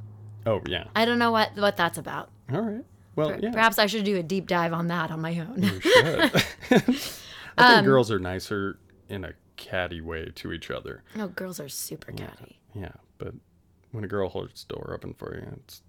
oh 0.47 0.63
yeah. 0.67 0.85
I 0.97 1.05
don't 1.05 1.19
know 1.19 1.31
what 1.31 1.55
what 1.57 1.77
that's 1.77 1.99
about. 1.99 2.31
All 2.53 2.61
right. 2.61 2.85
Well, 3.17 3.39
yeah. 3.41 3.51
Perhaps 3.51 3.79
I 3.79 3.87
should 3.87 4.05
do 4.05 4.17
a 4.17 4.23
deep 4.23 4.47
dive 4.47 4.73
on 4.73 4.89
that 4.89 5.11
on 5.11 5.21
my 5.21 5.39
own. 5.41 5.63
You 5.63 5.81
should. 5.81 6.35
I 6.71 6.79
think 6.79 7.09
Um, 7.59 7.85
girls 7.85 8.11
are 8.11 8.19
nicer 8.19 8.79
in 9.09 9.25
a 9.25 9.33
catty 9.57 10.01
way 10.03 10.31
to 10.35 10.53
each 10.53 10.71
other. 10.71 11.03
no, 11.15 11.29
girls 11.29 11.59
are 11.61 11.69
super 11.69 12.13
catty. 12.13 12.61
Yeah, 12.75 12.93
but 13.19 13.33
when 13.93 14.05
a 14.05 14.07
girl 14.09 14.29
holds 14.29 14.65
the 14.65 14.75
door 14.75 14.93
open 14.95 15.15
for 15.15 15.35
you, 15.35 15.47
it's 15.65 15.83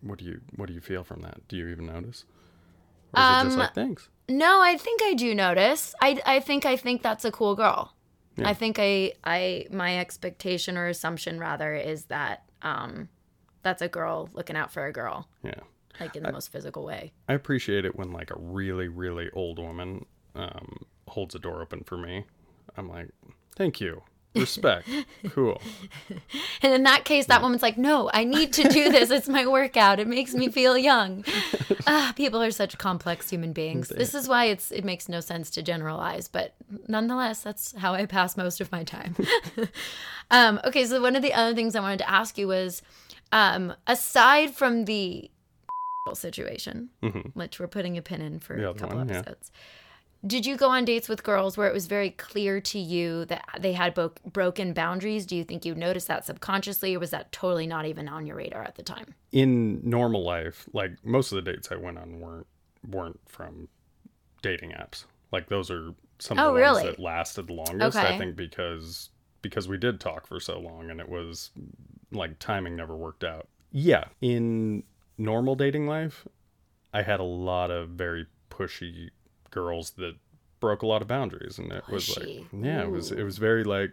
what 0.00 0.18
do 0.18 0.24
you 0.24 0.40
what 0.56 0.66
do 0.66 0.72
you 0.74 0.80
feel 0.80 1.04
from 1.04 1.20
that? 1.22 1.46
Do 1.48 1.56
you 1.56 1.68
even 1.68 1.86
notice? 1.86 2.24
Or 3.14 3.20
is 3.22 3.26
it 3.28 3.44
just 3.44 3.52
Um, 3.54 3.58
like 3.58 3.74
thanks? 3.74 4.08
No, 4.28 4.60
I 4.60 4.76
think 4.76 5.00
I 5.02 5.14
do 5.14 5.34
notice. 5.34 5.94
I 6.00 6.20
I 6.26 6.40
think 6.40 6.64
I 6.66 6.76
think 6.76 7.02
that's 7.02 7.24
a 7.24 7.30
cool 7.30 7.54
girl. 7.54 7.94
I 8.46 8.54
think 8.54 8.78
I 8.78 9.12
I 9.24 9.66
my 9.70 9.98
expectation 9.98 10.76
or 10.76 10.86
assumption 10.86 11.38
rather 11.38 11.74
is 11.74 12.04
that 12.06 12.44
um 12.62 13.08
that's 13.62 13.82
a 13.82 13.88
girl 13.88 14.28
looking 14.32 14.56
out 14.56 14.72
for 14.72 14.86
a 14.86 14.92
girl 14.92 15.28
Yeah. 15.42 15.60
like 16.00 16.16
in 16.16 16.22
the 16.22 16.32
most 16.32 16.50
physical 16.50 16.84
way. 16.84 17.12
I 17.28 17.34
appreciate 17.34 17.84
it 17.84 17.94
when 17.96 18.10
like 18.12 18.30
a 18.30 18.38
really, 18.38 18.88
really 18.88 19.30
old 19.32 19.58
woman 19.58 20.06
um, 20.34 20.86
holds 21.08 21.34
a 21.34 21.38
door 21.38 21.60
open 21.60 21.84
for 21.84 21.98
me. 21.98 22.24
I'm 22.76 22.88
like, 22.88 23.10
thank 23.56 23.80
you. 23.80 24.02
Respect. 24.34 24.88
cool. 25.30 25.60
And 26.62 26.74
in 26.74 26.82
that 26.82 27.04
case, 27.04 27.26
that 27.26 27.40
woman's 27.42 27.62
like, 27.62 27.78
"No, 27.78 28.10
I 28.12 28.24
need 28.24 28.52
to 28.52 28.68
do 28.68 28.90
this. 28.92 29.10
It's 29.10 29.28
my 29.28 29.46
workout. 29.46 29.98
It 29.98 30.06
makes 30.06 30.34
me 30.34 30.48
feel 30.48 30.76
young." 30.76 31.24
Ah, 31.86 32.12
people 32.14 32.40
are 32.42 32.50
such 32.50 32.76
complex 32.78 33.30
human 33.30 33.52
beings. 33.52 33.88
This 33.88 34.14
is 34.14 34.28
why 34.28 34.44
it's 34.44 34.70
it 34.70 34.84
makes 34.84 35.08
no 35.08 35.20
sense 35.20 35.50
to 35.50 35.62
generalize, 35.62 36.28
but 36.28 36.54
nonetheless, 36.86 37.40
that's 37.42 37.72
how 37.72 37.94
I 37.94 38.04
pass 38.04 38.36
most 38.36 38.60
of 38.60 38.70
my 38.70 38.84
time. 38.84 39.16
um, 40.30 40.60
okay, 40.64 40.84
so 40.84 41.00
one 41.00 41.16
of 41.16 41.22
the 41.22 41.32
other 41.32 41.54
things 41.54 41.74
I 41.74 41.80
wanted 41.80 41.98
to 42.00 42.10
ask 42.10 42.36
you 42.36 42.46
was, 42.46 42.82
um, 43.32 43.72
aside 43.86 44.50
from 44.54 44.84
the 44.84 45.30
situation, 46.14 46.90
which 47.32 47.58
we're 47.58 47.66
putting 47.66 47.96
a 47.96 48.02
pin 48.02 48.20
in 48.20 48.38
for 48.38 48.56
The 48.56 48.70
a 48.70 48.74
couple 48.74 48.98
one, 48.98 49.08
yeah. 49.08 49.22
Did 50.26 50.44
you 50.44 50.56
go 50.56 50.68
on 50.68 50.84
dates 50.84 51.08
with 51.08 51.22
girls 51.22 51.56
where 51.56 51.66
it 51.66 51.72
was 51.72 51.86
very 51.86 52.10
clear 52.10 52.60
to 52.60 52.78
you 52.78 53.24
that 53.26 53.42
they 53.58 53.72
had 53.72 53.94
bo- 53.94 54.12
broken 54.30 54.74
boundaries? 54.74 55.24
Do 55.24 55.34
you 55.34 55.44
think 55.44 55.64
you 55.64 55.74
noticed 55.74 56.08
that 56.08 56.26
subconsciously, 56.26 56.94
or 56.94 56.98
was 56.98 57.10
that 57.10 57.32
totally 57.32 57.66
not 57.66 57.86
even 57.86 58.06
on 58.06 58.26
your 58.26 58.36
radar 58.36 58.62
at 58.62 58.74
the 58.74 58.82
time? 58.82 59.14
In 59.32 59.80
normal 59.82 60.22
life, 60.22 60.68
like 60.74 60.92
most 61.04 61.32
of 61.32 61.36
the 61.42 61.52
dates 61.52 61.72
I 61.72 61.76
went 61.76 61.98
on 61.98 62.20
weren't 62.20 62.46
weren't 62.86 63.20
from 63.26 63.68
dating 64.42 64.72
apps. 64.72 65.04
Like 65.32 65.48
those 65.48 65.70
are 65.70 65.94
some 66.18 66.38
of 66.38 66.44
Oh, 66.44 66.54
the 66.54 66.60
ones 66.60 66.82
that 66.82 66.98
lasted 66.98 67.46
the 67.46 67.54
longest. 67.54 67.96
I 67.96 68.18
think 68.18 68.36
because 68.36 69.08
because 69.42 69.68
we 69.68 69.78
did 69.78 70.00
talk 70.00 70.26
for 70.26 70.38
so 70.38 70.58
long 70.58 70.90
and 70.90 71.00
it 71.00 71.08
was 71.08 71.50
like 72.12 72.38
timing 72.38 72.76
never 72.76 72.94
worked 72.94 73.24
out. 73.24 73.48
Yeah, 73.72 74.04
in 74.20 74.82
normal 75.16 75.54
dating 75.54 75.86
life, 75.86 76.26
I 76.92 77.02
had 77.02 77.20
a 77.20 77.24
lot 77.24 77.70
of 77.70 77.90
very 77.90 78.26
pushy 78.50 79.10
girls 79.50 79.90
that 79.92 80.14
broke 80.60 80.82
a 80.82 80.86
lot 80.86 81.00
of 81.02 81.08
boundaries 81.08 81.58
and 81.58 81.72
it 81.72 81.84
was 81.88 82.16
like 82.16 82.26
Pushy. 82.26 82.46
yeah, 82.52 82.82
it 82.82 82.90
was 82.90 83.10
it 83.12 83.22
was 83.22 83.38
very 83.38 83.64
like 83.64 83.92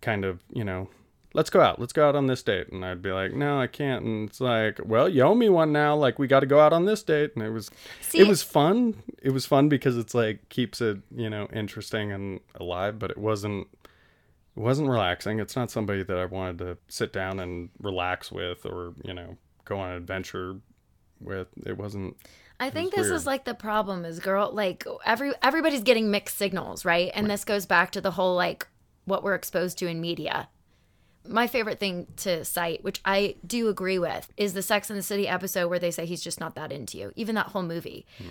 kind 0.00 0.24
of, 0.24 0.40
you 0.52 0.64
know, 0.64 0.88
let's 1.34 1.50
go 1.50 1.60
out. 1.60 1.80
Let's 1.80 1.92
go 1.92 2.08
out 2.08 2.16
on 2.16 2.26
this 2.26 2.42
date. 2.42 2.68
And 2.68 2.84
I'd 2.84 3.02
be 3.02 3.10
like, 3.10 3.32
no, 3.32 3.60
I 3.60 3.66
can't. 3.66 4.04
And 4.04 4.28
it's 4.28 4.40
like, 4.40 4.80
well, 4.84 5.08
you 5.08 5.22
owe 5.22 5.34
me 5.34 5.48
one 5.48 5.72
now. 5.72 5.96
Like, 5.96 6.18
we 6.18 6.26
got 6.26 6.40
to 6.40 6.46
go 6.46 6.60
out 6.60 6.72
on 6.72 6.84
this 6.84 7.02
date. 7.02 7.32
And 7.34 7.44
it 7.44 7.50
was, 7.50 7.70
See- 8.00 8.18
it 8.20 8.28
was 8.28 8.42
fun. 8.42 9.02
It 9.22 9.30
was 9.30 9.44
fun 9.46 9.68
because 9.68 9.96
it's 9.98 10.14
like 10.14 10.48
keeps 10.48 10.80
it, 10.80 10.98
you 11.14 11.28
know, 11.28 11.48
interesting 11.52 12.12
and 12.12 12.40
alive. 12.54 12.98
But 12.98 13.10
it 13.10 13.18
wasn't, 13.18 13.66
it 14.56 14.60
wasn't 14.60 14.88
relaxing. 14.88 15.38
It's 15.40 15.56
not 15.56 15.70
somebody 15.70 16.02
that 16.02 16.16
I 16.16 16.24
wanted 16.26 16.58
to 16.58 16.78
sit 16.88 17.12
down 17.12 17.40
and 17.40 17.70
relax 17.80 18.32
with 18.32 18.64
or 18.64 18.94
you 19.04 19.14
know 19.14 19.36
go 19.64 19.78
on 19.78 19.90
an 19.90 19.96
adventure 19.96 20.56
with. 21.20 21.48
It 21.66 21.76
wasn't. 21.76 22.16
I 22.60 22.70
think 22.70 22.92
this 22.92 23.06
weird. 23.06 23.16
is 23.16 23.26
like 23.26 23.44
the 23.44 23.54
problem 23.54 24.04
is 24.04 24.18
girl 24.18 24.50
like 24.52 24.84
every 25.04 25.32
everybody's 25.42 25.82
getting 25.82 26.10
mixed 26.10 26.36
signals, 26.36 26.84
right? 26.84 27.10
And 27.14 27.30
this 27.30 27.44
goes 27.44 27.66
back 27.66 27.92
to 27.92 28.00
the 28.00 28.12
whole 28.12 28.34
like 28.34 28.66
what 29.04 29.22
we're 29.22 29.34
exposed 29.34 29.78
to 29.78 29.86
in 29.86 30.00
media. 30.00 30.48
My 31.26 31.46
favorite 31.46 31.78
thing 31.78 32.06
to 32.18 32.44
cite, 32.44 32.82
which 32.82 33.00
I 33.04 33.36
do 33.46 33.68
agree 33.68 33.98
with, 33.98 34.32
is 34.36 34.54
the 34.54 34.62
Sex 34.62 34.88
and 34.90 34.98
the 34.98 35.02
City 35.02 35.28
episode 35.28 35.68
where 35.68 35.78
they 35.78 35.90
say 35.90 36.06
he's 36.06 36.22
just 36.22 36.40
not 36.40 36.54
that 36.54 36.72
into 36.72 36.96
you. 36.98 37.12
Even 37.16 37.34
that 37.34 37.48
whole 37.48 37.62
movie. 37.62 38.06
Hmm. 38.18 38.28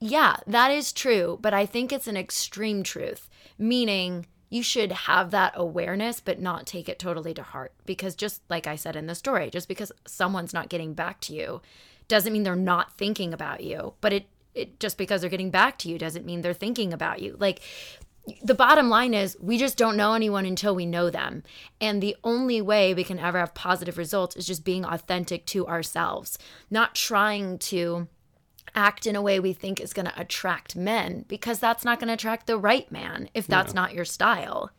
Yeah, 0.00 0.36
that 0.46 0.70
is 0.70 0.92
true, 0.92 1.38
but 1.40 1.54
I 1.54 1.66
think 1.66 1.92
it's 1.92 2.06
an 2.06 2.16
extreme 2.16 2.82
truth, 2.82 3.28
meaning 3.58 4.26
you 4.50 4.62
should 4.62 4.92
have 4.92 5.30
that 5.30 5.52
awareness 5.56 6.20
but 6.20 6.40
not 6.40 6.66
take 6.66 6.88
it 6.88 6.98
totally 6.98 7.34
to 7.34 7.42
heart 7.42 7.72
because 7.84 8.14
just 8.14 8.40
like 8.48 8.66
I 8.66 8.76
said 8.76 8.94
in 8.94 9.06
the 9.06 9.14
story, 9.14 9.50
just 9.50 9.68
because 9.68 9.90
someone's 10.06 10.54
not 10.54 10.68
getting 10.68 10.94
back 10.94 11.20
to 11.22 11.34
you 11.34 11.60
doesn't 12.08 12.32
mean 12.32 12.42
they're 12.42 12.56
not 12.56 12.96
thinking 12.96 13.32
about 13.32 13.62
you, 13.62 13.94
but 14.00 14.12
it 14.12 14.26
it 14.54 14.80
just 14.80 14.98
because 14.98 15.20
they're 15.20 15.30
getting 15.30 15.50
back 15.50 15.78
to 15.78 15.88
you 15.88 15.98
doesn't 15.98 16.26
mean 16.26 16.40
they're 16.40 16.52
thinking 16.52 16.92
about 16.92 17.22
you. 17.22 17.36
Like 17.38 17.60
the 18.42 18.54
bottom 18.54 18.90
line 18.90 19.14
is 19.14 19.36
we 19.40 19.56
just 19.56 19.78
don't 19.78 19.96
know 19.96 20.14
anyone 20.14 20.44
until 20.44 20.74
we 20.74 20.86
know 20.86 21.10
them. 21.10 21.42
And 21.80 22.02
the 22.02 22.16
only 22.24 22.60
way 22.60 22.92
we 22.92 23.04
can 23.04 23.18
ever 23.18 23.38
have 23.38 23.54
positive 23.54 23.96
results 23.96 24.36
is 24.36 24.46
just 24.46 24.64
being 24.64 24.84
authentic 24.84 25.46
to 25.46 25.66
ourselves, 25.66 26.38
not 26.70 26.94
trying 26.94 27.58
to 27.58 28.08
act 28.74 29.06
in 29.06 29.16
a 29.16 29.22
way 29.22 29.40
we 29.40 29.52
think 29.52 29.80
is 29.80 29.92
going 29.92 30.06
to 30.06 30.20
attract 30.20 30.76
men 30.76 31.24
because 31.28 31.58
that's 31.58 31.84
not 31.84 31.98
going 31.98 32.08
to 32.08 32.14
attract 32.14 32.46
the 32.46 32.58
right 32.58 32.90
man 32.92 33.28
if 33.32 33.46
that's 33.46 33.72
not 33.72 33.94
your 33.94 34.04
style. 34.04 34.70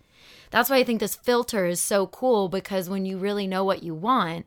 That's 0.52 0.70
why 0.70 0.78
I 0.78 0.84
think 0.84 1.00
this 1.00 1.16
filter 1.16 1.66
is 1.66 1.82
so 1.82 2.08
cool 2.08 2.50
because 2.50 2.90
when 2.90 3.06
you 3.06 3.18
really 3.18 3.48
know 3.48 3.64
what 3.64 3.84
you 3.84 3.94
want, 3.94 4.46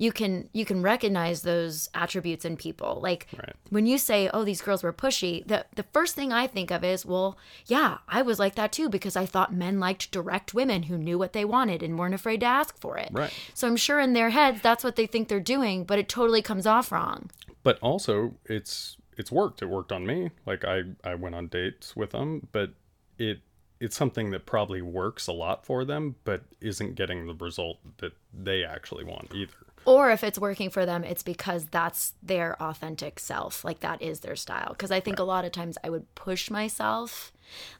you 0.00 0.12
can 0.12 0.48
you 0.54 0.64
can 0.64 0.80
recognize 0.80 1.42
those 1.42 1.90
attributes 1.92 2.46
in 2.46 2.56
people. 2.56 3.00
Like 3.02 3.26
Right. 3.36 3.54
when 3.68 3.84
you 3.84 3.98
say, 3.98 4.30
"Oh, 4.32 4.44
these 4.44 4.62
girls 4.62 4.82
were 4.82 4.94
pushy," 4.94 5.46
the 5.46 5.66
the 5.76 5.82
first 5.92 6.14
thing 6.14 6.32
I 6.32 6.46
think 6.46 6.70
of 6.70 6.82
is, 6.82 7.04
"Well, 7.04 7.36
yeah, 7.66 7.98
I 8.08 8.22
was 8.22 8.38
like 8.38 8.54
that 8.54 8.72
too 8.72 8.88
because 8.88 9.14
I 9.14 9.26
thought 9.26 9.52
men 9.52 9.78
liked 9.78 10.10
direct 10.10 10.54
women 10.54 10.84
who 10.84 10.96
knew 10.96 11.18
what 11.18 11.34
they 11.34 11.44
wanted 11.44 11.82
and 11.82 11.98
weren't 11.98 12.14
afraid 12.14 12.40
to 12.40 12.46
ask 12.46 12.80
for 12.80 12.96
it." 12.96 13.10
Right. 13.12 13.32
So 13.52 13.68
I'm 13.68 13.76
sure 13.76 14.00
in 14.00 14.14
their 14.14 14.30
heads 14.30 14.62
that's 14.62 14.82
what 14.82 14.96
they 14.96 15.06
think 15.06 15.28
they're 15.28 15.38
doing, 15.38 15.84
but 15.84 15.98
it 15.98 16.08
totally 16.08 16.40
comes 16.40 16.66
off 16.66 16.90
wrong. 16.90 17.30
But 17.62 17.78
also, 17.80 18.36
it's 18.46 18.96
it's 19.18 19.30
worked. 19.30 19.60
It 19.60 19.66
worked 19.66 19.92
on 19.92 20.06
me. 20.06 20.30
Like 20.46 20.64
I 20.64 20.84
I 21.04 21.14
went 21.14 21.34
on 21.34 21.48
dates 21.48 21.94
with 21.94 22.12
them, 22.12 22.48
but 22.52 22.70
it 23.18 23.40
it's 23.80 23.96
something 23.96 24.30
that 24.30 24.46
probably 24.46 24.80
works 24.80 25.26
a 25.26 25.32
lot 25.32 25.66
for 25.66 25.84
them, 25.84 26.16
but 26.24 26.44
isn't 26.60 26.94
getting 26.94 27.26
the 27.26 27.34
result 27.34 27.78
that 27.98 28.12
they 28.32 28.64
actually 28.64 29.04
want 29.04 29.34
either. 29.34 29.52
Or 29.84 30.10
if 30.10 30.22
it's 30.22 30.38
working 30.38 30.70
for 30.70 30.84
them, 30.84 31.04
it's 31.04 31.22
because 31.22 31.66
that's 31.66 32.12
their 32.22 32.60
authentic 32.62 33.18
self. 33.18 33.64
Like 33.64 33.80
that 33.80 34.02
is 34.02 34.20
their 34.20 34.36
style. 34.36 34.70
Because 34.70 34.90
I 34.90 35.00
think 35.00 35.18
a 35.18 35.24
lot 35.24 35.44
of 35.44 35.52
times 35.52 35.78
I 35.82 35.90
would 35.90 36.14
push 36.14 36.50
myself. 36.50 37.32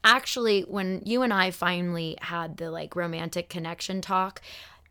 Actually, 0.03 0.63
when 0.63 1.03
you 1.05 1.23
and 1.23 1.33
I 1.33 1.51
finally 1.51 2.17
had 2.23 2.57
the 2.57 2.71
like 2.71 2.97
romantic 2.97 3.49
connection 3.49 4.01
talk, 4.01 4.41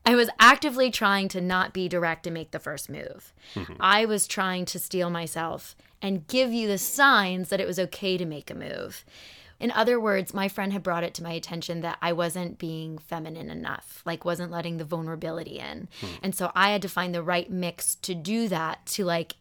I 0.06 0.16
was 0.16 0.30
actively 0.40 0.92
trying 0.92 1.28
to 1.30 1.42
not 1.42 1.74
be 1.74 1.90
direct 1.90 2.26
and 2.26 2.34
make 2.34 2.52
the 2.52 2.60
first 2.60 2.90
move. 2.90 3.34
Mm-hmm. 3.56 3.74
I 3.80 4.06
was 4.06 4.28
trying 4.28 4.66
to 4.66 4.80
steel 4.80 5.10
myself 5.10 5.76
and 6.02 6.28
give 6.28 6.54
you 6.54 6.68
the 6.68 6.78
signs 6.78 7.50
that 7.50 7.60
it 7.60 7.68
was 7.68 7.80
okay 7.80 8.18
to 8.18 8.26
make 8.26 8.50
a 8.50 8.56
move. 8.56 9.04
In 9.60 9.72
other 9.72 10.00
words, 10.00 10.34
my 10.34 10.48
friend 10.48 10.72
had 10.72 10.84
brought 10.84 11.04
it 11.04 11.14
to 11.16 11.24
my 11.24 11.34
attention 11.34 11.82
that 11.82 11.98
I 12.02 12.14
wasn't 12.14 12.58
being 12.58 12.98
feminine 12.98 13.50
enough, 13.50 14.02
like 14.06 14.24
wasn't 14.24 14.52
letting 14.52 14.78
the 14.78 14.86
vulnerability 14.86 15.60
in. 15.60 15.90
Hmm. 16.00 16.08
And 16.24 16.36
so 16.36 16.52
I 16.56 16.72
had 16.72 16.82
to 16.84 16.90
find 16.90 17.14
the 17.14 17.24
right 17.24 17.50
mix 17.52 17.96
to 17.96 18.16
do 18.16 18.48
that 18.48 18.86
to 18.88 19.06
like 19.06 19.36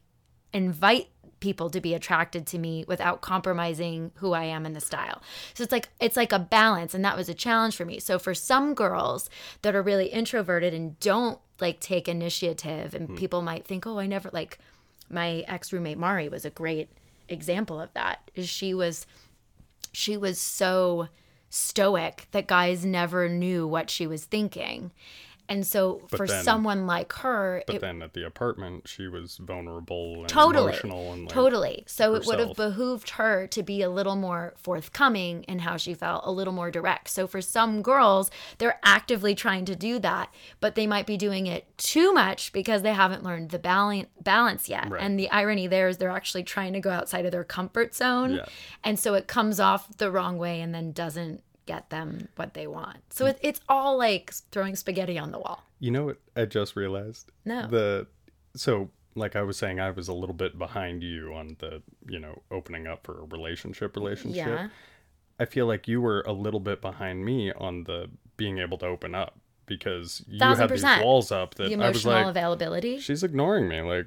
invite 0.53 1.09
people 1.41 1.71
to 1.71 1.81
be 1.81 1.95
attracted 1.95 2.47
to 2.49 2.59
me 2.59 2.85
without 2.89 3.21
compromising 3.21 4.11
who 4.17 4.33
I 4.33 4.45
am 4.45 4.67
in 4.67 4.73
the 4.73 4.81
style. 4.81 5.23
So 5.55 5.63
it's 5.63 5.73
like 5.73 5.89
it's 6.01 6.17
like 6.17 6.33
a 6.33 6.39
balance 6.39 6.95
and 6.95 7.05
that 7.05 7.17
was 7.17 7.29
a 7.29 7.35
challenge 7.35 7.77
for 7.77 7.85
me. 7.85 8.01
So 8.01 8.19
for 8.19 8.35
some 8.35 8.75
girls 8.75 9.31
that 9.63 9.77
are 9.77 9.83
really 9.83 10.07
introverted 10.07 10.75
and 10.75 10.99
don't 11.01 11.39
like 11.61 11.81
take 11.81 12.09
initiative 12.09 12.95
and 12.95 13.09
hmm. 13.09 13.17
people 13.17 13.43
might 13.43 13.67
think, 13.67 13.87
"Oh, 13.87 13.99
I 13.99 14.07
never 14.07 14.31
like 14.33 14.59
my 15.11 15.45
ex-roommate 15.49 15.99
Mari 15.99 16.29
was 16.29 16.45
a 16.45 16.51
great 16.51 16.89
example 17.29 17.81
of 17.81 17.93
that. 17.95 18.31
Is 18.35 18.49
she 18.49 18.75
was 18.75 19.07
she 19.93 20.17
was 20.17 20.39
so 20.41 21.09
stoic 21.51 22.27
that 22.33 22.47
guys 22.47 22.85
never 22.85 23.29
knew 23.29 23.67
what 23.67 23.91
she 23.91 24.07
was 24.07 24.25
thinking. 24.25 24.93
And 25.49 25.67
so 25.67 26.03
for 26.09 26.27
then- 26.27 26.45
someone 26.45 26.87
like 26.87 27.13
her, 27.15 27.63
But 27.67 27.77
it 27.77 27.81
then 27.81 28.03
at 28.03 28.13
the 28.13 28.27
apartment, 28.27 28.87
she 28.87 29.09
was 29.09 29.39
vulnerable 29.39 30.21
and 30.21 30.29
totally. 30.29 30.73
emotional 30.73 31.13
and 31.13 31.23
like, 31.23 31.33
totally. 31.33 31.85
So 31.87 32.15
it 32.15 32.27
would 32.27 32.39
have 32.39 32.55
behooved 32.55 33.11
her 33.11 33.47
to 33.49 33.63
be 33.63 33.81
a 33.83 33.89
little 33.89 34.17
more 34.17 34.55
forthcoming 34.59 35.45
in 35.45 35.61
how 35.61 35.77
she 35.77 35.95
felt 35.95 36.23
a 36.27 36.31
little 36.31 36.53
more 36.53 36.71
direct. 36.71 37.09
So 37.09 37.27
for 37.27 37.41
some 37.41 37.81
girls 37.83 38.31
they're 38.59 38.79
actively 38.83 39.35
trying 39.35 39.65
to 39.67 39.75
do 39.77 39.99
that 40.01 40.33
but 40.61 40.75
they 40.75 40.87
might 40.87 41.07
be 41.07 41.17
doing 41.17 41.47
it 41.47 41.67
too 41.79 42.13
much 42.13 42.53
because 42.53 42.83
they 42.83 42.93
haven't 42.93 43.23
learned 43.25 43.51
the 43.51 43.59
balance 43.59 44.09
balance 44.21 44.69
yet. 44.69 44.91
Right. 44.91 45.03
and 45.03 45.19
the 45.19 45.31
irony 45.31 45.67
there 45.67 45.89
is 45.89 45.97
they're 45.99 46.11
actually 46.11 46.43
trying 46.45 46.73
to 46.75 46.81
go 46.81 46.91
outside 46.91 47.25
of 47.25 47.33
their 47.33 47.45
comfort 47.45 47.95
zone. 47.95 48.35
Yeah. 48.35 48.45
and 48.85 48.99
so 48.99 49.15
it 49.15 49.27
comes 49.27 49.59
off 49.61 49.97
the 49.97 50.11
wrong 50.11 50.37
way 50.39 50.61
and 50.61 50.75
then 50.75 50.93
doesn't 50.93 51.43
get 51.73 51.91
them 51.91 52.09
what 52.37 52.51
they 52.55 52.67
want 52.67 52.99
so 53.11 53.25
Mm. 53.25 53.31
it, 53.31 53.39
it's 53.49 53.61
all 53.69 53.93
like 54.07 54.33
throwing 54.53 54.75
spaghetti 54.77 55.19
on 55.25 55.31
the 55.31 55.39
wall 55.39 55.61
You 55.79 55.91
know 55.93 56.05
what 56.07 56.19
I 56.35 56.45
just 56.59 56.75
realized? 56.83 57.31
No. 57.45 57.67
The 57.69 58.07
so 58.57 58.91
like 59.15 59.35
I 59.37 59.43
was 59.43 59.57
saying, 59.63 59.81
I 59.81 59.91
was 59.91 60.09
a 60.09 60.13
little 60.23 60.35
bit 60.45 60.53
behind 60.59 61.03
you 61.03 61.33
on 61.35 61.57
the 61.63 61.83
you 62.09 62.19
know 62.25 62.35
opening 62.51 62.87
up 62.87 63.01
for 63.07 63.15
a 63.21 63.25
relationship 63.37 63.97
relationship. 63.97 64.47
Yeah. 64.47 64.69
I 65.41 65.45
feel 65.45 65.67
like 65.73 65.87
you 65.93 66.01
were 66.01 66.23
a 66.27 66.33
little 66.33 66.61
bit 66.71 66.81
behind 66.81 67.25
me 67.25 67.53
on 67.53 67.85
the 67.85 68.01
being 68.37 68.59
able 68.59 68.79
to 68.79 68.87
open 68.87 69.15
up 69.15 69.33
because 69.67 70.23
you 70.27 70.39
had 70.41 70.69
these 70.71 70.83
walls 71.05 71.31
up 71.31 71.55
that 71.57 71.69
the 71.69 71.77
I 71.85 71.89
was 71.91 72.05
like, 72.07 72.27
availability 72.27 72.99
she's 72.99 73.23
ignoring 73.23 73.69
me. 73.69 73.81
Like 73.83 74.07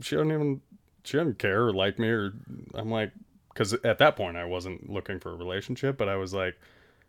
she 0.00 0.16
doesn't 0.16 0.32
even 0.32 0.60
she 1.04 1.16
doesn't 1.18 1.38
care 1.38 1.66
or 1.68 1.72
like 1.72 1.98
me 1.98 2.08
or 2.08 2.32
I'm 2.74 2.90
like 2.90 3.12
because 3.52 3.74
at 3.84 3.98
that 3.98 4.16
point 4.16 4.36
I 4.36 4.44
wasn't 4.44 4.88
looking 4.90 5.18
for 5.20 5.30
a 5.32 5.36
relationship, 5.36 5.96
but 5.98 6.08
I 6.08 6.16
was 6.16 6.32
like 6.32 6.56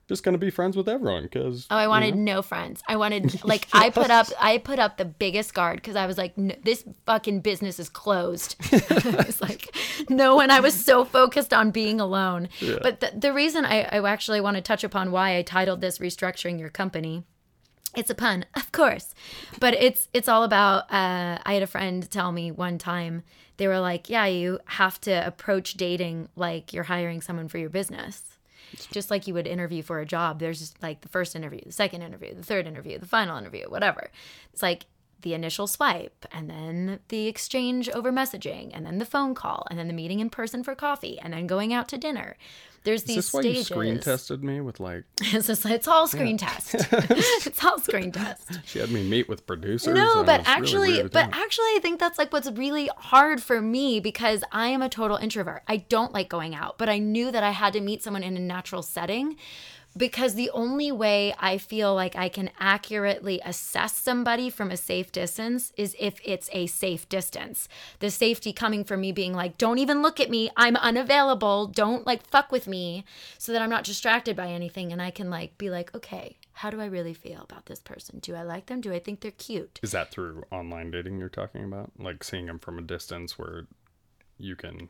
just 0.07 0.23
gonna 0.23 0.37
be 0.37 0.49
friends 0.49 0.75
with 0.75 0.89
everyone 0.89 1.23
because 1.23 1.65
Oh, 1.71 1.77
I 1.77 1.87
wanted 1.87 2.15
no 2.15 2.41
friends. 2.41 2.81
I 2.87 2.97
wanted 2.97 3.43
like 3.45 3.67
I 3.73 3.89
put 3.89 4.11
up 4.11 4.27
I 4.39 4.57
put 4.57 4.79
up 4.79 4.97
the 4.97 5.05
biggest 5.05 5.53
guard 5.53 5.77
because 5.77 5.95
I 5.95 6.05
was 6.05 6.17
like, 6.17 6.33
"N- 6.37 6.57
this 6.63 6.83
fucking 7.05 7.39
business 7.41 7.79
is 7.79 7.89
closed. 7.89 8.55
I 8.71 9.23
was 9.25 9.41
like, 9.41 9.75
no, 10.09 10.39
and 10.41 10.51
I 10.51 10.59
was 10.59 10.73
so 10.73 11.05
focused 11.05 11.53
on 11.53 11.71
being 11.71 12.01
alone. 12.01 12.49
But 12.81 12.99
the, 12.99 13.11
the 13.17 13.33
reason 13.33 13.65
I, 13.65 13.83
I 13.83 14.11
actually 14.11 14.41
want 14.41 14.55
to 14.55 14.61
touch 14.61 14.83
upon 14.83 15.11
why 15.11 15.37
I 15.37 15.41
titled 15.41 15.81
this 15.81 15.99
"Restructuring 15.99 16.59
Your 16.59 16.69
Company." 16.69 17.23
It's 17.95 18.09
a 18.09 18.15
pun, 18.15 18.45
of 18.55 18.71
course, 18.71 19.13
but 19.59 19.75
it's 19.75 20.09
it's 20.13 20.27
all 20.27 20.43
about. 20.43 20.91
Uh, 20.91 21.37
I 21.45 21.53
had 21.53 21.63
a 21.63 21.67
friend 21.67 22.09
tell 22.09 22.31
me 22.31 22.51
one 22.51 22.77
time 22.79 23.23
they 23.57 23.67
were 23.67 23.79
like, 23.79 24.09
"Yeah, 24.09 24.25
you 24.25 24.59
have 24.65 24.99
to 25.01 25.11
approach 25.25 25.75
dating 25.75 26.27
like 26.35 26.73
you're 26.73 26.85
hiring 26.85 27.21
someone 27.21 27.47
for 27.47 27.59
your 27.59 27.69
business." 27.69 28.32
Just 28.91 29.11
like 29.11 29.28
you 29.28 29.34
would 29.34 29.47
interview 29.47 29.82
for 29.82 29.99
a 29.99 30.05
job 30.05 30.39
there's 30.39 30.59
just 30.59 30.82
like 30.82 31.01
the 31.01 31.09
first 31.09 31.36
interview 31.36 31.61
the 31.65 31.71
second 31.71 32.01
interview 32.01 32.34
the 32.34 32.43
third 32.43 32.67
interview 32.67 32.97
the 32.97 33.05
final 33.05 33.38
interview 33.38 33.65
whatever. 33.69 34.09
It's 34.51 34.61
like 34.61 34.86
the 35.24 35.34
initial 35.34 35.67
swipe 35.67 36.26
and 36.32 36.49
then 36.49 36.99
the 37.09 37.28
exchange 37.28 37.89
over 37.89 38.11
messaging 38.11 38.71
and 38.74 38.86
then 38.86 38.99
the 38.99 39.05
phone 39.05 39.34
call 39.34 39.65
and 39.69 39.80
then 39.80 39.88
the 39.88 39.93
meeting 39.93 40.19
in 40.19 40.30
person 40.30 40.63
for 40.63 40.76
coffee 40.76 41.19
and 41.19 41.34
then 41.34 41.47
going 41.47 41.74
out 41.74 41.88
to 41.89 41.97
dinner. 41.97 42.38
There's 42.84 43.01
Is 43.01 43.07
these 43.07 43.15
this 43.15 43.34
why 43.34 43.41
you 43.41 43.63
screen 43.63 43.99
tested 43.99 44.43
me 44.43 44.59
with 44.59 44.80
like 44.80 45.05
it's, 45.21 45.47
just, 45.47 45.65
it's 45.65 45.88
all 45.88 46.07
screen 46.07 46.38
test. 46.38 46.76
It's 47.45 47.63
all 47.63 47.80
screen 47.80 48.11
test. 48.11 48.59
She 48.65 48.80
had 48.80 48.91
me 48.91 49.07
meet 49.07 49.30
with 49.30 49.45
producers? 49.45 49.93
no, 49.93 50.24
but 50.24 50.45
was 50.45 50.74
really 50.74 50.99
actually, 50.99 51.09
but 51.09 51.30
actually, 51.34 51.65
I 51.76 51.80
think 51.82 51.99
that's 51.99 52.17
like 52.17 52.34
what's 52.34 52.49
really 52.51 52.89
hard 52.97 53.41
for 53.41 53.61
me 53.61 53.99
because 53.99 54.43
I 54.51 54.67
am 54.67 54.82
a 54.82 54.89
total 54.89 55.17
introvert. 55.17 55.63
I 55.67 55.78
don't 55.78 56.13
like 56.13 56.30
going 56.30 56.55
out, 56.55 56.78
but 56.78 56.89
I 56.89 56.99
knew 56.99 57.32
that 57.32 57.43
I 57.43 57.51
had 57.51 57.74
to 57.74 57.82
meet 57.82 58.03
someone 58.03 58.24
in 58.24 58.36
a 58.36 58.39
natural 58.39 58.82
setting 58.82 59.38
because 59.95 60.35
the 60.35 60.49
only 60.51 60.91
way 60.91 61.33
I 61.39 61.57
feel 61.57 61.93
like 61.93 62.15
I 62.15 62.29
can 62.29 62.49
accurately 62.59 63.39
assess 63.45 63.95
somebody 63.95 64.49
from 64.49 64.71
a 64.71 64.77
safe 64.77 65.11
distance 65.11 65.71
is 65.77 65.95
if 65.99 66.19
it's 66.23 66.49
a 66.51 66.67
safe 66.67 67.07
distance. 67.09 67.67
The 67.99 68.09
safety 68.09 68.53
coming 68.53 68.83
from 68.83 69.01
me 69.01 69.11
being 69.11 69.33
like, 69.33 69.57
don't 69.57 69.77
even 69.77 70.01
look 70.01 70.19
at 70.19 70.29
me. 70.29 70.49
I'm 70.57 70.75
unavailable. 70.75 71.67
Don't 71.67 72.05
like 72.05 72.25
fuck 72.25 72.51
with 72.51 72.67
me 72.67 73.05
so 73.37 73.51
that 73.51 73.61
I'm 73.61 73.69
not 73.69 73.83
distracted 73.83 74.35
by 74.35 74.47
anything. 74.47 74.91
And 74.91 75.01
I 75.01 75.11
can 75.11 75.29
like 75.29 75.57
be 75.57 75.69
like, 75.69 75.93
okay, 75.95 76.37
how 76.53 76.69
do 76.69 76.79
I 76.79 76.85
really 76.85 77.13
feel 77.13 77.41
about 77.41 77.65
this 77.65 77.79
person? 77.79 78.19
Do 78.19 78.35
I 78.35 78.43
like 78.43 78.67
them? 78.67 78.81
Do 78.81 78.93
I 78.93 78.99
think 78.99 79.21
they're 79.21 79.31
cute? 79.31 79.79
Is 79.83 79.91
that 79.91 80.11
through 80.11 80.43
online 80.51 80.91
dating 80.91 81.19
you're 81.19 81.29
talking 81.29 81.63
about? 81.63 81.91
Like 81.97 82.23
seeing 82.23 82.45
them 82.45 82.59
from 82.59 82.77
a 82.77 82.83
distance 82.83 83.37
where 83.37 83.67
you 84.37 84.55
can. 84.55 84.89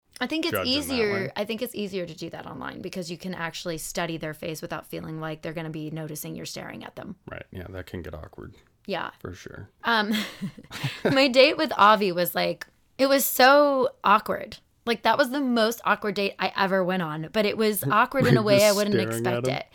I 0.21 0.27
think 0.27 0.45
it's 0.45 0.51
Judge 0.51 0.67
in 0.67 0.73
that 0.73 0.73
way. 0.73 0.77
easier. 0.79 1.31
I 1.35 1.45
think 1.45 1.61
it's 1.63 1.73
easier 1.75 2.05
to 2.05 2.15
do 2.15 2.29
that 2.29 2.45
online 2.45 2.81
because 2.81 3.09
you 3.09 3.17
can 3.17 3.33
actually 3.33 3.79
study 3.79 4.17
their 4.17 4.33
face 4.35 4.61
without 4.61 4.85
feeling 4.87 5.19
like 5.19 5.41
they're 5.41 5.51
going 5.51 5.65
to 5.65 5.71
be 5.71 5.89
noticing 5.89 6.35
you're 6.35 6.45
staring 6.45 6.83
at 6.85 6.95
them. 6.95 7.15
Right. 7.29 7.45
Yeah, 7.51 7.65
that 7.69 7.87
can 7.87 8.01
get 8.03 8.13
awkward 8.13 8.53
Yeah. 8.85 9.09
for 9.19 9.33
sure. 9.33 9.67
Um, 9.83 10.13
my 11.03 11.27
date 11.27 11.57
with 11.57 11.71
Avi 11.77 12.11
was 12.11 12.35
like, 12.35 12.67
it 12.97 13.07
was 13.07 13.25
so 13.25 13.89
awkward. 14.03 14.57
Like 14.85 15.03
that 15.03 15.17
was 15.17 15.29
the 15.29 15.41
most 15.41 15.79
awkward 15.85 16.15
date 16.15 16.33
I 16.39 16.51
ever 16.57 16.83
went 16.83 17.03
on, 17.03 17.29
but 17.33 17.45
it 17.45 17.55
was 17.57 17.83
awkward 17.91 18.25
in 18.25 18.35
a 18.37 18.41
way 18.41 18.63
I 18.63 18.71
wouldn't 18.71 18.95
expect 18.99 19.47
it. 19.47 19.65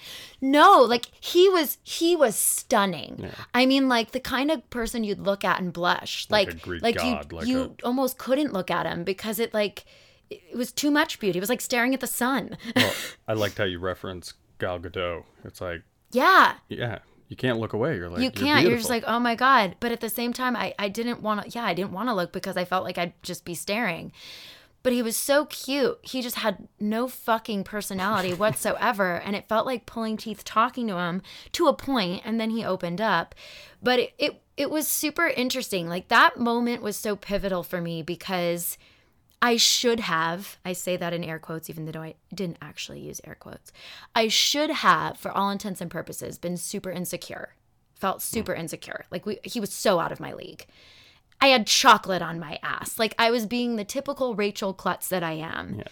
No, 0.41 0.81
like 0.81 1.07
he 1.21 1.49
was 1.49 1.79
he 1.85 2.17
was 2.17 2.35
stunning. 2.37 3.17
Yeah. 3.21 3.31
I 3.55 3.67
mean, 3.67 3.89
like 3.89 4.11
the 4.11 4.21
kind 4.21 4.51
of 4.51 4.69
person 4.69 5.05
you'd 5.05 5.21
look 5.21 5.45
at 5.45 5.61
and 5.61 5.73
blush. 5.73 6.27
Like 6.29 6.67
Like 6.67 6.67
a 6.67 6.71
like 6.85 6.97
god, 6.97 7.33
you 7.33 7.37
like 7.39 7.47
you 7.49 7.77
almost 7.85 8.19
couldn't 8.19 8.53
look 8.53 8.69
at 8.71 8.85
him 8.87 9.05
because 9.05 9.39
it 9.39 9.55
like 9.55 9.85
it 10.31 10.57
was 10.57 10.73
too 10.73 10.91
much 10.91 11.19
beauty. 11.19 11.39
It 11.39 11.41
was 11.41 11.49
like 11.49 11.61
staring 11.61 11.95
at 11.95 12.01
the 12.01 12.07
sun. 12.07 12.57
Well, 12.75 12.93
I 13.29 13.35
liked 13.35 13.59
how 13.59 13.65
you 13.65 13.79
reference 13.79 14.35
Gal 14.59 14.79
Gadot. 14.79 15.25
It's 15.45 15.61
like, 15.61 15.83
yeah. 16.13 16.55
yeah, 16.69 16.99
you 17.29 17.37
can't 17.37 17.59
look 17.59 17.73
away. 17.73 17.97
You're 17.97 18.09
like, 18.09 18.21
you 18.21 18.31
can't. 18.31 18.67
You're, 18.67 18.77
just 18.77 18.91
like, 18.91 19.05
oh 19.07 19.19
my 19.19 19.35
god. 19.35 19.77
But 19.81 19.93
at 19.93 20.01
the 20.01 20.09
same 20.09 20.33
time, 20.33 20.57
I 20.57 20.75
I 20.79 20.89
didn't 20.89 21.23
want 21.23 21.43
to. 21.43 21.51
Yeah, 21.51 21.65
I 21.65 21.75
didn't 21.75 21.93
want 21.93 22.09
to 22.09 22.15
look 22.15 22.33
because 22.33 22.57
I 22.57 22.65
felt 22.65 22.85
like 22.85 22.99
I'd 22.99 23.21
just 23.23 23.45
be 23.45 23.55
staring. 23.55 24.13
But 24.83 24.93
he 24.93 25.03
was 25.03 25.17
so 25.17 25.47
cute. 25.47 25.99
He 26.03 26.23
just 26.23 26.37
had 26.37 26.69
no 26.79 27.09
fucking 27.09 27.65
personality 27.65 28.33
whatsoever, 28.35 29.17
and 29.17 29.35
it 29.35 29.49
felt 29.49 29.67
like 29.67 29.87
pulling 29.87 30.17
teeth 30.17 30.45
talking 30.45 30.87
to 30.87 30.99
him 30.99 31.23
to 31.53 31.67
a. 31.67 32.21
And 32.25 32.41
then 32.41 32.51
he 32.51 32.65
opened 32.65 33.01
up, 33.01 33.35
but 33.83 33.99
it 33.99 34.15
it, 34.19 34.43
it 34.57 34.71
was 34.71 34.87
super 34.87 35.27
interesting. 35.27 35.89
Like 35.89 36.09
that 36.09 36.39
moment 36.39 36.83
was 36.83 36.97
so 36.97 37.17
pivotal 37.17 37.63
for 37.63 37.81
me 37.81 38.03
because. 38.03 38.79
I 39.43 39.57
should 39.57 40.01
have, 40.01 40.59
I 40.65 40.73
say 40.73 40.97
that 40.97 41.13
in 41.13 41.23
air 41.23 41.39
quotes, 41.39 41.69
even 41.69 41.85
though 41.85 42.01
I 42.01 42.15
didn't 42.35 42.59
actually 42.63 43.01
use 43.01 43.21
air 43.25 43.37
quotes. 43.39 43.71
I 44.15 44.29
should 44.29 44.71
have, 44.71 45.19
for 45.19 45.31
all 45.31 45.51
intents 45.51 45.81
and 45.81 45.91
purposes, 45.91 46.39
been 46.39 46.57
super 46.57 46.91
insecure. 46.91 47.55
Felt 47.95 48.17
hmm. 48.17 48.21
super 48.35 48.55
insecure. 48.55 49.05
Like 49.11 49.27
we, 49.27 49.39
he 49.45 49.61
was 49.61 49.73
so 49.73 50.01
out 50.01 50.13
of 50.13 50.21
my 50.21 50.33
league. 50.33 50.67
I 51.41 51.49
had 51.49 51.67
chocolate 51.67 52.23
on 52.23 52.41
my 52.41 52.59
ass. 52.63 52.99
Like 52.99 53.15
I 53.19 53.31
was 53.31 53.45
being 53.47 53.77
the 53.77 53.85
typical 53.85 54.35
Rachel 54.35 54.73
Klutz 54.73 55.09
that 55.09 55.23
I 55.23 55.33
am. 55.33 55.83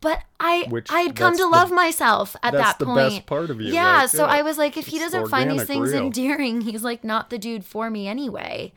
But 0.00 0.22
I 0.40 0.66
Which- 0.68 0.90
I 0.90 1.02
had 1.02 1.14
come 1.14 1.36
to 1.36 1.44
the- 1.44 1.48
love 1.48 1.70
myself 1.70 2.34
at 2.42 2.52
that's 2.54 2.64
that 2.64 2.78
the 2.80 2.86
point. 2.86 2.96
best 2.96 3.26
part 3.26 3.50
of 3.50 3.60
you, 3.60 3.72
Yeah, 3.72 3.98
like, 3.98 4.08
so 4.08 4.24
yeah, 4.26 4.32
I 4.32 4.42
was 4.42 4.58
like, 4.58 4.76
if 4.76 4.86
he 4.86 4.98
doesn't 4.98 5.28
find 5.28 5.50
these 5.50 5.64
things 5.64 5.92
real. 5.92 6.06
endearing, 6.06 6.62
he's 6.62 6.82
like 6.82 7.04
not 7.04 7.30
the 7.30 7.38
dude 7.38 7.64
for 7.64 7.88
me 7.88 8.08
anyway 8.08 8.72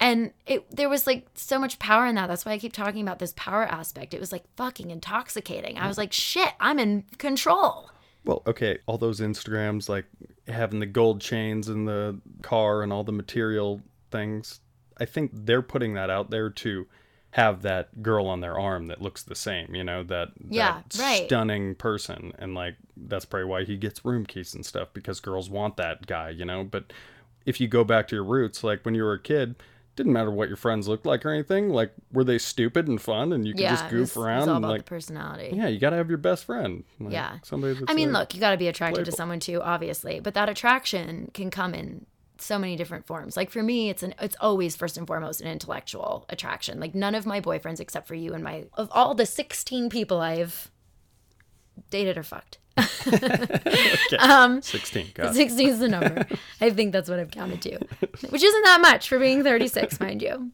and 0.00 0.32
it 0.46 0.64
there 0.74 0.88
was 0.88 1.06
like 1.06 1.26
so 1.34 1.58
much 1.58 1.78
power 1.78 2.06
in 2.06 2.14
that. 2.14 2.28
That's 2.28 2.44
why 2.44 2.52
i 2.52 2.58
keep 2.58 2.72
talking 2.72 3.02
about 3.02 3.18
this 3.18 3.34
power 3.36 3.64
aspect. 3.64 4.14
It 4.14 4.20
was 4.20 4.32
like 4.32 4.44
fucking 4.56 4.90
intoxicating. 4.90 5.78
I 5.78 5.86
was 5.86 5.98
like 5.98 6.12
shit 6.12 6.52
i'm 6.60 6.78
in 6.78 7.04
control. 7.18 7.90
Well, 8.24 8.42
okay, 8.46 8.78
all 8.86 8.98
those 8.98 9.20
Instagrams 9.20 9.88
like 9.88 10.06
having 10.48 10.80
the 10.80 10.86
gold 10.86 11.20
chains 11.20 11.68
and 11.68 11.86
the 11.86 12.20
car 12.42 12.82
and 12.82 12.92
all 12.92 13.04
the 13.04 13.12
material 13.12 13.80
things. 14.10 14.60
I 14.98 15.04
think 15.06 15.30
they're 15.32 15.62
putting 15.62 15.94
that 15.94 16.10
out 16.10 16.30
there 16.30 16.50
to 16.50 16.86
have 17.32 17.62
that 17.62 18.02
girl 18.02 18.26
on 18.26 18.40
their 18.40 18.58
arm 18.58 18.88
that 18.88 19.00
looks 19.00 19.22
the 19.22 19.36
same, 19.36 19.74
you 19.74 19.84
know, 19.84 20.02
that, 20.02 20.28
Yeah, 20.48 20.82
that 20.90 20.98
right. 21.00 21.24
stunning 21.26 21.76
person. 21.76 22.32
And 22.38 22.54
like 22.54 22.74
that's 22.96 23.24
probably 23.24 23.46
why 23.46 23.64
he 23.64 23.76
gets 23.76 24.04
room 24.04 24.26
keys 24.26 24.52
and 24.54 24.66
stuff 24.66 24.88
because 24.92 25.20
girls 25.20 25.48
want 25.48 25.76
that 25.76 26.06
guy, 26.06 26.30
you 26.30 26.44
know, 26.44 26.64
but 26.64 26.92
if 27.46 27.60
you 27.60 27.68
go 27.68 27.84
back 27.84 28.08
to 28.08 28.16
your 28.16 28.24
roots 28.24 28.62
like 28.64 28.84
when 28.84 28.94
you 28.94 29.04
were 29.04 29.14
a 29.14 29.22
kid, 29.22 29.54
didn't 29.96 30.12
matter 30.12 30.30
what 30.30 30.48
your 30.48 30.56
friends 30.56 30.88
looked 30.88 31.04
like 31.04 31.26
or 31.26 31.30
anything, 31.30 31.70
like 31.70 31.92
were 32.12 32.24
they 32.24 32.38
stupid 32.38 32.88
and 32.88 33.00
fun 33.00 33.32
and 33.32 33.46
you 33.46 33.52
could 33.52 33.60
yeah 33.60 33.70
just 33.70 33.90
goof 33.90 34.00
was, 34.00 34.16
it 34.16 34.18
was 34.18 34.24
around 34.26 34.48
all 34.48 34.56
and 34.56 34.64
about 34.64 34.70
like 34.72 34.80
the 34.80 34.88
personality 34.88 35.54
yeah, 35.56 35.68
you 35.68 35.78
got 35.78 35.90
to 35.90 35.96
have 35.96 36.08
your 36.08 36.18
best 36.18 36.44
friend. 36.44 36.84
Like, 36.98 37.12
Yeah. 37.12 37.38
Somebody 37.42 37.74
that's 37.74 37.90
i 37.90 37.94
mean 37.94 38.12
like- 38.12 38.20
look 38.20 38.34
you 38.34 38.40
got 38.40 38.52
to 38.52 38.56
be 38.56 38.68
attracted 38.68 39.04
to 39.04 39.12
someone 39.12 39.40
too 39.40 39.60
obviously 39.60 40.20
but 40.20 40.34
that 40.34 40.48
attraction 40.48 41.30
can 41.34 41.50
come 41.50 41.74
in 41.74 42.06
so 42.38 42.58
many 42.58 42.74
different 42.74 43.06
forms 43.06 43.36
like 43.36 43.50
for 43.50 43.62
me 43.62 43.90
it's 43.90 44.02
an 44.02 44.14
it's 44.22 44.36
always 44.40 44.74
first 44.74 44.96
and 44.96 45.06
foremost 45.06 45.42
an 45.42 45.48
intellectual 45.48 46.24
attraction 46.30 46.80
like 46.80 46.94
none 46.94 47.14
of 47.14 47.26
my 47.26 47.38
boyfriends 47.38 47.80
except 47.80 48.08
for 48.08 48.14
you 48.14 48.32
and 48.32 48.42
my 48.42 48.64
of 48.74 48.88
all 48.92 49.14
the 49.14 49.26
16 49.26 49.90
people 49.90 50.20
i've 50.22 50.70
dated 51.90 52.16
or 52.16 52.22
fucked 52.22 52.56
Okay. 53.06 54.16
Um, 54.20 54.60
16. 54.62 55.12
Got 55.14 55.34
16 55.34 55.68
is 55.68 55.78
the 55.78 55.88
number. 55.88 56.26
I 56.60 56.70
think 56.70 56.92
that's 56.92 57.08
what 57.08 57.18
I've 57.18 57.30
counted 57.30 57.62
to, 57.62 57.78
which 58.30 58.42
isn't 58.42 58.64
that 58.64 58.80
much 58.80 59.08
for 59.08 59.18
being 59.18 59.42
36, 59.42 59.98
mind 60.00 60.20
you. 60.22 60.50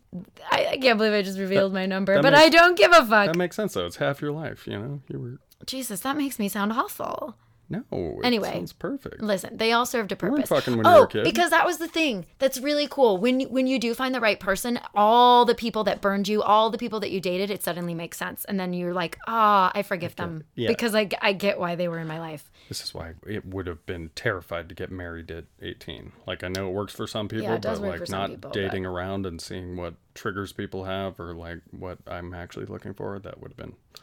I, 0.50 0.66
I 0.72 0.76
can't 0.78 0.98
believe 0.98 1.12
I 1.12 1.22
just 1.22 1.38
revealed 1.38 1.72
my 1.72 1.86
number, 1.86 2.20
but 2.22 2.32
makes- 2.32 2.42
I 2.44 2.48
don't 2.48 2.76
give 2.76 2.92
a 2.92 3.04
fuck. 3.04 3.26
That 3.26 3.36
makes 3.36 3.56
sense 3.56 3.74
though. 3.74 3.86
It's 3.86 3.96
half 3.96 4.20
your 4.20 4.32
life, 4.32 4.66
you 4.66 4.78
know. 4.78 5.00
You 5.08 5.18
were 5.20 5.38
Jesus, 5.64 6.00
that 6.00 6.16
makes 6.16 6.38
me 6.38 6.48
sound 6.48 6.72
awful. 6.72 7.36
No. 7.68 7.82
It 7.90 8.24
Anyway. 8.24 8.52
sounds 8.52 8.72
perfect. 8.72 9.20
Listen, 9.20 9.56
they 9.56 9.72
all 9.72 9.86
served 9.86 10.12
a 10.12 10.16
purpose. 10.16 10.48
fucking 10.48 10.76
when 10.76 10.86
you 10.86 10.92
oh, 10.92 10.98
were 11.00 11.04
a 11.06 11.08
kid. 11.08 11.24
because 11.24 11.50
that 11.50 11.66
was 11.66 11.78
the 11.78 11.88
thing. 11.88 12.26
That's 12.38 12.60
really 12.60 12.86
cool. 12.88 13.18
When 13.18 13.40
you- 13.40 13.48
when 13.48 13.66
you 13.66 13.78
do 13.78 13.92
find 13.94 14.14
the 14.14 14.20
right 14.20 14.38
person, 14.38 14.78
all 14.94 15.44
the 15.44 15.54
people 15.54 15.82
that 15.84 16.00
burned 16.00 16.28
you, 16.28 16.42
all 16.42 16.70
the 16.70 16.78
people 16.78 17.00
that 17.00 17.10
you 17.10 17.20
dated, 17.20 17.50
it 17.50 17.62
suddenly 17.62 17.94
makes 17.94 18.16
sense, 18.18 18.44
and 18.44 18.58
then 18.60 18.72
you're 18.72 18.92
like, 18.94 19.18
ah, 19.26 19.70
I 19.74 19.82
forgive 19.82 20.16
them 20.16 20.44
Yeah. 20.54 20.68
because 20.68 20.94
I 20.94 21.08
I 21.20 21.32
get 21.32 21.58
why 21.58 21.74
they 21.74 21.88
were 21.88 21.98
in 21.98 22.06
my 22.06 22.18
life. 22.20 22.50
This 22.68 22.82
is 22.82 22.92
why 22.94 23.14
it 23.26 23.46
would 23.46 23.66
have 23.68 23.84
been 23.86 24.10
terrified 24.14 24.68
to 24.68 24.74
get 24.74 24.90
married 24.90 25.30
at 25.30 25.44
18. 25.62 26.12
Like 26.26 26.42
I 26.44 26.48
know 26.48 26.68
it 26.68 26.72
works 26.72 26.92
for 26.94 27.06
some 27.06 27.28
people, 27.28 27.58
does 27.58 27.78
but 27.80 28.00
like 28.00 28.08
not 28.08 28.30
people, 28.30 28.50
dating 28.50 28.84
around 28.86 29.24
and 29.26 29.40
seeing 29.40 29.76
what 29.76 29.94
triggers 30.14 30.52
people 30.52 30.84
have 30.84 31.20
or 31.20 31.34
like 31.34 31.58
what 31.70 31.98
I'm 32.06 32.34
actually 32.34 32.66
looking 32.66 32.94
for. 32.94 33.18
That 33.18 33.40
would 33.40 33.52
have 33.52 33.56
been 33.56 33.74
it 33.94 34.00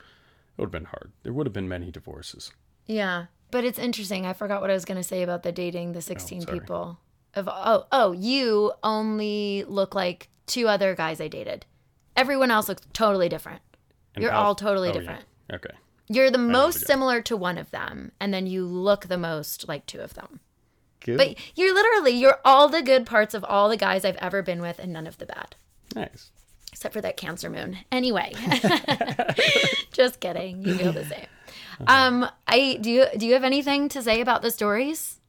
would 0.61 0.65
have 0.67 0.71
been 0.71 0.85
hard. 0.85 1.11
There 1.23 1.33
would 1.33 1.47
have 1.47 1.53
been 1.53 1.67
many 1.67 1.91
divorces. 1.91 2.51
Yeah, 2.85 3.25
but 3.53 3.63
it's 3.63 3.77
interesting. 3.77 4.25
I 4.25 4.33
forgot 4.33 4.61
what 4.61 4.71
I 4.71 4.73
was 4.73 4.83
going 4.83 4.97
to 4.97 5.03
say 5.03 5.21
about 5.21 5.43
the 5.43 5.51
dating 5.51 5.91
the 5.91 6.01
16 6.01 6.41
sorry. 6.41 6.59
people. 6.59 6.97
Of 7.35 7.47
oh, 7.47 7.85
oh, 7.91 8.11
you 8.11 8.73
only 8.81 9.63
look 9.67 9.93
like 9.93 10.29
two 10.47 10.67
other 10.67 10.95
guys 10.95 11.21
I 11.21 11.27
dated. 11.27 11.67
Everyone 12.15 12.49
else 12.49 12.67
looks 12.67 12.81
totally 12.93 13.29
different. 13.29 13.61
And 14.15 14.23
You're 14.23 14.33
all 14.33 14.55
totally 14.55 14.89
oh, 14.89 14.93
yeah. 14.93 14.99
different. 14.99 15.25
Okay. 15.53 15.69
You're 16.09 16.31
the 16.31 16.39
most 16.39 16.87
similar 16.87 17.21
to 17.21 17.37
one 17.37 17.59
of 17.59 17.69
them, 17.69 18.11
and 18.19 18.33
then 18.33 18.47
you 18.47 18.65
look 18.65 19.07
the 19.07 19.19
most 19.19 19.67
like 19.67 19.85
two 19.85 19.99
of 19.99 20.15
them. 20.15 20.39
Good. 20.99 21.17
But 21.19 21.37
you're 21.55 21.75
literally 21.75 22.11
you're 22.11 22.39
all 22.43 22.69
the 22.69 22.81
good 22.81 23.05
parts 23.05 23.35
of 23.35 23.43
all 23.43 23.69
the 23.69 23.77
guys 23.77 24.03
I've 24.03 24.17
ever 24.17 24.41
been 24.41 24.61
with, 24.61 24.79
and 24.79 24.91
none 24.91 25.05
of 25.05 25.19
the 25.19 25.27
bad, 25.27 25.55
nice. 25.95 26.31
except 26.71 26.93
for 26.93 27.01
that 27.01 27.17
Cancer 27.17 27.51
Moon. 27.51 27.77
Anyway, 27.91 28.33
just 29.91 30.19
kidding. 30.19 30.63
You 30.63 30.75
feel 30.75 30.93
the 30.93 31.05
same. 31.05 31.27
Um, 31.87 32.27
I 32.47 32.77
do. 32.81 32.89
You 32.89 33.05
do 33.17 33.25
you 33.25 33.33
have 33.33 33.43
anything 33.43 33.89
to 33.89 34.01
say 34.01 34.21
about 34.21 34.41
the 34.41 34.51
stories? 34.51 35.19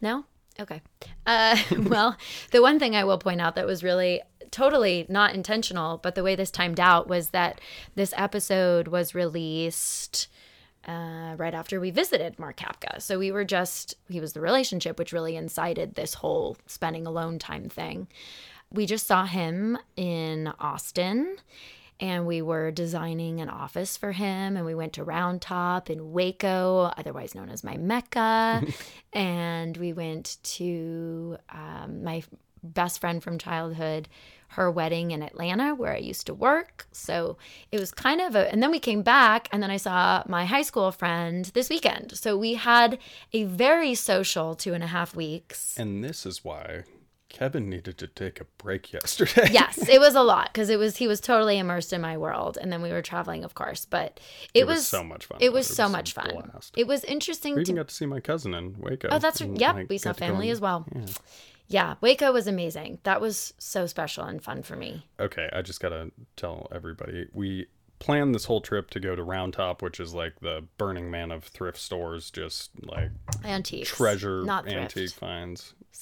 No. 0.00 0.24
Okay. 0.58 0.80
Uh, 1.26 1.56
well, 1.78 2.16
the 2.50 2.62
one 2.62 2.78
thing 2.78 2.96
I 2.96 3.04
will 3.04 3.18
point 3.18 3.40
out 3.40 3.56
that 3.56 3.66
was 3.66 3.82
really 3.82 4.22
totally 4.50 5.06
not 5.08 5.34
intentional, 5.34 5.98
but 5.98 6.14
the 6.14 6.22
way 6.22 6.34
this 6.34 6.50
timed 6.50 6.80
out 6.80 7.08
was 7.08 7.30
that 7.30 7.60
this 7.94 8.14
episode 8.16 8.88
was 8.88 9.14
released 9.14 10.28
uh, 10.86 11.34
right 11.36 11.54
after 11.54 11.80
we 11.80 11.90
visited 11.90 12.38
Mark 12.38 12.56
Kapka. 12.56 13.02
So 13.02 13.18
we 13.18 13.32
were 13.32 13.44
just, 13.44 13.94
he 14.08 14.20
was 14.20 14.32
the 14.32 14.40
relationship, 14.40 14.98
which 14.98 15.12
really 15.12 15.36
incited 15.36 15.94
this 15.94 16.14
whole 16.14 16.56
spending 16.66 17.06
alone 17.06 17.38
time 17.38 17.68
thing. 17.68 18.06
We 18.72 18.86
just 18.86 19.06
saw 19.06 19.26
him 19.26 19.78
in 19.96 20.52
Austin 20.60 21.36
and 22.00 22.26
we 22.26 22.42
were 22.42 22.70
designing 22.70 23.40
an 23.40 23.48
office 23.48 23.96
for 23.96 24.12
him 24.12 24.56
and 24.56 24.66
we 24.66 24.74
went 24.74 24.94
to 24.94 25.04
Round 25.04 25.40
Top 25.40 25.88
in 25.88 26.12
Waco, 26.12 26.92
otherwise 26.96 27.34
known 27.34 27.48
as 27.48 27.64
my 27.64 27.76
Mecca. 27.76 28.62
and 29.12 29.76
we 29.76 29.92
went 29.92 30.38
to 30.42 31.38
um, 31.48 32.04
my 32.04 32.22
best 32.62 33.00
friend 33.00 33.22
from 33.22 33.38
childhood 33.38 34.08
her 34.48 34.70
wedding 34.70 35.10
in 35.10 35.22
Atlanta 35.22 35.74
where 35.74 35.92
I 35.92 35.98
used 35.98 36.26
to 36.26 36.34
work. 36.34 36.86
So 36.92 37.36
it 37.72 37.80
was 37.80 37.90
kind 37.90 38.20
of 38.20 38.34
a, 38.34 38.50
and 38.52 38.62
then 38.62 38.70
we 38.70 38.78
came 38.78 39.02
back 39.02 39.48
and 39.52 39.62
then 39.62 39.70
I 39.70 39.76
saw 39.76 40.22
my 40.26 40.44
high 40.44 40.62
school 40.62 40.92
friend 40.92 41.44
this 41.46 41.68
weekend. 41.68 42.16
So 42.16 42.36
we 42.36 42.54
had 42.54 42.98
a 43.32 43.44
very 43.44 43.94
social 43.94 44.54
two 44.54 44.72
and 44.72 44.84
a 44.84 44.88
half 44.88 45.14
weeks. 45.14 45.76
And 45.78 46.02
this 46.02 46.24
is 46.24 46.44
why 46.44 46.84
Kevin 47.28 47.68
needed 47.68 47.98
to 47.98 48.06
take 48.06 48.40
a 48.40 48.44
break 48.58 48.92
yesterday. 48.92 49.48
yes, 49.52 49.88
it 49.88 50.00
was 50.00 50.14
a 50.14 50.22
lot 50.22 50.50
because 50.52 50.70
it 50.70 50.78
was 50.78 50.96
he 50.96 51.06
was 51.08 51.20
totally 51.20 51.58
immersed 51.58 51.92
in 51.92 52.00
my 52.00 52.16
world, 52.16 52.56
and 52.60 52.72
then 52.72 52.82
we 52.82 52.90
were 52.92 53.02
traveling, 53.02 53.44
of 53.44 53.54
course. 53.54 53.84
But 53.84 54.20
it, 54.54 54.60
It 54.60 54.66
was 54.66 54.86
so 54.86 55.02
much 55.04 55.26
fun. 55.26 55.38
It 55.40 55.52
was 55.52 55.68
It 55.70 55.74
so 55.74 55.84
was 55.84 55.90
a 55.90 55.96
much 55.96 56.12
fun. 56.12 56.30
blast. 56.50 56.74
It 56.76 56.86
was 56.86 57.04
interesting 57.04 57.54
we 57.56 57.64
to 57.64 57.70
even 57.72 57.76
got 57.76 57.88
to 57.88 57.94
see 57.94 58.06
my 58.06 58.20
cousin 58.20 58.54
in 58.54 58.76
Waco. 58.78 59.08
Oh, 59.10 59.18
that's 59.18 59.40
and, 59.40 59.60
yep. 59.60 59.74
like, 59.74 59.88
we 59.88 59.98
saw 59.98 60.12
to 60.12 60.18
family 60.18 60.48
and- 60.48 60.52
as 60.52 60.60
well. 60.60 60.86
Yeah. 60.94 61.06
Yeah, 61.68 61.94
Waco 62.00 62.30
was 62.32 62.46
amazing. 62.46 63.00
That 63.02 63.20
was 63.20 63.52
so 63.58 63.86
special 63.86 64.22
and 64.22 64.40
fun 64.40 64.62
for 64.62 64.76
me. 64.76 65.04
Okay, 65.18 65.50
I 65.52 65.62
just 65.62 65.80
gotta 65.80 66.12
tell 66.36 66.68
everybody 66.72 67.26
we 67.32 67.66
planned 67.98 68.36
this 68.36 68.44
whole 68.44 68.60
trip 68.60 68.88
to 68.90 69.00
go 69.00 69.16
to 69.16 69.22
Round 69.24 69.52
Top, 69.54 69.82
which 69.82 69.98
is 69.98 70.14
like 70.14 70.38
the 70.40 70.64
Burning 70.78 71.10
Man 71.10 71.32
of 71.32 71.42
thrift 71.42 71.78
stores, 71.78 72.30
just 72.30 72.70
like 72.84 73.10
antique 73.44 73.86
treasure 73.86 74.44
not 74.44 74.62
thrift. 74.62 74.76
antique 74.96 75.10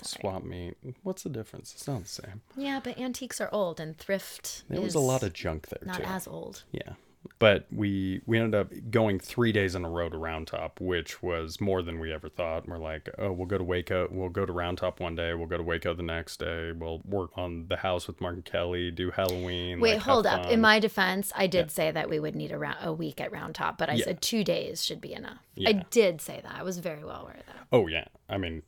finds, 0.00 0.10
swap 0.20 0.44
meet. 0.44 0.76
What's 1.02 1.22
the 1.22 1.30
difference? 1.30 1.72
It's 1.74 1.86
not 1.86 2.02
the 2.02 2.08
same. 2.08 2.40
Yeah, 2.56 2.80
but 2.82 2.98
antiques 2.98 3.40
are 3.40 3.48
old, 3.52 3.80
and 3.80 3.96
thrift. 3.96 4.64
There 4.68 4.80
was 4.80 4.94
a 4.94 5.00
lot 5.00 5.22
of 5.22 5.32
junk 5.32 5.68
there 5.68 5.82
not 5.86 5.98
too. 5.98 6.04
as 6.04 6.26
old. 6.26 6.64
Yeah. 6.72 6.92
But 7.38 7.66
we 7.72 8.20
we 8.26 8.38
ended 8.38 8.54
up 8.60 8.70
going 8.90 9.18
three 9.18 9.50
days 9.50 9.74
in 9.74 9.82
a 9.82 9.88
row 9.88 10.10
to 10.10 10.16
Round 10.18 10.46
Top, 10.46 10.78
which 10.78 11.22
was 11.22 11.58
more 11.58 11.80
than 11.80 11.98
we 11.98 12.12
ever 12.12 12.28
thought. 12.28 12.68
We're 12.68 12.76
like, 12.76 13.08
oh, 13.18 13.32
we'll 13.32 13.46
go 13.46 13.56
to 13.56 13.64
Waco, 13.64 14.08
we'll 14.10 14.28
go 14.28 14.44
to 14.44 14.52
Round 14.52 14.76
Top 14.76 15.00
one 15.00 15.14
day, 15.16 15.32
we'll 15.32 15.46
go 15.46 15.56
to 15.56 15.62
Waco 15.62 15.94
the 15.94 16.02
next 16.02 16.38
day, 16.38 16.72
we'll 16.72 17.00
work 17.06 17.30
on 17.36 17.66
the 17.68 17.78
house 17.78 18.06
with 18.06 18.20
Mark 18.20 18.34
and 18.34 18.44
Kelly, 18.44 18.90
do 18.90 19.10
Halloween. 19.10 19.80
Wait, 19.80 19.94
like, 19.94 20.02
hold 20.02 20.26
up. 20.26 20.50
In 20.50 20.60
my 20.60 20.78
defense, 20.78 21.32
I 21.34 21.46
did 21.46 21.70
say 21.70 21.90
that 21.90 22.10
we 22.10 22.20
would 22.20 22.36
need 22.36 22.52
a, 22.52 22.58
round, 22.58 22.76
a 22.82 22.92
week 22.92 23.22
at 23.22 23.32
Round 23.32 23.54
Top, 23.54 23.78
but 23.78 23.88
I 23.88 23.94
Yeah. 23.94 24.04
said 24.04 24.20
two 24.20 24.44
days 24.44 24.84
should 24.84 25.00
be 25.00 25.14
enough. 25.14 25.38
Yeah. 25.54 25.70
I 25.70 25.72
did 25.90 26.20
say 26.20 26.40
that. 26.42 26.54
I 26.54 26.62
was 26.62 26.76
very 26.78 27.04
well 27.04 27.22
aware 27.22 27.36
of 27.40 27.46
that. 27.46 27.66
Oh 27.72 27.86
yeah, 27.86 28.04
I 28.28 28.36
mean, 28.36 28.62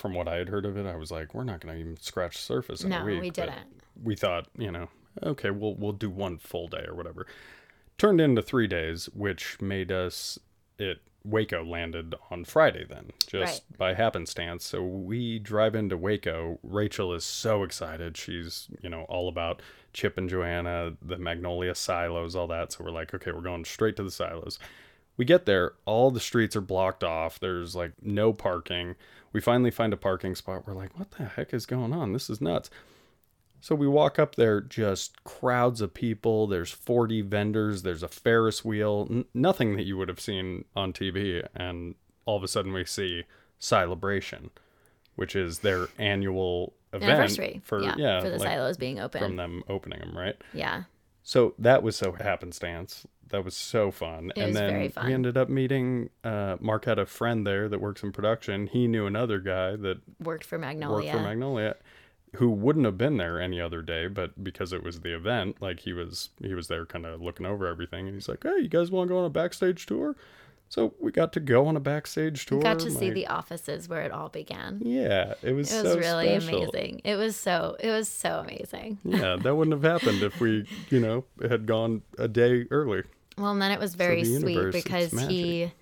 from 0.00 0.14
what 0.14 0.26
I 0.28 0.36
had 0.36 0.48
heard 0.48 0.64
of 0.64 0.76
it, 0.76 0.86
I 0.86 0.96
was 0.96 1.10
like, 1.10 1.34
we're 1.34 1.44
not 1.44 1.60
going 1.60 1.74
to 1.74 1.80
even 1.80 1.96
scratch 1.98 2.36
the 2.36 2.42
surface 2.42 2.82
in 2.82 2.90
No, 2.90 3.02
a 3.02 3.04
week. 3.04 3.20
we 3.20 3.30
didn't. 3.30 3.82
We 4.02 4.16
thought, 4.16 4.48
you 4.56 4.70
know, 4.72 4.88
okay, 5.22 5.50
we'll 5.50 5.74
we'll 5.74 5.92
do 5.92 6.08
one 6.10 6.38
full 6.38 6.68
day 6.68 6.84
or 6.88 6.94
whatever. 6.94 7.26
Turned 7.98 8.20
into 8.20 8.40
three 8.42 8.66
days, 8.66 9.06
which 9.14 9.60
made 9.60 9.92
us 9.92 10.38
it. 10.78 11.02
Waco 11.22 11.62
landed 11.62 12.14
on 12.30 12.46
Friday 12.46 12.86
then, 12.88 13.10
just 13.26 13.76
by 13.76 13.92
happenstance. 13.92 14.64
So 14.64 14.82
we 14.82 15.38
drive 15.38 15.74
into 15.74 15.94
Waco. 15.98 16.58
Rachel 16.62 17.12
is 17.12 17.24
so 17.24 17.62
excited. 17.62 18.16
She's, 18.16 18.68
you 18.80 18.88
know, 18.88 19.02
all 19.02 19.28
about 19.28 19.60
Chip 19.92 20.16
and 20.16 20.30
Joanna, 20.30 20.96
the 21.02 21.18
Magnolia 21.18 21.74
silos, 21.74 22.34
all 22.34 22.46
that. 22.46 22.72
So 22.72 22.84
we're 22.84 22.90
like, 22.90 23.12
okay, 23.12 23.32
we're 23.32 23.42
going 23.42 23.66
straight 23.66 23.96
to 23.96 24.02
the 24.02 24.10
silos. 24.10 24.58
We 25.18 25.26
get 25.26 25.44
there, 25.44 25.74
all 25.84 26.10
the 26.10 26.20
streets 26.20 26.56
are 26.56 26.62
blocked 26.62 27.04
off. 27.04 27.38
There's 27.38 27.76
like 27.76 27.92
no 28.00 28.32
parking. 28.32 28.94
We 29.32 29.40
finally 29.40 29.70
find 29.70 29.92
a 29.92 29.96
parking 29.96 30.34
spot. 30.34 30.66
We're 30.66 30.74
like, 30.74 30.98
what 30.98 31.12
the 31.12 31.24
heck 31.24 31.54
is 31.54 31.66
going 31.66 31.92
on? 31.92 32.12
This 32.12 32.28
is 32.28 32.40
nuts. 32.40 32.70
So 33.60 33.74
we 33.74 33.86
walk 33.86 34.18
up 34.18 34.36
there, 34.36 34.60
just 34.60 35.22
crowds 35.24 35.80
of 35.80 35.92
people. 35.92 36.46
There's 36.46 36.70
40 36.70 37.20
vendors. 37.22 37.82
There's 37.82 38.02
a 38.02 38.08
Ferris 38.08 38.64
wheel, 38.64 39.06
n- 39.10 39.26
nothing 39.34 39.76
that 39.76 39.84
you 39.84 39.96
would 39.98 40.08
have 40.08 40.20
seen 40.20 40.64
on 40.74 40.92
TV. 40.92 41.46
And 41.54 41.94
all 42.24 42.36
of 42.38 42.42
a 42.42 42.48
sudden, 42.48 42.72
we 42.72 42.84
see 42.86 43.24
Celebration, 43.58 44.50
which 45.16 45.36
is 45.36 45.58
their 45.58 45.88
annual 45.98 46.72
event 46.94 47.12
Anniversary. 47.12 47.60
for 47.62 47.82
yeah, 47.82 47.94
yeah, 47.98 48.20
for 48.20 48.30
the 48.30 48.38
like, 48.38 48.48
silos 48.48 48.76
being 48.78 48.98
open. 48.98 49.20
from 49.20 49.36
them 49.36 49.62
opening 49.68 50.00
them, 50.00 50.16
right? 50.16 50.36
yeah. 50.54 50.84
So 51.22 51.54
that 51.58 51.82
was 51.82 51.96
so 51.96 52.12
happenstance. 52.12 53.06
That 53.28 53.44
was 53.44 53.56
so 53.56 53.90
fun. 53.90 54.32
It 54.34 54.42
and 54.42 54.56
then 54.56 54.90
fun. 54.90 55.06
we 55.06 55.14
ended 55.14 55.36
up 55.36 55.48
meeting 55.48 56.10
uh 56.24 56.56
Mark 56.60 56.84
had 56.84 56.98
a 56.98 57.06
friend 57.06 57.46
there 57.46 57.68
that 57.68 57.80
works 57.80 58.02
in 58.02 58.12
production. 58.12 58.66
He 58.66 58.86
knew 58.88 59.06
another 59.06 59.38
guy 59.38 59.76
that 59.76 59.98
Worked 60.22 60.44
for 60.44 60.58
Magnolia. 60.58 60.94
worked 60.94 61.16
for 61.16 61.22
Magnolia 61.22 61.76
who 62.36 62.48
wouldn't 62.48 62.84
have 62.84 62.96
been 62.96 63.16
there 63.16 63.40
any 63.40 63.60
other 63.60 63.82
day, 63.82 64.06
but 64.06 64.44
because 64.44 64.72
it 64.72 64.84
was 64.84 65.00
the 65.00 65.14
event, 65.14 65.60
like 65.60 65.80
he 65.80 65.92
was 65.92 66.30
he 66.42 66.54
was 66.54 66.68
there 66.68 66.86
kind 66.86 67.06
of 67.06 67.20
looking 67.20 67.46
over 67.46 67.66
everything 67.66 68.06
and 68.06 68.14
he's 68.14 68.28
like, 68.28 68.42
Hey, 68.42 68.58
you 68.62 68.68
guys 68.68 68.90
wanna 68.90 69.08
go 69.08 69.18
on 69.18 69.24
a 69.24 69.30
backstage 69.30 69.86
tour? 69.86 70.16
So 70.70 70.94
we 71.00 71.10
got 71.10 71.32
to 71.32 71.40
go 71.40 71.66
on 71.66 71.76
a 71.76 71.80
backstage 71.80 72.46
tour. 72.46 72.58
We 72.58 72.62
got 72.62 72.78
to 72.78 72.92
see 72.92 73.10
the 73.10 73.26
offices 73.26 73.88
where 73.88 74.02
it 74.02 74.12
all 74.12 74.28
began. 74.28 74.80
Yeah, 74.84 75.34
it 75.42 75.52
was 75.52 75.72
It 75.72 75.82
was 75.82 75.92
so 75.94 75.98
really 75.98 76.40
special. 76.40 76.62
amazing. 76.62 77.00
It 77.04 77.16
was 77.16 77.34
so 77.36 77.76
it 77.80 77.90
was 77.90 78.08
so 78.08 78.38
amazing. 78.38 78.98
Yeah, 79.04 79.36
that 79.42 79.56
wouldn't 79.56 79.74
have 79.82 79.82
happened 79.82 80.22
if 80.22 80.40
we, 80.40 80.66
you 80.88 81.00
know, 81.00 81.24
had 81.46 81.66
gone 81.66 82.02
a 82.18 82.28
day 82.28 82.66
early. 82.70 83.02
Well, 83.36 83.50
and 83.50 83.60
then 83.60 83.72
it 83.72 83.80
was 83.80 83.96
very 83.96 84.22
sweet 84.22 84.52
universe, 84.52 84.74
it's 84.76 84.84
because 84.84 85.28
he 85.28 85.72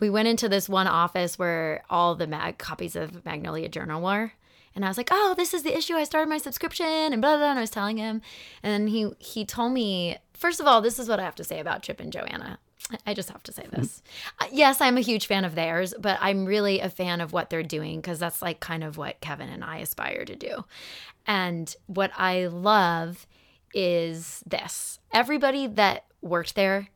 we 0.00 0.10
went 0.10 0.26
into 0.26 0.48
this 0.48 0.68
one 0.68 0.88
office 0.88 1.38
where 1.38 1.84
all 1.88 2.16
the 2.16 2.26
mag 2.26 2.58
copies 2.58 2.96
of 2.96 3.24
Magnolia 3.24 3.68
Journal 3.68 4.02
were. 4.02 4.32
And 4.74 4.84
I 4.84 4.88
was 4.88 4.96
like, 4.98 5.08
"Oh, 5.12 5.34
this 5.36 5.54
is 5.54 5.62
the 5.62 5.74
issue 5.74 5.94
I 5.94 6.02
started 6.04 6.28
my 6.28 6.38
subscription," 6.38 6.84
and 6.84 7.22
blah 7.22 7.30
blah. 7.30 7.38
blah 7.38 7.50
and 7.50 7.58
I 7.60 7.62
was 7.62 7.70
telling 7.70 7.96
him, 7.96 8.20
and 8.62 8.72
then 8.72 8.88
he 8.88 9.12
he 9.20 9.44
told 9.44 9.72
me, 9.72 10.18
first 10.34 10.58
of 10.58 10.66
all, 10.66 10.80
this 10.82 10.98
is 10.98 11.08
what 11.08 11.20
I 11.20 11.22
have 11.22 11.36
to 11.36 11.44
say 11.44 11.60
about 11.60 11.82
Chip 11.82 12.00
and 12.00 12.12
Joanna. 12.12 12.58
I- 13.06 13.14
just 13.14 13.30
have 13.30 13.42
to 13.44 13.52
say 13.52 13.66
this. 13.70 14.02
Uh, 14.40 14.46
yes, 14.52 14.80
I'm 14.80 14.96
a 14.96 15.00
huge 15.00 15.26
fan 15.26 15.44
of 15.44 15.54
theirs, 15.54 15.92
but 15.98 16.18
I'm 16.20 16.44
really 16.44 16.80
a 16.80 16.88
fan 16.88 17.20
of 17.20 17.32
what 17.32 17.50
they're 17.50 17.62
doing 17.62 18.00
because 18.00 18.18
that's 18.18 18.42
like 18.42 18.60
kind 18.60 18.84
of 18.84 18.96
what 18.96 19.20
Kevin 19.20 19.48
and 19.48 19.64
I 19.64 19.78
aspire 19.78 20.24
to 20.24 20.36
do. 20.36 20.64
And 21.26 21.74
what 21.86 22.12
I 22.16 22.46
love 22.46 23.26
is 23.74 24.42
this 24.46 25.00
everybody 25.12 25.66
that 25.66 26.04
worked 26.22 26.54
there 26.54 26.88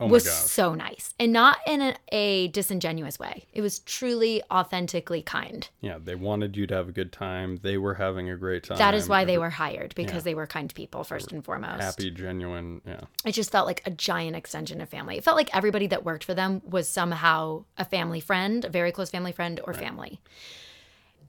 Oh 0.00 0.06
was 0.06 0.30
so 0.30 0.74
nice 0.74 1.12
and 1.18 1.32
not 1.32 1.58
in 1.66 1.82
a, 1.82 1.96
a 2.12 2.48
disingenuous 2.48 3.18
way. 3.18 3.46
It 3.52 3.62
was 3.62 3.80
truly 3.80 4.42
authentically 4.48 5.22
kind. 5.22 5.68
Yeah, 5.80 5.98
they 6.02 6.14
wanted 6.14 6.56
you 6.56 6.68
to 6.68 6.74
have 6.76 6.88
a 6.88 6.92
good 6.92 7.12
time. 7.12 7.58
They 7.62 7.78
were 7.78 7.94
having 7.94 8.30
a 8.30 8.36
great 8.36 8.62
time. 8.62 8.78
That 8.78 8.94
is 8.94 9.08
why 9.08 9.24
they 9.24 9.38
were 9.38 9.50
hired 9.50 9.96
because 9.96 10.18
Yeah. 10.18 10.20
they 10.20 10.34
were 10.36 10.46
kind 10.46 10.72
people 10.72 11.02
first 11.02 11.32
and 11.32 11.44
foremost. 11.44 11.82
happy, 11.82 12.12
genuine. 12.12 12.80
Yeah. 12.86 13.00
It 13.24 13.32
just 13.32 13.50
felt 13.50 13.66
like 13.66 13.82
a 13.86 13.90
giant 13.90 14.36
extension 14.36 14.80
of 14.80 14.88
family. 14.88 15.16
It 15.18 15.24
felt 15.24 15.36
like 15.36 15.52
everybody 15.54 15.88
that 15.88 16.04
worked 16.04 16.22
for 16.22 16.34
them 16.34 16.62
was 16.64 16.88
somehow 16.88 17.64
a 17.76 17.84
family 17.84 18.20
friend, 18.20 18.64
a 18.64 18.68
very 18.68 18.92
close 18.92 19.10
family 19.10 19.32
friend 19.32 19.60
or 19.64 19.74
family. 19.74 20.20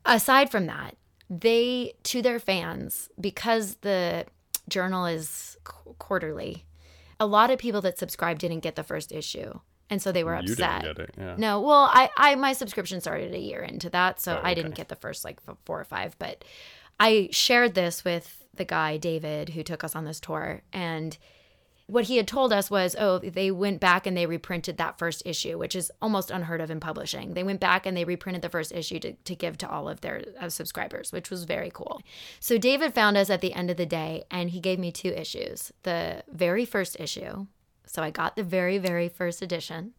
Aside 0.06 0.52
from 0.52 0.68
that, 0.68 0.96
they 1.28 1.94
to 2.04 2.22
their 2.22 2.40
fans 2.40 3.10
because 3.20 3.76
the 3.82 4.26
journal 4.68 5.06
is 5.08 5.58
qu- 5.64 5.96
quarterly. 6.00 6.66
A 7.20 7.26
lot 7.26 7.52
of 7.52 7.60
people 7.60 7.82
that 7.82 7.98
subscribed 7.98 8.42
didn't 8.42 8.60
get 8.62 8.76
the 8.76 8.84
first 8.84 9.12
issue. 9.12 9.60
And 9.90 10.02
so 10.02 10.12
they 10.12 10.24
were 10.24 10.36
You 10.36 10.54
upset. 10.54 10.82
didn't 10.84 10.98
get 10.98 11.04
it. 11.10 11.16
Yeah. 11.18 11.36
No, 11.38 11.62
well, 11.62 11.90
I, 11.92 12.10
I 12.16 12.36
my 12.36 12.54
subscription 12.54 13.02
started 13.02 13.34
a 13.34 13.40
year 13.40 13.62
into 13.62 13.90
that, 13.90 14.20
so 14.22 14.38
Oh, 14.38 14.42
I 14.44 14.54
didn't 14.54 14.76
get 14.76 14.88
the 14.88 14.96
first 14.96 15.26
like 15.26 15.40
four 15.66 15.80
or 15.80 15.84
five. 15.84 16.16
But 16.20 16.46
I 17.00 17.30
shared 17.32 17.74
this 17.74 18.04
with 18.06 18.46
the 18.54 18.66
guy 18.66 18.98
David 18.98 19.50
who 19.50 19.64
took 19.64 19.84
us 19.84 19.96
on 19.96 20.06
this 20.06 20.20
tour, 20.20 20.62
and 20.72 21.18
what 21.90 22.06
he 22.06 22.18
had 22.18 22.28
told 22.28 22.54
us 22.54 22.70
was, 22.70 22.96
oh, 23.00 23.18
they 23.18 23.50
went 23.50 23.80
back 23.80 24.06
and 24.06 24.16
they 24.16 24.28
reprinted 24.28 24.78
that 24.78 25.00
first 25.00 25.24
issue, 25.26 25.58
which 25.58 25.76
is 25.76 25.92
almost 26.02 26.30
unheard 26.30 26.62
of 26.62 26.70
in 26.70 26.80
publishing. 26.80 27.34
They 27.34 27.44
went 27.44 27.60
back 27.60 27.88
and 27.88 27.98
they 27.98 28.06
reprinted 28.06 28.44
the 28.44 28.50
first 28.50 28.72
issue 28.72 29.00
to, 29.00 29.14
to 29.14 29.36
give 29.36 29.58
to 29.58 29.70
all 29.70 29.90
of 29.90 30.02
their 30.02 30.24
uh, 30.40 30.50
subscribers, 30.50 31.12
which 31.12 31.32
was 31.32 31.46
very 31.46 31.72
cool. 31.74 32.02
So 32.40 32.60
David 32.60 32.94
found 32.94 33.18
us 33.18 33.32
at 33.32 33.42
the 33.42 33.54
end 33.54 33.72
of 33.72 33.78
the 33.78 33.88
day 33.88 34.24
and 34.30 34.52
he 34.52 34.60
gave 34.60 34.78
me 34.78 34.92
two 34.92 35.10
issues. 35.10 35.72
The 35.82 36.24
very 36.32 36.64
first 36.64 37.00
issue, 37.00 37.48
so 37.88 38.04
I 38.04 38.12
got 38.12 38.36
the 38.36 38.44
very, 38.44 38.78
very 38.78 39.10
first 39.10 39.42
edition, 39.42 39.94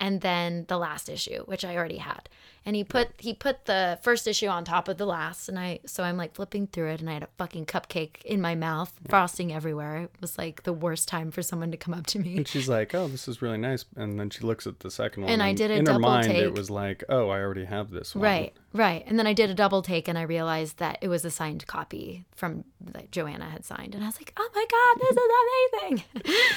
and 0.00 0.22
then 0.22 0.64
the 0.68 0.78
last 0.78 1.10
issue, 1.10 1.44
which 1.44 1.64
I 1.64 1.76
already 1.76 1.98
had. 1.98 2.30
And 2.66 2.74
he 2.74 2.82
put 2.82 3.10
he 3.18 3.34
put 3.34 3.66
the 3.66 3.98
first 4.02 4.26
issue 4.26 4.46
on 4.46 4.64
top 4.64 4.88
of 4.88 4.96
the 4.96 5.04
last, 5.04 5.48
and 5.50 5.58
I 5.58 5.80
so 5.84 6.02
I'm 6.02 6.16
like 6.16 6.34
flipping 6.34 6.66
through 6.66 6.90
it, 6.92 7.00
and 7.00 7.10
I 7.10 7.14
had 7.14 7.22
a 7.22 7.28
fucking 7.36 7.66
cupcake 7.66 8.22
in 8.24 8.40
my 8.40 8.54
mouth, 8.54 8.92
frosting 9.06 9.52
everywhere. 9.52 9.98
It 10.04 10.10
was 10.20 10.38
like 10.38 10.62
the 10.62 10.72
worst 10.72 11.06
time 11.06 11.30
for 11.30 11.42
someone 11.42 11.70
to 11.72 11.76
come 11.76 11.92
up 11.92 12.06
to 12.06 12.18
me. 12.18 12.38
And 12.38 12.48
she's 12.48 12.68
like, 12.68 12.94
"Oh, 12.94 13.06
this 13.06 13.28
is 13.28 13.42
really 13.42 13.58
nice." 13.58 13.84
And 13.96 14.18
then 14.18 14.30
she 14.30 14.40
looks 14.44 14.66
at 14.66 14.80
the 14.80 14.90
second 14.90 15.24
one, 15.24 15.32
And 15.32 15.42
I 15.42 15.52
did 15.52 15.70
a 15.70 15.74
in 15.74 15.80
her 15.80 15.92
double 15.92 16.00
mind, 16.00 16.28
take. 16.28 16.42
it 16.42 16.54
was 16.54 16.70
like, 16.70 17.04
"Oh, 17.10 17.28
I 17.28 17.40
already 17.40 17.66
have 17.66 17.90
this 17.90 18.14
one." 18.14 18.22
Right, 18.24 18.54
right. 18.72 19.04
And 19.06 19.18
then 19.18 19.26
I 19.26 19.34
did 19.34 19.50
a 19.50 19.54
double 19.54 19.82
take, 19.82 20.08
and 20.08 20.16
I 20.16 20.22
realized 20.22 20.78
that 20.78 20.96
it 21.02 21.08
was 21.08 21.24
a 21.26 21.30
signed 21.30 21.66
copy 21.66 22.24
from 22.34 22.64
that 22.80 23.12
Joanna 23.12 23.50
had 23.50 23.64
signed, 23.66 23.94
and 23.94 24.02
I 24.02 24.06
was 24.06 24.18
like, 24.18 24.32
"Oh 24.38 24.48
my 24.54 24.64
god, 24.70 25.00
this 25.02 25.16
is 25.16 25.92
amazing!" 25.92 26.04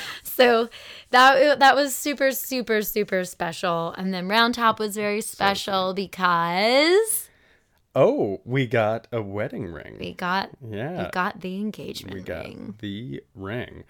so 0.23 0.69
that 1.11 1.59
that 1.59 1.75
was 1.75 1.93
super, 1.93 2.31
super, 2.31 2.81
super 2.81 3.25
special. 3.25 3.93
And 3.97 4.13
then 4.13 4.29
Round 4.29 4.53
Top 4.55 4.79
was 4.79 4.95
very 4.95 5.19
special 5.19 5.93
because 5.97 7.29
Oh, 7.95 8.41
we 8.45 8.67
got 8.67 9.07
a 9.11 9.21
wedding 9.21 9.65
ring. 9.65 9.97
we 9.99 10.13
got 10.13 10.49
yeah. 10.69 11.05
we 11.05 11.11
got 11.11 11.41
the 11.41 11.55
engagement 11.55 12.13
we 12.15 12.21
got 12.21 12.45
ring. 12.45 12.75
the 12.79 13.23
ring. 13.33 13.83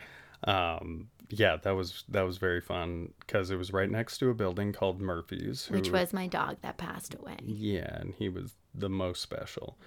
Um, 0.45 1.09
yeah, 1.29 1.57
that 1.57 1.71
was 1.71 2.05
that 2.07 2.21
was 2.21 2.37
very 2.37 2.61
fun 2.61 3.11
because 3.19 3.51
it 3.51 3.57
was 3.57 3.73
right 3.73 3.89
next 3.91 4.19
to 4.19 4.29
a 4.29 4.33
building 4.33 4.71
called 4.71 5.01
Murphy's, 5.01 5.67
Which 5.69 5.89
was 5.91 6.13
my 6.13 6.27
dog 6.27 6.57
that 6.61 6.77
passed 6.77 7.13
away. 7.15 7.35
yeah, 7.43 7.97
and 7.99 8.13
he 8.17 8.29
was 8.29 8.53
the 8.73 8.89
most 8.89 9.21
special. 9.21 9.77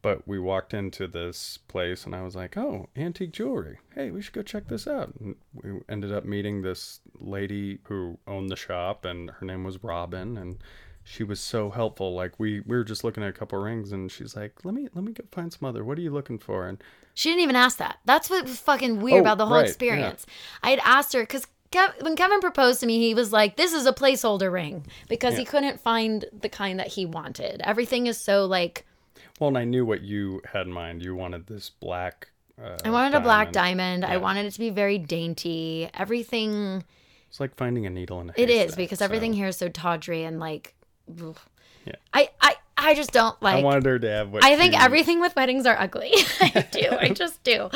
But 0.00 0.26
we 0.26 0.40
walked 0.40 0.74
into 0.74 1.06
this 1.06 1.58
place 1.68 2.04
and 2.04 2.12
I 2.16 2.22
was 2.22 2.34
like, 2.34 2.56
oh, 2.56 2.88
antique 2.96 3.30
jewelry. 3.30 3.78
Hey, 3.94 4.10
we 4.10 4.20
should 4.20 4.32
go 4.34 4.42
check 4.42 4.66
this 4.66 4.88
out. 4.88 5.12
And 5.20 5.36
we 5.54 5.74
ended 5.88 6.12
up 6.12 6.24
meeting 6.24 6.62
this 6.62 6.98
lady 7.20 7.78
who 7.84 8.18
owned 8.26 8.50
the 8.50 8.56
shop 8.56 9.04
and 9.04 9.30
her 9.30 9.46
name 9.46 9.62
was 9.62 9.84
Robin. 9.84 10.36
And 10.36 10.58
she 11.04 11.24
was 11.24 11.40
so 11.40 11.70
helpful. 11.70 12.14
Like 12.14 12.38
we, 12.38 12.60
we 12.60 12.76
were 12.76 12.84
just 12.84 13.04
looking 13.04 13.22
at 13.22 13.28
a 13.28 13.32
couple 13.32 13.58
rings 13.60 13.92
and 13.92 14.10
she's 14.10 14.36
like, 14.36 14.64
let 14.64 14.74
me, 14.74 14.88
let 14.94 15.04
me 15.04 15.12
go 15.12 15.24
find 15.32 15.52
some 15.52 15.68
other, 15.68 15.84
what 15.84 15.98
are 15.98 16.02
you 16.02 16.10
looking 16.10 16.38
for? 16.38 16.66
And 16.66 16.82
She 17.14 17.28
didn't 17.30 17.42
even 17.42 17.56
ask 17.56 17.78
that. 17.78 17.98
That's 18.04 18.30
what 18.30 18.44
was 18.44 18.58
fucking 18.60 19.00
weird 19.00 19.18
Oh, 19.18 19.20
about 19.22 19.38
the 19.38 19.46
whole 19.46 19.56
right, 19.56 19.62
yeah. 19.64 19.68
experience. 19.68 20.26
I 20.62 20.70
had 20.70 20.80
asked 20.84 21.12
her 21.12 21.20
because 21.22 21.46
Kev- 21.70 22.02
when 22.02 22.16
Kevin 22.16 22.40
proposed 22.40 22.80
to 22.80 22.86
me, 22.86 22.98
he 22.98 23.14
was 23.14 23.32
like, 23.32 23.56
"This 23.56 23.72
is 23.72 23.86
a 23.86 23.94
placeholder 23.94 24.52
ring," 24.52 24.84
because 25.08 25.38
he 25.38 25.44
couldn't 25.46 25.80
find 25.80 26.26
the 26.38 26.50
kind 26.50 26.78
that 26.78 26.88
he 26.88 27.06
wanted. 27.06 27.62
Everything 27.64 28.06
is 28.06 28.18
so 28.20 28.44
like 28.44 28.84
well, 29.40 29.48
and 29.48 29.56
I 29.56 29.64
knew 29.64 29.86
what 29.86 30.02
you 30.02 30.42
had 30.52 30.66
in 30.66 30.72
mind. 30.74 31.02
You 31.02 31.16
wanted 31.16 31.46
this 31.46 31.70
black. 31.70 32.28
Uh, 32.62 32.76
I 32.84 32.90
wanted 32.90 33.16
a 33.16 33.20
black 33.20 33.52
diamond. 33.52 34.02
diamond. 34.02 34.04
I 34.04 34.18
wanted 34.18 34.44
it 34.44 34.50
to 34.52 34.58
be 34.58 34.68
very 34.68 34.98
dainty. 34.98 35.88
Everything 35.94 36.84
It's 37.30 37.40
like 37.40 37.56
finding 37.56 37.86
a 37.86 37.90
needle 37.90 38.20
in 38.20 38.28
a 38.28 38.32
it 38.36 38.50
is 38.50 38.76
because 38.76 39.00
everything 39.00 39.32
so 39.32 39.36
here 39.38 39.46
is 39.48 39.56
so 39.56 39.68
tawdry 39.68 40.24
and 40.24 40.38
like. 40.38 40.74
Yeah. 41.84 41.94
I 42.12 42.30
I 42.40 42.54
I 42.76 42.94
just 42.94 43.12
don't 43.12 43.40
like. 43.42 43.56
I 43.56 43.62
wanted 43.62 43.84
her 43.86 43.98
to 43.98 44.10
have 44.10 44.30
what 44.30 44.44
I 44.44 44.56
think 44.56 44.80
everything 44.80 45.20
with 45.20 45.34
weddings 45.36 45.66
are 45.66 45.78
ugly. 45.78 46.12
I 46.40 46.66
do. 46.72 46.88
I 46.90 47.08
just 47.10 47.42
do. 47.42 47.70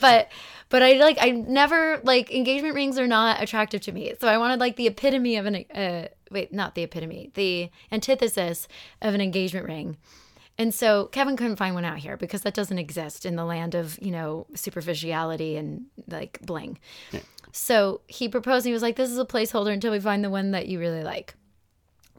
But 0.00 0.28
but 0.68 0.82
I 0.82 0.94
like 0.94 1.18
I 1.20 1.30
never 1.30 2.00
like 2.04 2.32
engagement 2.32 2.74
rings 2.74 2.98
are 2.98 3.06
not 3.06 3.42
attractive 3.42 3.80
to 3.82 3.92
me. 3.92 4.14
So 4.20 4.28
I 4.28 4.38
wanted 4.38 4.60
like 4.60 4.76
the 4.76 4.86
epitome 4.86 5.36
of 5.36 5.46
an 5.46 5.64
uh 5.74 6.08
wait, 6.30 6.52
not 6.52 6.74
the 6.74 6.82
epitome. 6.82 7.30
The 7.34 7.70
antithesis 7.90 8.68
of 9.02 9.14
an 9.14 9.20
engagement 9.20 9.66
ring. 9.66 9.96
And 10.60 10.74
so 10.74 11.06
Kevin 11.06 11.36
couldn't 11.36 11.56
find 11.56 11.74
one 11.76 11.84
out 11.84 11.98
here 11.98 12.16
because 12.16 12.42
that 12.42 12.52
doesn't 12.52 12.78
exist 12.78 13.24
in 13.24 13.36
the 13.36 13.44
land 13.44 13.76
of, 13.76 13.96
you 14.02 14.10
know, 14.10 14.48
superficiality 14.54 15.56
and 15.56 15.86
like 16.08 16.40
bling. 16.42 16.78
So 17.52 18.00
he 18.08 18.28
proposed, 18.28 18.66
he 18.66 18.72
was 18.72 18.82
like, 18.82 18.96
This 18.96 19.10
is 19.10 19.18
a 19.18 19.24
placeholder 19.24 19.72
until 19.72 19.92
we 19.92 20.00
find 20.00 20.24
the 20.24 20.30
one 20.30 20.50
that 20.50 20.66
you 20.66 20.80
really 20.80 21.04
like. 21.04 21.34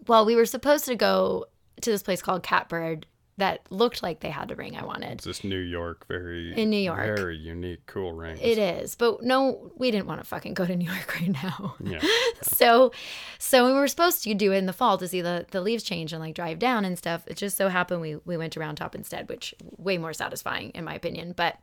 Well, 0.08 0.26
we 0.26 0.36
were 0.36 0.46
supposed 0.46 0.86
to 0.86 0.96
go 0.96 1.46
to 1.82 1.92
this 1.92 2.04
place 2.04 2.22
called 2.22 2.44
Catbird 2.44 3.06
that 3.38 3.62
looked 3.70 4.04
like 4.04 4.20
they 4.20 4.30
had 4.30 4.50
the 4.50 4.56
ring 4.56 4.76
I 4.76 4.84
wanted. 4.84 5.14
It's 5.14 5.24
this 5.24 5.44
New 5.46 5.60
York, 5.60 6.06
very 6.10 6.54
In 6.62 6.70
New 6.70 6.78
York. 6.78 7.06
very 7.16 7.38
unique, 7.38 7.86
cool 7.86 8.12
ring. 8.12 8.38
It 8.42 8.58
is, 8.58 8.96
but 8.96 9.24
no, 9.24 9.72
we 9.78 9.92
didn't 9.92 10.08
want 10.08 10.20
to 10.20 10.28
fucking 10.28 10.56
go 10.56 10.66
to 10.66 10.76
New 10.76 10.92
York 10.92 11.16
right 11.20 11.44
now. 11.44 11.76
Yeah. 11.84 12.02
So, 12.42 12.92
so 13.38 13.66
we 13.66 13.72
were 13.72 13.88
supposed 13.88 14.24
to 14.26 14.34
do 14.34 14.52
it 14.52 14.58
in 14.58 14.66
the 14.66 14.74
fall 14.74 14.98
to 14.98 15.08
see 15.08 15.22
the, 15.22 15.46
the 15.52 15.62
leaves 15.62 15.84
change 15.84 16.12
and 16.12 16.22
like 16.22 16.36
drive 16.36 16.60
down 16.60 16.84
and 16.84 16.98
stuff. 16.98 17.24
It 17.28 17.38
just 17.38 17.56
so 17.56 17.70
happened 17.70 18.02
we 18.02 18.18
we 18.26 18.36
went 18.36 18.54
to 18.54 18.60
Round 18.60 18.78
Top 18.78 18.94
instead, 18.94 19.30
which 19.30 19.54
way 19.78 19.98
more 19.98 20.14
satisfying 20.14 20.72
in 20.72 20.84
my 20.84 20.94
opinion. 20.94 21.34
But 21.36 21.58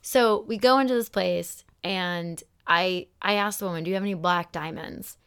so 0.00 0.44
we 0.48 0.56
go 0.56 0.78
into 0.78 0.94
this 0.94 1.08
place 1.10 1.64
and 1.82 2.42
I 2.66 3.08
I 3.20 3.34
asked 3.34 3.58
the 3.60 3.66
woman, 3.66 3.84
"Do 3.84 3.90
you 3.90 3.94
have 3.94 4.02
any 4.02 4.14
black 4.14 4.52
diamonds?" 4.52 5.18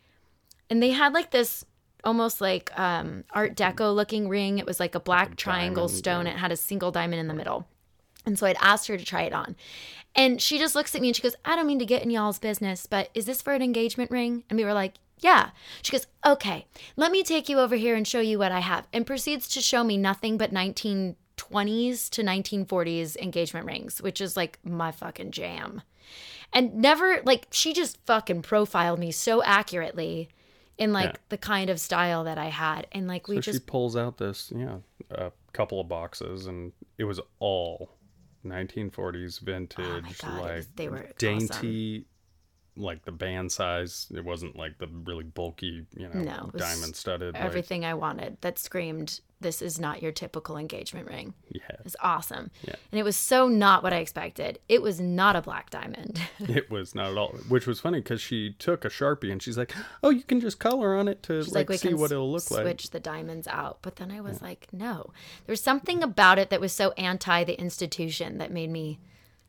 And 0.69 0.81
they 0.81 0.89
had 0.91 1.13
like 1.13 1.29
this 1.31 1.63
almost 2.07 2.39
like 2.39 2.71
um, 2.79 3.25
Art 3.31 3.55
Deco 3.55 3.93
looking 3.93 4.29
ring. 4.29 4.57
It 4.57 4.65
was 4.65 4.79
like 4.79 4.95
a 4.95 4.99
black 4.99 5.35
triangle 5.35 5.89
stone. 5.89 6.25
It 6.25 6.37
had 6.37 6.53
a 6.53 6.57
single 6.57 6.89
diamond 6.89 7.19
in 7.19 7.27
the 7.27 7.33
middle. 7.33 7.67
And 8.25 8.39
so 8.39 8.47
I'd 8.47 8.57
asked 8.61 8.87
her 8.87 8.97
to 8.97 9.05
try 9.05 9.23
it 9.23 9.33
on. 9.33 9.55
And 10.15 10.41
she 10.41 10.57
just 10.57 10.73
looks 10.73 10.95
at 10.95 11.01
me 11.01 11.09
and 11.09 11.15
she 11.15 11.21
goes, 11.21 11.35
I 11.45 11.55
don't 11.55 11.67
mean 11.67 11.79
to 11.79 11.85
get 11.85 12.03
in 12.03 12.09
y'all's 12.09 12.39
business, 12.39 12.85
but 12.85 13.09
is 13.13 13.25
this 13.25 13.41
for 13.41 13.53
an 13.53 13.61
engagement 13.61 14.09
ring? 14.09 14.43
And 14.49 14.57
we 14.57 14.65
were 14.65 14.73
like, 14.73 14.95
yeah. 15.19 15.49
She 15.81 15.91
goes, 15.91 16.07
okay, 16.25 16.65
let 16.95 17.11
me 17.11 17.23
take 17.23 17.49
you 17.49 17.59
over 17.59 17.75
here 17.75 17.95
and 17.95 18.07
show 18.07 18.19
you 18.19 18.39
what 18.39 18.51
I 18.51 18.59
have. 18.59 18.87
And 18.93 19.05
proceeds 19.05 19.47
to 19.49 19.61
show 19.61 19.83
me 19.83 19.97
nothing 19.97 20.37
but 20.37 20.53
1920s 20.53 22.09
to 22.09 22.23
1940s 22.23 23.17
engagement 23.17 23.65
rings, 23.65 24.01
which 24.01 24.21
is 24.21 24.37
like 24.37 24.59
my 24.63 24.91
fucking 24.91 25.31
jam. 25.31 25.81
And 26.53 26.75
never, 26.75 27.21
like, 27.25 27.47
she 27.51 27.73
just 27.73 27.97
fucking 28.05 28.41
profiled 28.41 28.99
me 28.99 29.11
so 29.11 29.43
accurately 29.43 30.29
in 30.77 30.93
like 30.93 31.11
Yeah. 31.13 31.17
the 31.29 31.37
kind 31.37 31.69
of 31.69 31.79
style 31.79 32.23
that 32.25 32.37
I 32.37 32.45
had. 32.47 32.87
And 32.91 33.07
like, 33.07 33.27
we 33.27 33.37
so 33.37 33.41
just 33.41 33.59
she 33.61 33.65
pulls 33.65 33.95
out 33.95 34.17
this, 34.17 34.51
yeah, 34.55 34.77
a 35.09 35.31
couple 35.53 35.79
of 35.79 35.87
boxes, 35.87 36.45
and 36.45 36.71
it 36.97 37.03
was 37.05 37.19
all 37.39 37.89
1940s 38.45 39.39
vintage, 39.41 40.05
Oh 40.07 40.13
God, 40.27 40.41
like 40.41 40.65
they 40.75 40.87
were 40.89 41.07
dainty, 41.17 42.05
like 42.77 43.05
the 43.05 43.11
band 43.11 43.51
size. 43.51 44.07
It 44.13 44.23
wasn't 44.23 44.55
like 44.55 44.77
the 44.77 44.87
really 44.87 45.23
bulky, 45.23 45.85
you 45.95 46.07
know, 46.07 46.19
No, 46.21 46.51
diamond 46.55 46.95
studded. 46.95 47.33
Like, 47.33 47.43
everything 47.43 47.85
I 47.85 47.93
wanted 47.93 48.37
that 48.41 48.59
screamed, 48.59 49.19
this 49.39 49.61
is 49.61 49.79
not 49.79 50.01
your 50.01 50.11
typical 50.11 50.57
engagement 50.57 51.07
ring. 51.07 51.33
yeah, 51.49 51.61
It's 51.85 51.95
awesome. 52.01 52.51
Yeah. 52.63 52.75
And 52.91 52.99
it 52.99 53.03
was 53.03 53.15
so 53.15 53.47
not 53.47 53.83
what 53.83 53.93
I 53.93 53.97
expected. 53.97 54.59
It 54.67 54.81
was 54.81 54.99
not 54.99 55.35
a 55.35 55.41
black 55.41 55.69
diamond. 55.69 56.19
it 56.39 56.69
was 56.69 56.95
not 56.95 57.11
at 57.11 57.17
all. 57.17 57.29
Which 57.47 57.67
was 57.67 57.79
funny 57.79 57.99
because 57.99 58.21
she 58.21 58.53
took 58.53 58.85
a 58.85 58.89
sharpie 58.89 59.31
and 59.31 59.41
she's 59.41 59.57
like, 59.57 59.73
"Oh, 60.03 60.09
you 60.09 60.23
can 60.23 60.39
just 60.39 60.59
color 60.59 60.95
on 60.95 61.07
it 61.07 61.23
to 61.23 61.41
like, 61.51 61.69
like, 61.69 61.79
see 61.79 61.93
what 61.93 62.11
it'll 62.11 62.31
look 62.31 62.43
switch 62.43 62.85
like." 62.85 62.91
the 62.91 62.99
diamonds 62.99 63.47
out. 63.47 63.79
But 63.81 63.97
then 63.97 64.11
I 64.11 64.21
was 64.21 64.41
like, 64.41 64.67
no. 64.71 65.11
There 65.45 65.53
was 65.53 65.61
something 65.61 66.03
about 66.03 66.39
it 66.39 66.49
that 66.49 66.61
was 66.61 66.73
so 66.73 66.91
anti 66.91 67.43
the 67.43 67.59
institution 67.59 68.37
that 68.37 68.51
made 68.51 68.69
me 68.69 68.99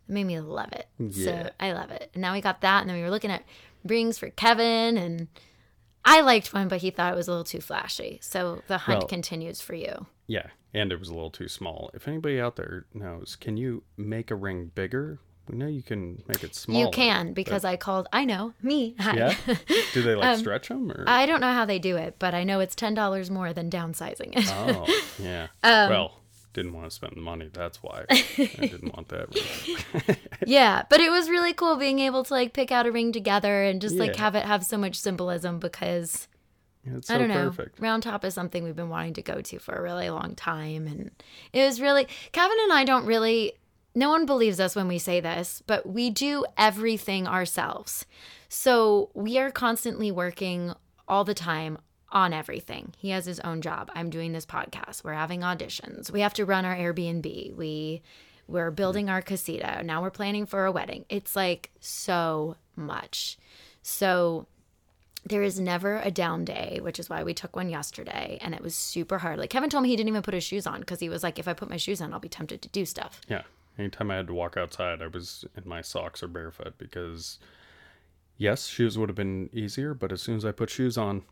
it 0.09 0.13
made 0.13 0.25
me 0.25 0.41
love 0.41 0.73
it. 0.73 0.87
Yeah. 0.99 1.25
So 1.25 1.51
I 1.61 1.73
love 1.73 1.91
it. 1.91 2.11
And 2.15 2.23
now 2.23 2.33
we 2.33 2.41
got 2.41 2.61
that 2.63 2.81
and 2.81 2.89
then 2.91 2.97
we 2.97 3.03
were 3.03 3.11
looking 3.11 3.31
at 3.31 3.45
rings 3.85 4.19
for 4.19 4.31
Kevin 4.31 4.97
and 4.97 5.29
I 6.05 6.21
liked 6.23 6.53
one, 6.55 6.69
but 6.69 6.81
he 6.81 6.91
thought 6.91 7.13
it 7.13 7.17
was 7.17 7.29
a 7.29 7.31
little 7.31 7.45
too 7.45 7.61
flashy. 7.61 8.19
So 8.23 8.63
the 8.67 8.79
hunt 8.79 9.01
Well- 9.01 9.09
continues 9.09 9.61
for 9.61 9.75
you. 9.75 10.07
Yeah, 10.27 10.47
and 10.75 10.93
it 10.93 10.99
was 10.99 11.09
a 11.09 11.15
little 11.15 11.31
too 11.31 11.49
small. 11.49 11.91
If 11.95 12.07
anybody 12.07 12.39
out 12.41 12.57
there 12.57 12.85
knows, 12.93 13.37
can 13.41 13.57
you 13.57 13.83
make 13.97 14.31
a 14.31 14.35
ring 14.35 14.71
bigger? 14.75 15.19
We 15.49 15.57
know 15.57 15.67
you 15.67 15.83
can 15.83 16.23
make 16.29 16.45
it 16.45 16.55
smaller. 16.55 16.85
you 16.85 16.91
can 16.91 17.33
because 17.33 17.65
I 17.65 17.77
called 17.77 18.07
I 18.13 18.27
know, 18.27 18.53
me. 18.63 18.95
Hi. 19.01 19.17
Yeah. 19.17 19.35
Do 19.95 20.03
they 20.03 20.15
like 20.15 20.27
Um, 20.35 20.39
stretch 20.39 20.69
them 20.69 20.93
or? 20.93 21.05
I 21.07 21.25
don't 21.25 21.41
know 21.41 21.55
how 21.55 21.65
they 21.65 21.79
do 21.79 21.97
it, 21.97 22.17
but 22.19 22.35
I 22.35 22.45
know 22.45 22.61
it's 22.61 22.75
ten 22.75 22.93
dollars 22.93 23.31
more 23.31 23.55
than 23.55 23.71
downsizing 23.71 24.37
it. 24.37 24.45
Oh, 24.53 24.87
yeah. 25.23 25.47
Um, 25.63 25.89
well, 25.91 26.18
didn't 26.59 26.73
want 26.75 26.87
to 26.91 26.95
spend 26.95 27.13
the 27.17 27.21
money. 27.21 27.49
That's 27.53 27.83
why 27.83 28.05
I 28.11 28.23
didn't 28.61 28.95
want 28.95 29.09
that. 29.09 29.35
ring. 29.35 30.17
yeah, 30.47 30.83
but 30.91 31.01
it 31.01 31.11
was 31.11 31.31
really 31.31 31.53
cool 31.53 31.77
being 31.77 31.99
able 32.01 32.25
to 32.25 32.35
like 32.35 32.53
pick 32.53 32.71
out 32.73 32.87
a 32.87 32.93
ring 32.93 33.13
together 33.13 33.63
and 33.63 33.81
just 33.81 33.97
like 33.97 34.17
have 34.17 34.35
it 34.35 34.45
have 34.45 34.65
so 34.65 34.77
much 34.77 34.97
symbolism 34.97 35.59
because 35.59 36.29
It's 36.85 37.09
so 37.09 37.15
I 37.15 37.19
don't 37.19 37.29
know. 37.29 37.49
perfect. 37.51 37.81
Round 37.81 38.03
Top 38.03 38.25
is 38.25 38.35
something 38.35 38.65
we've 38.65 38.77
been 38.77 38.89
wanting 38.89 39.15
to 39.15 39.23
go 39.23 39.41
to 39.41 39.59
for 39.59 39.75
a 39.75 39.83
really 39.83 40.11
long 40.11 40.35
time 40.35 40.87
and 40.87 41.11
it 41.53 41.65
was 41.65 41.81
really 41.81 42.07
Kevin 42.33 42.57
and 42.65 42.73
I 42.73 42.85
don't 42.85 43.07
really 43.07 43.53
no 43.95 44.11
one 44.11 44.27
believes 44.27 44.61
us 44.61 44.77
when 44.77 44.87
we 44.87 44.99
say 44.99 45.21
this, 45.21 45.63
but 45.67 45.89
we 45.89 46.11
do 46.11 46.45
everything 46.57 47.27
ourselves. 47.27 48.07
So 48.49 49.11
we 49.15 49.39
are 49.39 49.51
constantly 49.51 50.11
working 50.13 50.73
all 51.09 51.25
the 51.25 51.35
time 51.35 51.79
on 52.11 52.33
everything. 52.33 52.95
He 52.99 53.11
has 53.11 53.27
his 53.27 53.41
own 53.41 53.61
job. 53.61 53.91
I'm 53.95 54.11
doing 54.11 54.33
this 54.33 54.47
podcast. 54.47 55.05
We're 55.05 55.13
having 55.13 55.41
auditions. 55.41 56.11
We 56.11 56.21
have 56.21 56.35
to 56.35 56.45
run 56.45 56.65
our 56.65 56.77
Airbnb. 56.77 57.55
We 57.55 58.03
we're 58.47 58.71
building 58.71 59.11
our 59.11 59.21
casita. 59.21 59.83
Now 59.85 60.01
we're 60.01 60.11
planning 60.11 60.47
for 60.47 60.65
a 60.65 60.73
wedding. 60.73 61.05
It's 61.11 61.37
like 61.37 61.71
so 61.81 62.57
much. 62.77 63.37
So 63.83 64.47
there 65.25 65.43
is 65.43 65.61
never 65.61 65.99
a 65.99 66.11
down 66.11 66.47
day, 66.47 66.79
which 66.83 66.99
is 66.99 67.11
why 67.11 67.23
we 67.23 67.35
took 67.35 67.55
one 67.55 67.69
yesterday 67.69 68.39
and 68.41 68.55
it 68.55 68.63
was 68.63 68.75
super 68.75 69.19
hard. 69.19 69.39
Like 69.39 69.51
Kevin 69.51 69.69
told 69.69 69.83
me 69.83 69.91
he 69.91 69.97
didn't 69.97 70.09
even 70.09 70.23
put 70.23 70.33
his 70.33 70.45
shoes 70.45 70.67
on 70.67 70.81
because 70.81 71.01
he 71.01 71.11
was 71.11 71.23
like, 71.23 71.39
if 71.39 71.47
I 71.47 71.53
put 71.53 71.69
my 71.69 71.77
shoes 71.77 72.01
on, 72.01 72.15
I'll 72.15 72.21
be 72.21 72.29
tempted 72.29 72.63
to 72.63 72.69
do 72.71 72.87
stuff. 72.87 73.21
Yeah. 73.29 73.43
Anytime 73.79 74.11
I 74.11 74.17
had 74.17 74.27
to 74.29 74.35
walk 74.35 74.57
outside, 74.57 75.03
I 75.03 75.07
was 75.07 75.45
in 75.57 75.69
my 75.69 75.83
socks 75.83 76.23
or 76.23 76.27
barefoot 76.29 76.75
because, 76.79 77.39
yes, 78.37 78.67
shoes 78.67 78.99
would 78.99 79.09
have 79.09 79.17
been 79.17 79.51
easier, 79.53 79.95
but 79.95 80.11
as 80.11 80.21
soon 80.21 80.37
as 80.37 80.45
I 80.45 80.51
put 80.51 80.71
shoes 80.71 80.99
on, 80.99 81.23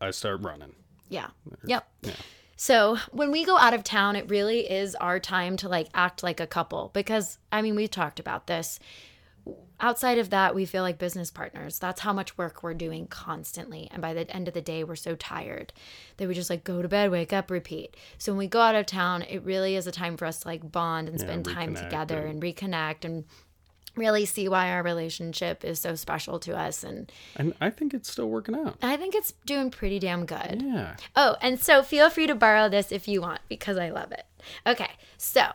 I 0.00 0.10
start 0.10 0.42
running. 0.42 0.74
Yeah. 1.08 1.28
Yep. 1.64 1.88
Yeah. 2.02 2.12
So 2.56 2.96
when 3.12 3.30
we 3.30 3.44
go 3.44 3.58
out 3.58 3.74
of 3.74 3.84
town, 3.84 4.16
it 4.16 4.28
really 4.30 4.60
is 4.70 4.94
our 4.94 5.20
time 5.20 5.56
to 5.58 5.68
like 5.68 5.88
act 5.94 6.22
like 6.22 6.40
a 6.40 6.46
couple 6.46 6.90
because 6.94 7.38
I 7.52 7.62
mean, 7.62 7.74
we've 7.76 7.90
talked 7.90 8.18
about 8.20 8.46
this. 8.46 8.78
Outside 9.78 10.16
of 10.18 10.30
that, 10.30 10.54
we 10.54 10.64
feel 10.64 10.82
like 10.82 10.98
business 10.98 11.30
partners. 11.30 11.78
That's 11.78 12.00
how 12.00 12.14
much 12.14 12.36
work 12.38 12.62
we're 12.62 12.72
doing 12.74 13.06
constantly. 13.08 13.88
And 13.92 14.00
by 14.00 14.14
the 14.14 14.28
end 14.34 14.48
of 14.48 14.54
the 14.54 14.62
day, 14.62 14.82
we're 14.84 14.96
so 14.96 15.14
tired 15.14 15.72
that 16.16 16.26
we 16.26 16.34
just 16.34 16.48
like 16.48 16.64
go 16.64 16.80
to 16.80 16.88
bed, 16.88 17.10
wake 17.10 17.32
up, 17.34 17.50
repeat. 17.50 17.94
So 18.16 18.32
when 18.32 18.38
we 18.38 18.46
go 18.48 18.60
out 18.60 18.74
of 18.74 18.86
town, 18.86 19.22
it 19.22 19.44
really 19.44 19.76
is 19.76 19.86
a 19.86 19.92
time 19.92 20.16
for 20.16 20.24
us 20.24 20.40
to 20.40 20.48
like 20.48 20.72
bond 20.72 21.08
and 21.10 21.18
Yeah, 21.20 21.26
spend 21.26 21.44
time 21.44 21.74
together 21.74 22.20
and- 22.20 22.42
and 22.42 22.42
reconnect 22.42 23.04
and 23.04 23.24
really 23.96 24.24
see 24.24 24.48
why 24.48 24.70
our 24.70 24.82
relationship 24.82 25.64
is 25.64 25.80
so 25.80 25.94
special 25.94 26.38
to 26.40 26.56
us. 26.56 26.84
And 26.84 27.10
And 27.36 27.54
I 27.60 27.70
think 27.70 27.94
it's 27.94 28.10
still 28.10 28.28
working 28.28 28.54
out. 28.54 28.78
I 28.82 28.96
think 28.96 29.14
it's 29.14 29.32
doing 29.44 29.70
pretty 29.70 29.98
damn 29.98 30.26
good. 30.26 30.62
Yeah. 30.62 30.96
Oh, 31.14 31.36
and 31.40 31.60
so 31.60 31.82
feel 31.82 32.10
free 32.10 32.26
to 32.26 32.34
borrow 32.34 32.68
this 32.68 32.92
if 32.92 33.08
you 33.08 33.20
want 33.20 33.40
because 33.48 33.78
I 33.78 33.90
love 33.90 34.12
it. 34.12 34.24
Okay, 34.66 34.90
so 35.16 35.48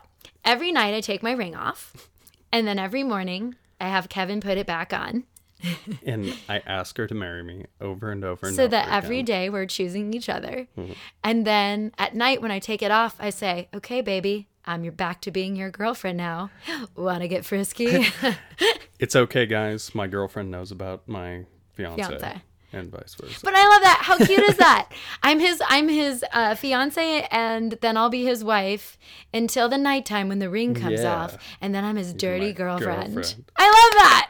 every 0.44 0.72
night 0.72 0.94
I 0.94 1.00
take 1.00 1.22
my 1.22 1.32
ring 1.32 1.54
off, 1.54 2.08
and 2.52 2.66
then 2.66 2.78
every 2.78 3.02
morning 3.02 3.54
I 3.80 3.88
have 3.88 4.08
Kevin 4.08 4.40
put 4.40 4.58
it 4.58 4.66
back 4.66 4.92
on 4.92 5.24
And 6.06 6.36
I 6.48 6.58
ask 6.66 6.96
her 6.98 7.06
to 7.06 7.14
marry 7.14 7.42
me 7.42 7.66
over 7.80 8.10
and 8.10 8.24
over 8.24 8.46
and 8.46 8.56
so 8.56 8.62
over 8.62 8.70
that 8.70 8.88
every 8.88 9.20
again. 9.20 9.24
day 9.24 9.50
we're 9.50 9.66
choosing 9.66 10.12
each 10.14 10.28
other. 10.28 10.66
Mm-hmm. 10.76 10.92
And 11.24 11.46
then 11.46 11.92
at 11.98 12.14
night 12.14 12.42
when 12.42 12.50
I 12.50 12.58
take 12.58 12.82
it 12.82 12.90
off, 12.90 13.16
I 13.18 13.30
say, 13.30 13.68
okay, 13.74 14.00
baby, 14.00 14.48
I'm 14.64 14.84
your 14.84 14.92
back 14.92 15.20
to 15.22 15.30
being 15.30 15.56
your 15.56 15.70
girlfriend 15.70 16.16
now. 16.18 16.50
Want 16.96 17.22
to 17.22 17.28
get 17.28 17.44
frisky? 17.44 18.06
It's 18.98 19.16
okay, 19.16 19.46
guys. 19.46 19.96
My 19.96 20.06
girlfriend 20.06 20.52
knows 20.52 20.70
about 20.70 21.08
my 21.08 21.44
fiance, 21.72 21.96
Fiance. 22.04 22.40
and 22.72 22.88
vice 22.88 23.16
versa. 23.16 23.40
But 23.42 23.54
I 23.56 23.66
love 23.66 23.82
that. 23.82 23.98
How 24.02 24.16
cute 24.16 24.48
is 24.48 24.56
that? 24.58 24.92
I'm 25.24 25.40
his 25.40 25.60
I'm 25.66 25.88
his 25.88 26.24
uh, 26.32 26.54
fiance, 26.54 27.26
and 27.32 27.72
then 27.80 27.96
I'll 27.96 28.10
be 28.10 28.22
his 28.24 28.44
wife 28.44 28.96
until 29.34 29.68
the 29.68 29.76
nighttime 29.76 30.28
when 30.28 30.38
the 30.38 30.48
ring 30.48 30.74
comes 30.74 31.00
Yeah. 31.00 31.16
off, 31.16 31.38
and 31.60 31.74
then 31.74 31.84
I'm 31.84 31.96
his 31.96 32.12
dirty 32.14 32.52
girlfriend. 32.52 33.14
girlfriend. 33.14 33.44
I 33.56 33.64
love 33.64 34.02
that. 34.04 34.28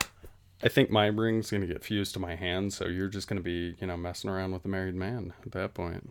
I 0.63 0.69
think 0.71 0.89
my 0.89 1.05
ring's 1.09 1.51
gonna 1.51 1.67
get 1.67 1.85
fused 1.85 2.15
to 2.15 2.21
my 2.21 2.35
hand, 2.35 2.73
so 2.73 2.87
you're 2.87 3.09
just 3.09 3.29
gonna 3.29 3.43
be, 3.43 3.75
you 3.79 3.87
know, 3.87 3.99
messing 3.99 4.31
around 4.31 4.53
with 4.53 4.65
a 4.65 4.69
married 4.69 4.95
man 4.95 5.35
at 5.45 5.53
that 5.53 5.75
point. 5.75 6.09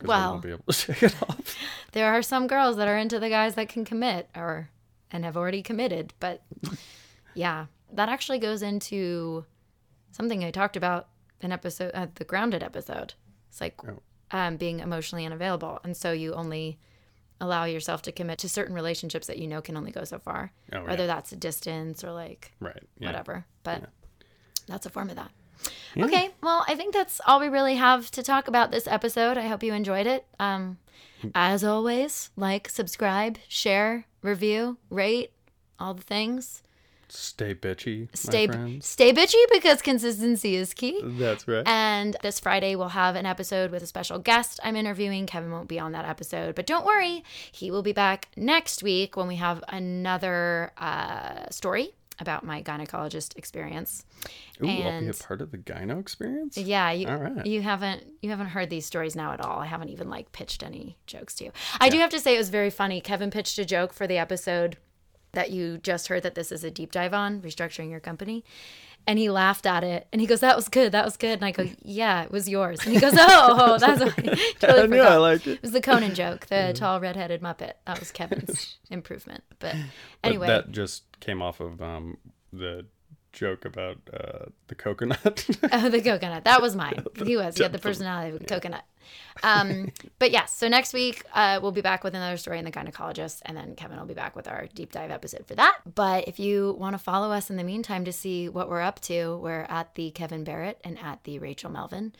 'Cause 0.00 0.08
I 0.10 0.18
Well. 0.18 0.30
won't 0.32 0.42
be 0.42 0.50
able 0.50 0.64
to 0.72 0.86
take 0.94 1.02
it 1.02 1.22
off. 1.22 1.56
There 1.92 2.12
are 2.12 2.22
some 2.22 2.46
girls 2.46 2.76
that 2.76 2.88
are 2.88 2.96
into 2.98 3.20
the 3.20 3.28
guys 3.28 3.54
that 3.54 3.68
can 3.68 3.84
commit 3.84 4.28
or 4.34 4.70
and 5.10 5.24
have 5.24 5.36
already 5.36 5.62
committed, 5.62 6.14
but 6.20 6.42
yeah, 7.34 7.66
that 7.92 8.08
actually 8.08 8.38
goes 8.38 8.62
into 8.62 9.44
something 10.12 10.44
I 10.44 10.50
talked 10.50 10.76
about 10.76 11.08
in 11.40 11.52
episode 11.52 11.90
uh, 11.94 12.06
the 12.14 12.24
grounded 12.24 12.62
episode. 12.62 13.14
It's 13.48 13.60
like 13.60 13.74
Oh. 13.86 13.98
um, 14.30 14.56
being 14.56 14.80
emotionally 14.80 15.26
unavailable, 15.26 15.80
and 15.84 15.96
so 15.96 16.12
you 16.12 16.32
only 16.34 16.78
allow 17.40 17.64
yourself 17.64 18.02
to 18.02 18.12
commit 18.12 18.38
to 18.38 18.48
certain 18.48 18.74
relationships 18.74 19.26
that 19.26 19.38
you 19.38 19.48
know 19.48 19.60
can 19.62 19.76
only 19.76 19.90
go 19.90 20.04
so 20.04 20.18
far, 20.18 20.52
Oh, 20.72 20.84
whether 20.84 21.04
yeah. 21.04 21.14
that's 21.14 21.32
a 21.32 21.36
distance 21.36 22.04
or 22.04 22.12
like 22.12 22.52
Right. 22.60 22.82
Yeah. 22.98 23.08
whatever. 23.08 23.46
But 23.64 23.88
that's 24.66 24.86
a 24.86 24.90
form 24.90 25.10
of 25.10 25.16
that. 25.16 25.30
Okay, 25.96 26.30
well, 26.42 26.64
I 26.68 26.74
think 26.74 26.94
that's 26.94 27.20
all 27.26 27.40
we 27.40 27.48
really 27.48 27.74
have 27.74 28.10
to 28.12 28.22
talk 28.22 28.48
about 28.48 28.70
this 28.70 28.86
episode. 28.86 29.36
I 29.36 29.48
hope 29.48 29.62
you 29.62 29.72
enjoyed 29.72 30.06
it. 30.06 30.24
Um, 30.38 30.78
as 31.34 31.64
always, 31.64 32.30
like, 32.36 32.68
subscribe, 32.68 33.38
share, 33.48 34.06
review, 34.22 34.78
rate, 34.88 35.32
all 35.78 35.94
the 35.94 36.02
things. 36.02 36.62
Stay 37.12 37.54
bitchy, 37.54 38.08
Stay 38.16 38.46
stay 38.80 39.12
bitchy 39.12 39.42
because 39.52 39.82
consistency 39.82 40.54
is 40.54 40.72
key. 40.72 41.00
That's 41.02 41.48
right. 41.48 41.66
And 41.66 42.16
this 42.22 42.38
Friday, 42.38 42.76
we'll 42.76 42.90
have 42.90 43.16
an 43.16 43.26
episode 43.26 43.72
with 43.72 43.82
a 43.82 43.86
special 43.86 44.20
guest 44.20 44.60
I'm 44.62 44.76
interviewing. 44.76 45.26
Kevin 45.26 45.50
won't 45.50 45.66
be 45.66 45.80
on 45.80 45.90
that 45.92 46.04
episode, 46.04 46.54
but 46.54 46.66
don't 46.66 46.86
worry, 46.86 47.24
he 47.50 47.72
will 47.72 47.82
be 47.82 47.92
back 47.92 48.28
next 48.36 48.84
week 48.84 49.16
when 49.16 49.26
we 49.26 49.36
have 49.36 49.64
another 49.68 50.72
uh, 50.78 51.48
story 51.50 51.94
about 52.20 52.44
my 52.44 52.62
gynecologist 52.62 53.36
experience. 53.36 54.04
Ooh, 54.62 54.68
I'll 54.68 54.76
be 54.76 54.82
a 54.82 54.86
and- 54.88 55.18
part 55.18 55.40
of 55.40 55.50
the 55.50 55.58
gyno 55.58 55.98
experience. 56.00 56.56
Yeah, 56.56 56.90
you 56.92 57.06
All 57.08 57.16
right. 57.16 57.46
you 57.46 57.62
haven't 57.62 58.04
you 58.22 58.30
haven't 58.30 58.48
heard 58.48 58.70
these 58.70 58.86
stories 58.86 59.16
now 59.16 59.32
at 59.32 59.40
all. 59.40 59.60
I 59.60 59.66
haven't 59.66 59.88
even 59.90 60.10
like 60.10 60.32
pitched 60.32 60.62
any 60.62 60.96
jokes 61.06 61.34
to 61.36 61.44
you. 61.44 61.52
I 61.80 61.88
do 61.88 61.98
have 61.98 62.10
to 62.10 62.20
say 62.20 62.34
it 62.34 62.38
was 62.38 62.50
very 62.50 62.70
funny. 62.70 63.00
Kevin 63.00 63.30
pitched 63.30 63.58
a 63.58 63.64
joke 63.64 63.92
for 63.92 64.06
the 64.06 64.18
episode 64.18 64.76
that 65.32 65.50
you 65.50 65.78
just 65.78 66.08
heard 66.08 66.22
that 66.22 66.34
this 66.34 66.50
is 66.52 66.64
a 66.64 66.70
deep 66.70 66.92
dive 66.92 67.14
on 67.14 67.40
restructuring 67.40 67.90
your 67.90 68.00
company. 68.00 68.44
And 69.06 69.18
he 69.18 69.30
laughed 69.30 69.64
at 69.64 69.82
it 69.82 70.06
and 70.12 70.20
he 70.20 70.26
goes, 70.26 70.40
That 70.40 70.56
was 70.56 70.68
good, 70.68 70.92
that 70.92 71.04
was 71.04 71.16
good. 71.16 71.32
And 71.38 71.44
I 71.44 71.52
go, 71.52 71.66
Yeah, 71.82 72.22
it 72.24 72.30
was 72.30 72.48
yours. 72.48 72.80
And 72.84 72.92
he 72.92 73.00
goes, 73.00 73.14
Oh, 73.16 73.78
that's 73.80 74.00
totally 74.60 74.82
I 74.82 74.86
knew 74.86 75.00
I 75.00 75.16
liked 75.16 75.46
it. 75.46 75.52
It 75.52 75.62
was 75.62 75.72
the 75.72 75.80
Conan 75.80 76.14
joke, 76.14 76.46
the 76.46 76.72
tall 76.74 77.00
redheaded 77.00 77.40
Muppet. 77.40 77.72
That 77.86 77.98
was 77.98 78.12
Kevin's 78.12 78.76
improvement. 78.90 79.42
But 79.58 79.74
But 80.22 80.28
anyway. 80.28 80.46
that 80.48 80.70
just 80.70 81.04
came 81.20 81.40
off 81.40 81.60
of 81.60 81.80
um, 81.80 82.18
the 82.52 82.84
joke 83.32 83.64
about 83.64 83.96
uh, 84.12 84.46
the 84.68 84.74
coconut. 84.74 85.46
Oh, 85.72 85.88
the 85.88 86.02
coconut. 86.02 86.44
That 86.44 86.60
was 86.60 86.76
mine. 86.76 87.04
He 87.24 87.36
was. 87.36 87.56
He 87.56 87.62
had 87.62 87.72
the 87.72 87.78
personality 87.78 88.36
of 88.36 88.42
a 88.42 88.44
coconut. 88.44 88.84
Um, 89.42 89.92
but 90.18 90.30
yes, 90.30 90.56
so 90.56 90.68
next 90.68 90.92
week 90.92 91.24
uh, 91.34 91.58
we'll 91.62 91.72
be 91.72 91.80
back 91.80 92.04
with 92.04 92.14
another 92.14 92.36
story 92.36 92.58
in 92.58 92.64
the 92.64 92.70
gynecologist, 92.72 93.40
and 93.44 93.56
then 93.56 93.74
Kevin 93.74 93.98
will 93.98 94.06
be 94.06 94.14
back 94.14 94.36
with 94.36 94.48
our 94.48 94.66
deep 94.74 94.92
dive 94.92 95.10
episode 95.10 95.46
for 95.46 95.54
that. 95.54 95.78
But 95.94 96.28
if 96.28 96.38
you 96.38 96.76
want 96.78 96.94
to 96.94 96.98
follow 96.98 97.30
us 97.32 97.50
in 97.50 97.56
the 97.56 97.64
meantime 97.64 98.04
to 98.04 98.12
see 98.12 98.48
what 98.48 98.68
we're 98.68 98.80
up 98.80 99.00
to, 99.02 99.36
we're 99.38 99.66
at 99.68 99.94
the 99.94 100.10
Kevin 100.10 100.44
Barrett 100.44 100.80
and 100.84 100.98
at 100.98 101.24
the 101.24 101.38
Rachel 101.38 101.70
Melvin 101.70 102.12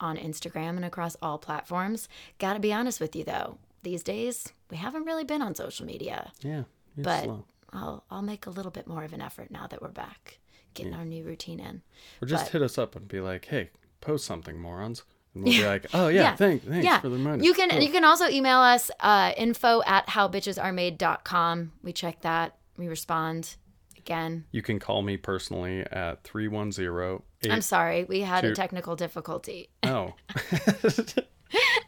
on 0.00 0.16
Instagram 0.16 0.76
and 0.76 0.84
across 0.84 1.16
all 1.20 1.38
platforms. 1.38 2.08
Got 2.38 2.54
to 2.54 2.60
be 2.60 2.72
honest 2.72 3.00
with 3.00 3.16
you 3.16 3.24
though, 3.24 3.58
these 3.82 4.02
days 4.02 4.52
we 4.70 4.76
haven't 4.76 5.04
really 5.04 5.24
been 5.24 5.42
on 5.42 5.54
social 5.54 5.86
media, 5.86 6.32
yeah. 6.42 6.64
But 6.96 7.24
slow. 7.24 7.44
I'll 7.72 8.04
I'll 8.10 8.22
make 8.22 8.46
a 8.46 8.50
little 8.50 8.70
bit 8.70 8.86
more 8.86 9.04
of 9.04 9.12
an 9.12 9.20
effort 9.20 9.50
now 9.50 9.66
that 9.66 9.82
we're 9.82 9.88
back, 9.88 10.38
getting 10.74 10.94
our 10.94 11.04
new 11.04 11.24
routine 11.24 11.60
in. 11.60 11.82
Or 12.22 12.26
just 12.26 12.46
but- 12.46 12.52
hit 12.52 12.62
us 12.62 12.78
up 12.78 12.96
and 12.96 13.06
be 13.08 13.20
like, 13.20 13.46
hey, 13.46 13.70
post 14.00 14.24
something, 14.24 14.58
morons. 14.58 15.02
And 15.34 15.44
we'll 15.44 15.52
be 15.52 15.66
like, 15.66 15.86
oh, 15.94 16.08
yeah, 16.08 16.34
thank, 16.36 16.64
thanks 16.64 16.96
for 17.00 17.08
the 17.08 17.16
reminder. 17.16 17.44
You 17.44 17.54
can 17.54 17.70
Cool. 17.70 17.80
you 17.80 17.90
can 17.90 18.04
also 18.04 18.28
email 18.28 18.58
us 18.58 18.90
uh, 19.00 19.32
info 19.36 19.82
at 19.86 20.06
howbitchesaremade.com. 20.08 21.72
We 21.82 21.92
check 21.92 22.22
that. 22.22 22.56
We 22.76 22.88
respond. 22.88 23.56
Again, 23.96 24.46
You 24.52 24.62
can 24.62 24.78
call 24.78 25.02
me 25.02 25.18
personally 25.18 25.80
at 25.92 26.24
310 26.24 27.20
I'm 27.52 27.60
sorry. 27.60 28.04
We 28.04 28.20
had 28.20 28.42
a 28.44 28.54
technical 28.54 28.96
difficulty. 28.96 29.68
Oh. 29.84 30.14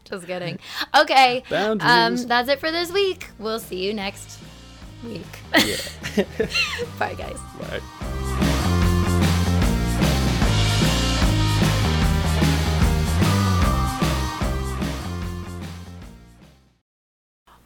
Just 0.05 0.27
kidding. 0.27 0.59
Okay. 0.97 1.39
Um, 1.51 1.79
Boundaries. 1.79 2.27
that's 2.27 2.49
it 2.49 2.61
for 2.61 2.71
this 2.71 2.91
week. 2.91 3.29
We'll 3.39 3.59
see 3.61 3.85
you 3.85 3.95
next 3.95 4.39
week. 5.05 5.23
Bye, 6.99 7.15
guys. 7.15 7.39
Bye. 7.61 8.27